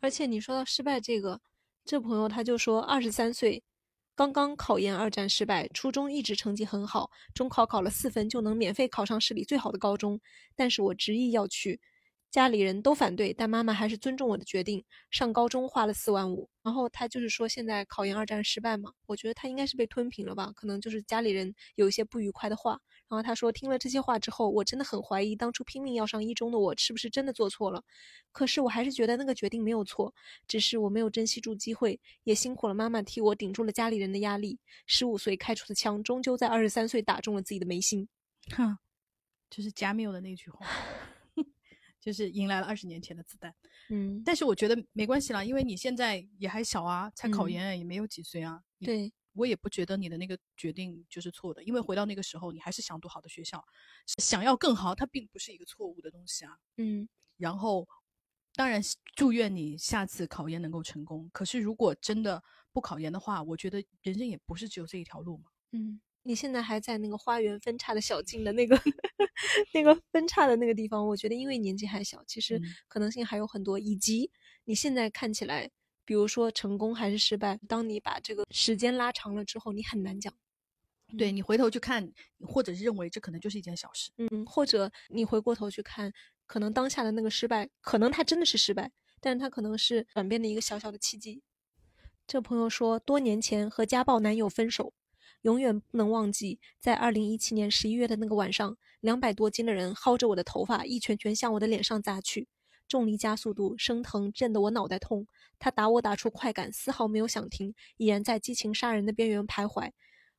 [0.01, 1.41] 而且你说到失败这个，
[1.85, 3.63] 这朋友他就说，二十三岁，
[4.15, 10.21] 刚刚考研二战失败，初中一直成绩很好，中考考了四分就能免费考上市里最好的高中，
[10.55, 11.81] 但是我执意要去。
[12.35, 14.85] 家里人都反对，但妈妈还是尊重我的决定。
[15.09, 22.73] 上高中花了四万五，然后他就是说现在考研二战失败嘛，我觉得他应该是被吞平了吧，可能就是家里人有一些不愉快的话。
[23.09, 27.81] 然后他说听了这些话之后，我真的很怀疑当初拼命要上一中的我是不是真的做错了。
[28.33, 30.13] 可是我还是觉得那个决定没有错，
[30.49, 34.59] 只是我没有珍惜住机会，也辛苦了妈妈替我顶住了家里人的压力。
[34.87, 38.09] 十五岁开出的枪，终究在二十三岁打中了自己的眉心。
[38.57, 38.77] 哼，
[39.49, 40.67] 就是加缪的那句话。
[42.05, 43.55] 就是迎来了二十年前的子弹，
[43.89, 48.63] 嗯，但是我觉得没关系啦，因为你现在也还小啊，才考研也没有几岁啊。
[48.79, 53.65] 对，我也不觉得你的那个决定就是错的，因为回到那个时候，你还是想读好的学校，
[54.19, 56.59] 想要更好，它并不是一个错误的东西啊。
[56.77, 57.09] 嗯，
[57.39, 57.89] 然后
[58.55, 58.83] 当然
[59.17, 61.31] 祝愿你下次考研能够成功。
[61.33, 65.45] 可是如果真的不考研的话，我觉得人生也不是只有这一条路嘛。
[65.73, 66.03] 嗯。
[66.27, 68.75] 你现在还在那个花园分叉的小径的那个
[69.75, 73.79] 那个分叉的那个地方，我觉得因为年纪还小，其实可能性还有很多。
[73.79, 74.31] 以及
[74.65, 75.71] 你现在看起来，
[76.05, 80.33] 比如说成功还是失败，当你把这个时间拉长了之后，你很难讲。
[81.19, 82.11] 对你回头去看，
[82.41, 86.11] 或者是认为这可能就是一件小事，嗯，或者你回过头去看，
[86.47, 88.91] 可能当下的那个失败，可能它真的是失败，
[89.21, 91.43] 但是它可能是转变的一个小小的契机。
[92.27, 94.95] 这朋友说，多年前和家暴男友分手。
[95.45, 102.49] 永远不能忘记，在二零一七年十一月的那个晚上，两百多斤的人薅着我的头发，一拳拳向我的脸上砸去，
[102.89, 105.27] 重力加速度，生疼震得我脑袋痛。
[105.59, 109.93] 他打我打出快感，丝毫没有想停，依然在激情杀人的边缘徘徊。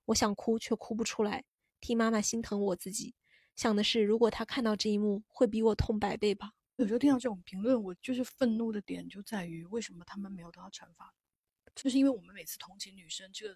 [0.06, 1.44] 我想哭却哭不出来，
[1.80, 3.14] 替妈妈心疼我自己。
[3.56, 6.54] 想的是，如果他看到这一幕，会比我痛百倍吧。
[6.78, 11.14] 有时候听到这种评论，我就是愤怒的点就在于，为什么他们没有得到惩罚？
[11.76, 13.56] 就是因为我们每次同情女生，这个。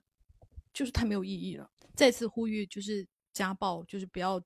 [0.80, 1.70] 就是太没有意义了。
[1.94, 4.42] 再次呼吁，就是家暴，就是不要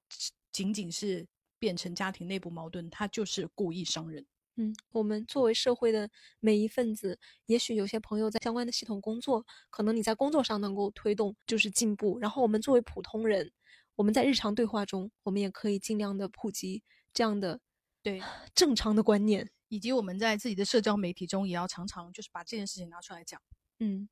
[0.52, 1.24] 仅仅是
[1.60, 4.26] 变成家庭内部矛盾，他就是故意伤人。
[4.56, 12.18] 嗯，我们作为社会的每一份子，也许有些朋友在相关的系统工作，可能你在工作上能够推动就是进步。
[12.18, 13.52] 然后我们作为普通人，
[13.94, 16.82] 我们在日常对话中，我们也可以尽量的普及
[17.14, 17.60] 这样的
[18.02, 18.20] 对
[18.56, 23.40] 正常的观念，以及我们在自己的社交媒体中，也要常常就是把这件事情拿出来讲。
[23.78, 24.10] 嗯，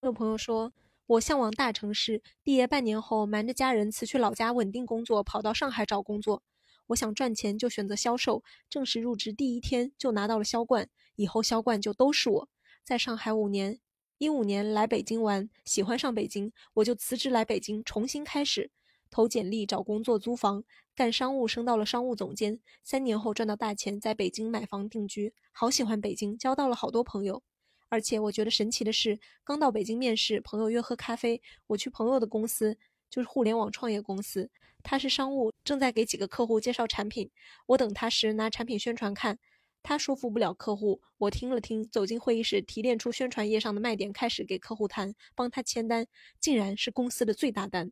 [0.00, 0.72] 有朋友说。
[1.08, 6.42] 我向往大城市，毕业半年后瞒着家人辞去老家稳定工作，跑到上海找工作。
[6.88, 12.48] 我想赚钱就选择销售，正式入职第一天就拿到了销冠，以后销冠就都是我。
[12.84, 13.80] 在上海五年，
[14.18, 18.70] 一五年来北京玩，喜欢上北京，我就辞职来北京重新开始，
[19.10, 20.62] 投简历找工作租房，
[20.94, 22.60] 干商务升到了商务总监。
[22.82, 27.42] 三年后赚到大钱，在北京买房定居，好喜欢北京，交到了好多朋友。
[27.90, 32.76] 而且我觉得神奇的是，刚到北京面试，朋友约喝咖啡，我去朋友的公司，
[33.08, 34.50] 就是互联网创业公司，
[34.82, 37.30] 他是商务，正在给几个客户介绍产品。
[37.66, 39.38] 我等他时拿产品宣传看，
[39.82, 46.06] 他说服不了客户，我听了听，走进会议室提炼出宣传页上的卖点，开始给客户谈，帮他签单，
[46.38, 47.90] 竟然是公司的最大单。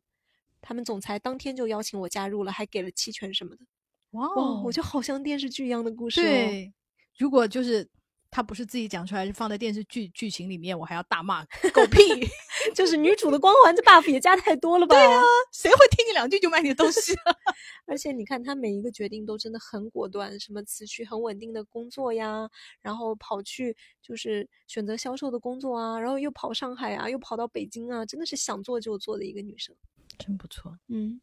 [0.61, 3.65] 他们总裁当天就邀请我加入了，还给了期权什么的。
[4.11, 4.27] 哇，
[4.63, 6.21] 我就好像电视剧一样的故事。
[6.21, 6.71] 对，
[7.17, 7.89] 如果就是。
[8.29, 11.43] 他不是自己讲出来，是放在电视剧剧情里面，我还要大骂
[11.73, 12.27] 狗屁。
[12.75, 14.95] 就是女主的光环，这 buff 也加太多了吧？
[14.95, 15.21] 对啊，
[15.53, 17.15] 谁会听你两句就卖你的东西？
[17.87, 22.49] 而且你看他每一个决定都真的很果断，什么辞去很稳定的工作呀，
[22.81, 29.75] 然后跑去就是选择销售的工作啊，然后又跑上海啊，又跑到北京啊，真的是想做就做的一个女生，
[30.17, 30.77] 真不错。
[30.87, 31.21] 嗯，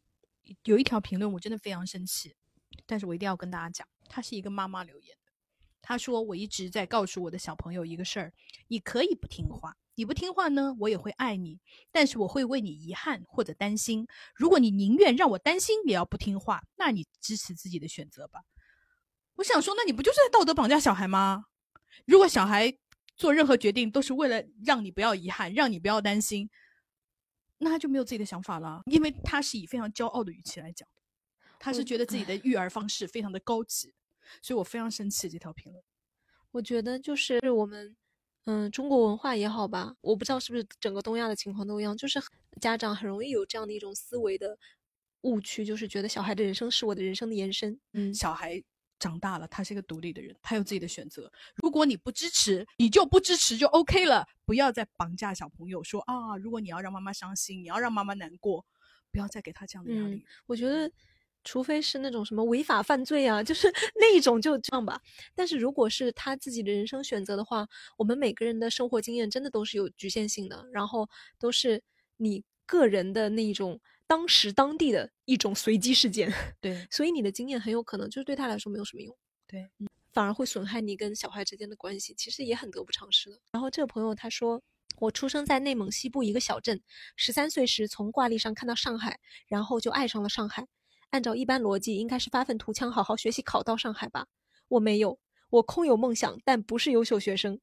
[0.63, 2.33] 有一条评论我真的非常生气，
[2.87, 5.15] 但是我一定要跟大家讲，她是一个妈妈留言
[5.85, 8.33] 的，她说我一直在告诉我的小朋友一个事儿，
[8.67, 9.77] 你可以不听话。
[9.97, 11.59] 你不听话呢，我也会爱你，
[11.89, 14.05] 但是我会为你遗憾或者担心。
[14.35, 18.41] 如果你宁愿让我担心，也要不听话，那你支持自己的选择吧。
[19.35, 21.45] 我想说，那你不就是在道德绑架小孩吗？
[22.05, 22.77] 如果小孩
[23.15, 26.49] 做任何决定都是为了让你不要遗憾，让你不要担心，
[27.59, 28.81] 那他就没有自己的想法了。
[28.91, 30.85] 因为他是以非常骄傲的语气来讲，
[31.57, 33.93] 他是觉得自己的育儿方式非常的高级，
[34.41, 35.83] 所以我非常生气这条评论。
[36.51, 37.95] 我觉得就是我们。
[38.47, 42.21] 嗯，中国文化也好吧，我不知道是不是整个东亚的情况都一样，就是
[42.61, 44.55] 家长很容易有这样的一种思维的
[45.21, 47.79] 误区，就是觉得小孩的人生是我的人生的延伸。
[47.93, 48.63] 嗯，小孩
[48.99, 51.31] 长大了，他是一个独立的人，他有自己的选择。
[51.55, 58.63] 如果你不支持，你就不支持就 OK 了，不要再绑架小朋友，说啊，如果你要让妈妈伤心，你要让妈妈难过，
[59.11, 60.23] 不要再给他这样的压力。
[60.45, 60.91] 我觉得。
[61.45, 64.99] 除非是那种什么违法犯罪啊，就是 那一种就这样吧。
[65.33, 67.65] 但是如果是他自己的人生选择的话，
[67.95, 71.07] 我们每个人的生活经验真的都是有局限性的，然后
[71.39, 71.81] 都是
[72.17, 76.33] 你个人的那一种当时当地的一种随机事件。
[76.59, 79.15] 对， 所以你的经验很有可能就是对他来说没有什么用。
[79.47, 79.69] 对，
[80.11, 83.39] 反而会损害你跟小孩之间的关系，其实也很得不偿失的。
[83.51, 84.63] 然后这个朋友他说，
[84.97, 86.81] 我出生在内蒙西部一个小镇，
[87.15, 90.65] 十三岁时从挂历上看到上海，然后就爱上了上海。
[91.15, 94.27] 按照一般逻辑，应该是发愤图强，好好学习，考到上海吧。
[94.67, 95.17] 我没有，
[95.49, 97.57] 我空有梦想，但不是优秀学生。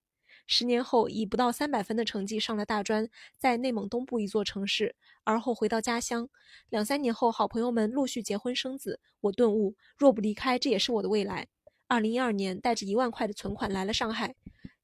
[0.46, 6.30] 十年后，以不到三百分的成绩上了大专，在内蒙东部一座城市，而后回到家乡。
[6.70, 11.46] 两三年后，好朋友们陆续结婚生子，我顿悟，若不离开，这也是我的未来。
[11.88, 14.34] 二零一二年，带着一万块的存款来了上海，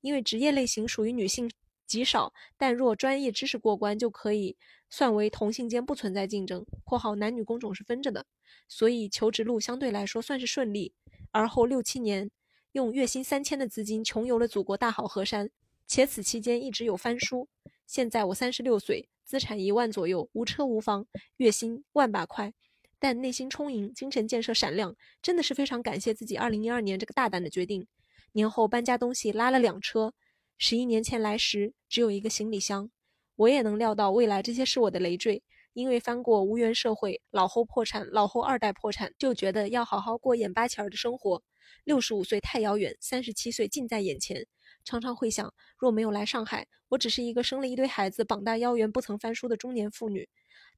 [0.02, 1.50] 因为职业类型属于女性。
[1.86, 4.58] 极少，但若专业知识过关，就可以
[4.90, 8.26] 算为同性间不存在竞争（括号男女工种是分着的），
[8.68, 10.94] 所以求职路相对来说算是顺利。
[11.30, 12.30] 而后六七年，
[12.72, 15.50] 用月薪三千的资金穷游了祖国大好河山，
[15.86, 17.48] 且此期间一直有翻书。
[17.86, 21.06] 现在我三十六岁，资产一万左右，无车无房，
[21.36, 22.52] 月薪万把块，
[22.98, 27.86] 但内心充盈，精神建设闪亮，真的是非常感谢自己二零一二年这个大胆的决定。
[28.32, 30.12] 年后搬家东西拉了两车。
[30.58, 32.90] 十一年前来时，只有一个行李箱。
[33.36, 35.42] 我也能料到未来这些是我的累赘，
[35.78, 41.40] 因为翻过无缘社会、老后破产、老后二代破产，就觉得要好好过眼巴前儿的生活。
[41.84, 44.44] 六十五岁太遥远，三十七岁近在眼前。
[44.84, 50.28] 常常会想，若没有来上海，我只是一个生了一堆孩子、膀大腰圆、不曾翻书的中年妇女。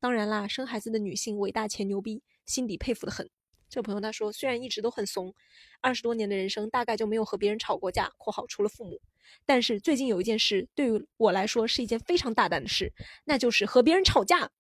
[0.01, 3.31] 当然啦，生孩子的女性伟大且牛逼，心底佩服的很。
[3.70, 5.35] 这朋友他说，虽然一直都很怂，
[5.81, 9.01] 二十多年的人生大概就没有和别人吵过架（括号除了父母）。
[9.47, 12.93] 但是最近有一件事，对于我来说是一件非常大胆的事，
[13.24, 14.51] 那就是和别人吵架。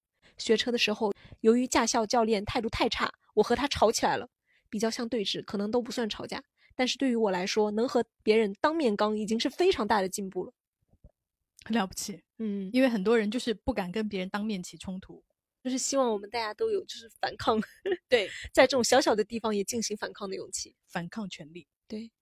[0.40, 1.12] 学车的时候，
[1.42, 4.28] 由于驾校教练态度太差，我和他吵起来了。
[4.68, 6.40] 比较像对峙，可能都不算吵架，
[6.76, 10.52] 但是对于我来说，能和别人当面刚已经是非常大的进步了。
[11.64, 15.24] 很了不起，嗯，因为很多人就是不敢跟别人当面起冲突，
[15.64, 17.60] 就是希望我们大家都有就是反抗，
[18.08, 22.12] 对，在这种小小的地方也进行反抗的勇气，反抗权利，对。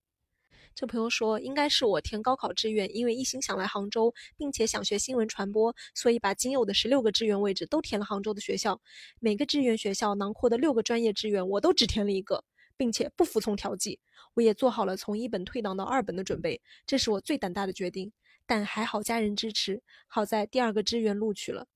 [0.79, 8.81] 这朋友说，应该是我填高考志愿，因为一心想来杭州，并且想学新闻传播，所以把仅有的十六个志愿位置都填了杭州的学校。
[9.19, 12.45] 每个志愿学校囊括的六个专业志愿，我都只填了一个，
[12.77, 13.99] 并且不服从调剂。
[14.35, 18.13] 我也做好了从一本退档到二本的准备，这是我最胆大的决定。
[18.47, 21.67] 但还好家人支持，好在第二个志愿录取了，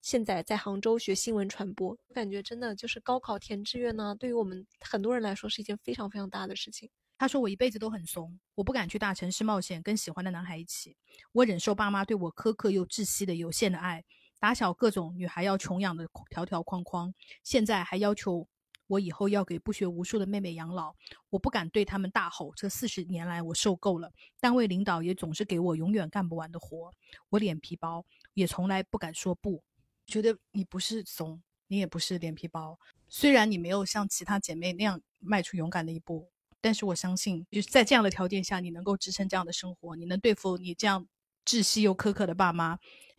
[0.00, 1.90] 现在在杭州学新闻传播。
[2.08, 6.88] 我感觉真的就是高考填志愿呢，对于我们很多人来说是一件非常非常大的事情。
[7.18, 10.96] 他说：“我一辈子都很怂，我不敢去大城市冒险，跟喜欢的男孩一起。
[11.32, 14.04] 我忍受爸妈对我苛刻又窒息的有限的爱，
[14.38, 18.46] 打小各种女孩要穷养的条条框框，现在还要求
[18.86, 20.94] 我以后要给不学无术的妹妹养老。
[21.30, 24.12] 我不敢对他们大吼，这四十年来我受够了。
[24.38, 26.92] 单位领导也总是给我永远干不完的活，
[27.30, 29.62] 我脸皮薄，也从来不敢说不。
[30.06, 32.78] 觉得你不是怂，你也不是脸皮薄，
[33.08, 36.28] 虽然你没有像其他姐妹那样迈出勇敢的一步。”
[36.66, 41.06] 但是我相信，就是在这样的条件下，你能够支撑这样的生活，你能对付你这样
[41.44, 42.76] 窒息又苛刻的爸妈，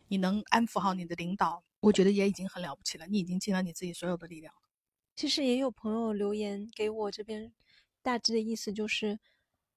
[0.08, 3.06] 你能安抚好你的领导，我觉得也已经很了不起了。
[3.06, 4.52] 你已经尽了你自己所有的力量。
[5.16, 7.50] 其实也有朋友留言给我这边，
[8.02, 9.18] 大致的意思就是，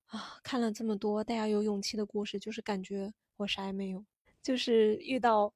[0.08, 4.04] 啊，看了这么多大家有勇气的故事，就是感觉我啥也没有，
[4.44, 5.54] 就是遇到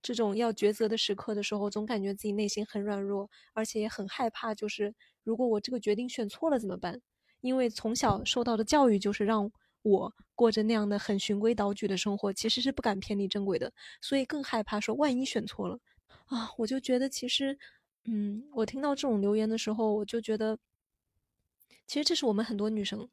[0.00, 4.94] 这种要抉择的时刻的时候，总感觉自己内心很软弱，而且也很害怕，就是
[5.24, 7.00] 如果我这个决定选错了怎么办？
[7.40, 9.50] 因为从小受到的教育就是让
[9.82, 15.78] 我过着那样的很循规蹈矩的生活，其实是不敢偏离正轨的，所以更害怕说万一选错了
[16.26, 16.50] 啊！
[16.58, 17.56] 我就觉得其实，
[18.04, 20.58] 嗯，我听到这种留言的时候，我就觉得，
[21.86, 23.08] 其实这是我们很多女生。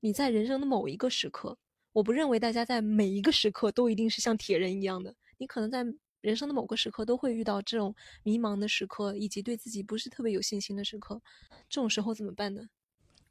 [0.00, 1.56] 你在人生的某一个时刻，
[1.92, 5.14] 我不认为大家在每一个时刻都一定是像铁人一样的。
[5.38, 5.84] 你可能在
[6.20, 11.22] 人生的某个时刻都会遇到这种迷茫的时刻，以及对自己不是特别有信心的时刻。
[11.68, 12.68] 这种时候怎么办呢？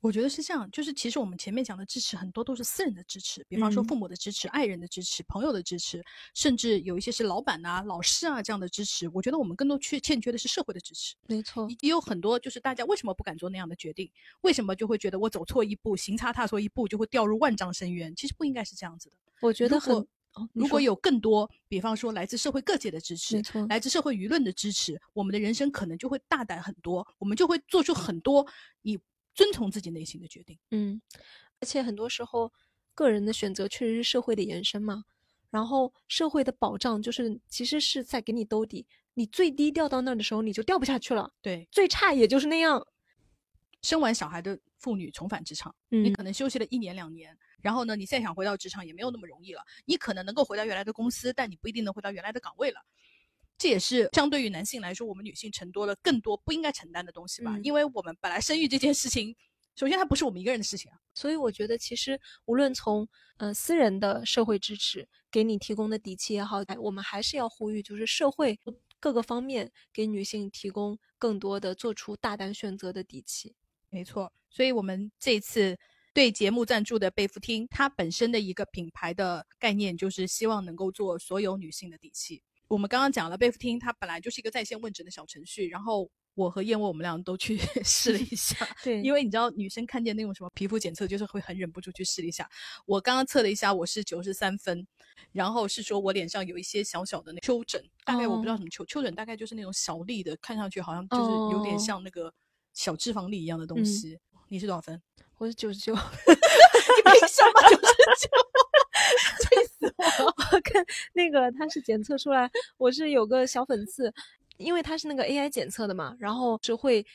[0.08, 6.02] 我觉得是这样，就是其实我们前面讲的支持很多都是私人的支持，比方说父母的支持、爱人的支持、朋友的支持，
[6.34, 9.10] 甚至有一些是老板啊、老师啊这样的支持。
[9.14, 11.14] 我觉得我们更多缺欠缺的是社会的支持。
[11.28, 14.10] 没错，也有很多就是大家为什么不敢做那样的决定？
[14.44, 18.16] 为什么就会觉得我走错一步、行差踏错一步就会掉入万丈深渊？
[18.16, 19.16] 其实不应该是这样子的。
[19.42, 20.08] 我觉得很，
[20.54, 28.48] 如果有更多，比方说来自社会各界的支持，来自社会舆论的支持，我们的人生可能就会大胆很多，我们就会做出很多
[28.84, 28.98] 你。
[29.38, 31.00] 遵从自己内心的决定，嗯，
[31.62, 32.52] 而且很多时候，
[32.96, 35.06] 个人的选择确实是社会的延伸嘛。
[35.52, 41.32] 然后社会的保障就是其实是在给你兜底，你最低掉到那儿的时候，你就掉不下去了。
[41.42, 42.86] 对，最差也就是那样。
[43.84, 49.62] 生完小孩的妇女重返职场，你可能休息了一年两年，然后呢，你再想回到职场也没有那么容易了。
[49.86, 52.82] 你可能能够回到原来的公司，但你不一定能回到原来的岗位了。
[53.58, 57.58] 这也是相对于男性来说，我们女性承多了更多不应该承担的东西吧？
[57.64, 59.36] 因为我们本来生育这件事情，
[59.76, 60.98] 首先它不是我们一个人的事情啊。
[61.14, 63.08] 所以我觉得，其实无论从
[63.38, 68.60] 呃私人的社会支持给你提供的底气也好，我们还是要呼吁，就是社会
[69.00, 73.56] 各个方面给女性提供更多的做出大胆选择的底气。
[73.90, 75.78] 没错，所以我们这次
[76.14, 82.44] 对节目赞助的贝弗汀，它本身的一个品牌的概念就是希望能够做所有女性的底气。
[82.68, 88.68] 我们刚刚讲了，贝弗汀它本来就是一个在线问诊的小程序，然后我和燕窝我们俩都去 试了一下。
[88.84, 92.50] 对，因为你知道女生看见那种什么皮肤检测，就是会很忍不住去试了一下。
[92.86, 94.86] 我刚刚测了一下，我是九十三分，
[95.32, 102.34] 然后是说我脸上有一些小小的那丘疹，大概我不知道什么丘丘疹，大概就是那种小粒的，看上去好像就是有点像那个
[102.74, 104.20] 小脂肪粒一样的东西。
[104.50, 105.02] 你是多少分？
[105.38, 105.94] 我是九十九。
[105.96, 107.82] 你凭什么九十
[108.22, 108.30] 九？
[109.44, 109.94] 气死
[110.24, 110.34] 我！
[110.54, 110.84] 我看
[111.14, 114.14] 那个他是检测出来我是有个小粉刺，
[114.58, 117.06] 因为他是那个 AI 检测的嘛，然后是会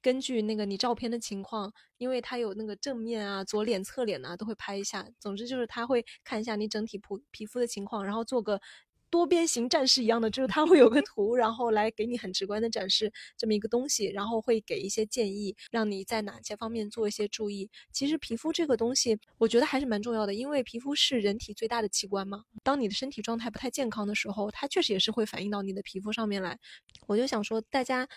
[0.00, 8.60] 根据那个你照片的情况，因为他有那个正面啊、左脸、侧脸啊都会拍一下，总之就是他会看一下你整体皮皮肤的情况，然后做个。
[9.12, 17.68] 多边形战士一样的，就是它会有个图，然后来给你很直观的展示这么一个东西，然后会给一些建议，让你在哪些方面做一些注意。
[17.92, 22.42] 其实皮肤这个东西，我觉得还是蛮重要的，因为皮肤是人体最大的器官嘛。
[22.62, 26.58] 当你的身体状态不太健康的时候，它确实也是会反映到你的皮肤上面来。
[27.06, 28.08] 我就想说，大家。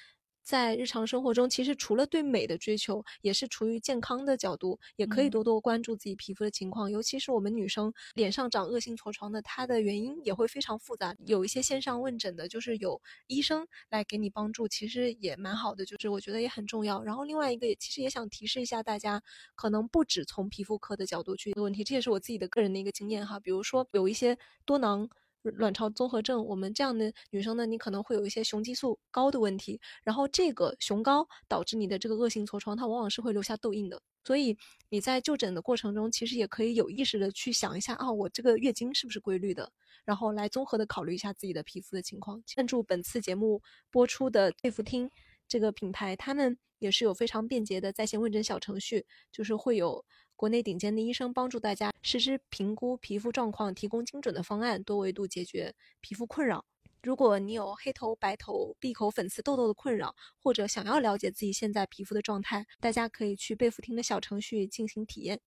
[0.45, 6.91] 在日常生活中，其实除了对美的追求，也是出于健康的角度，也可以多多关注自己皮肤的情况。
[6.91, 11.15] 尤其是我们女生脸上长恶性痤疮的，它的原因也会非常复杂。
[11.25, 17.01] 有一些线上问诊的，就是有医生来给你帮助，其实也蛮好的，就是我觉得也很重要。
[17.01, 19.23] 然后另外一个也，其实也想提示一下大家，
[19.55, 23.39] 可能不止从皮肤科的角度去问题，这也是我自己的个人的一个经验哈。
[23.39, 25.09] 比如说有一些多囊。
[25.51, 34.01] 卵巢综合症，我们这样的女生呢，你可能会有一些雄激素高的问题，然后这个雄高导致你的这个恶性痤疮，它往往是会留下痘印的。
[34.23, 34.57] 所以
[34.89, 39.71] 你在就诊的过程中，其实也可以有意识的去想一下啊，我这个月经是不是规律的，
[40.03, 42.41] 然后来综合的考虑一下自己的皮肤的情况。
[42.47, 43.61] 赞助本次节目
[43.91, 45.11] 播出的贝弗汀
[45.47, 50.05] 这个品牌，他们也是有非常便捷的在线问诊小程序，就是会有。
[50.37, 56.65] 国内顶尖的医生帮助大家实时评估皮肤状况，提供精准的方案，多维度解决皮肤困扰。
[57.01, 60.13] 如果你有黑头、白头、闭口、粉刺、痘痘的困扰，
[60.43, 65.39] 或者想要了解自己现在皮肤的状态，大家可以去贝弗汀的小程序进行体验。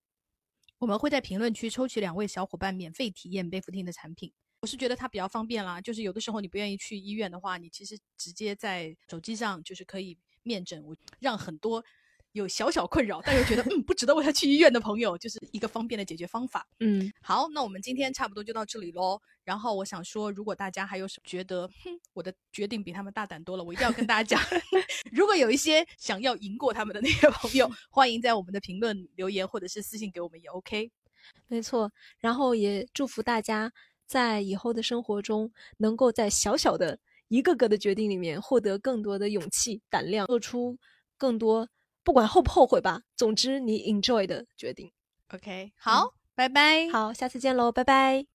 [0.78, 4.32] 我们会在评论区抽取两位小伙伴免费体验贝弗汀的产品。
[4.60, 11.84] 我是觉得它比较方便啦，就是有的时候你不愿意去医院的话，你其实直接在手机上就是可以面诊，我让很多。
[12.32, 16.68] 有小小困扰，但又觉得嗯不值得为他去医院的朋友，就是一个方便的解决方法。
[16.78, 19.20] 嗯，好，那我们今天差不多就到这里喽。
[19.44, 24.60] 然后我想说，如果大家还有什么觉得，哼，我的决定比他们大胆多了，我一定要跟大家讲。
[25.10, 30.92] 如果有一些想要赢过他们的那些朋友，欢迎在我们的评论留言或者是私信给我们也 OK。
[31.48, 33.72] 没错，然后也祝福大家
[34.08, 36.98] 在以后的生活中，能够在小小的
[37.28, 40.76] 一个个的决定里面获得更多的勇气、胆量，做出
[41.16, 41.68] 更多。
[42.02, 44.90] 不管后不后悔吧，总之你 enjoy 的决定。
[45.34, 46.88] OK，好，拜拜。
[46.88, 48.26] 好，下次见喽，拜拜。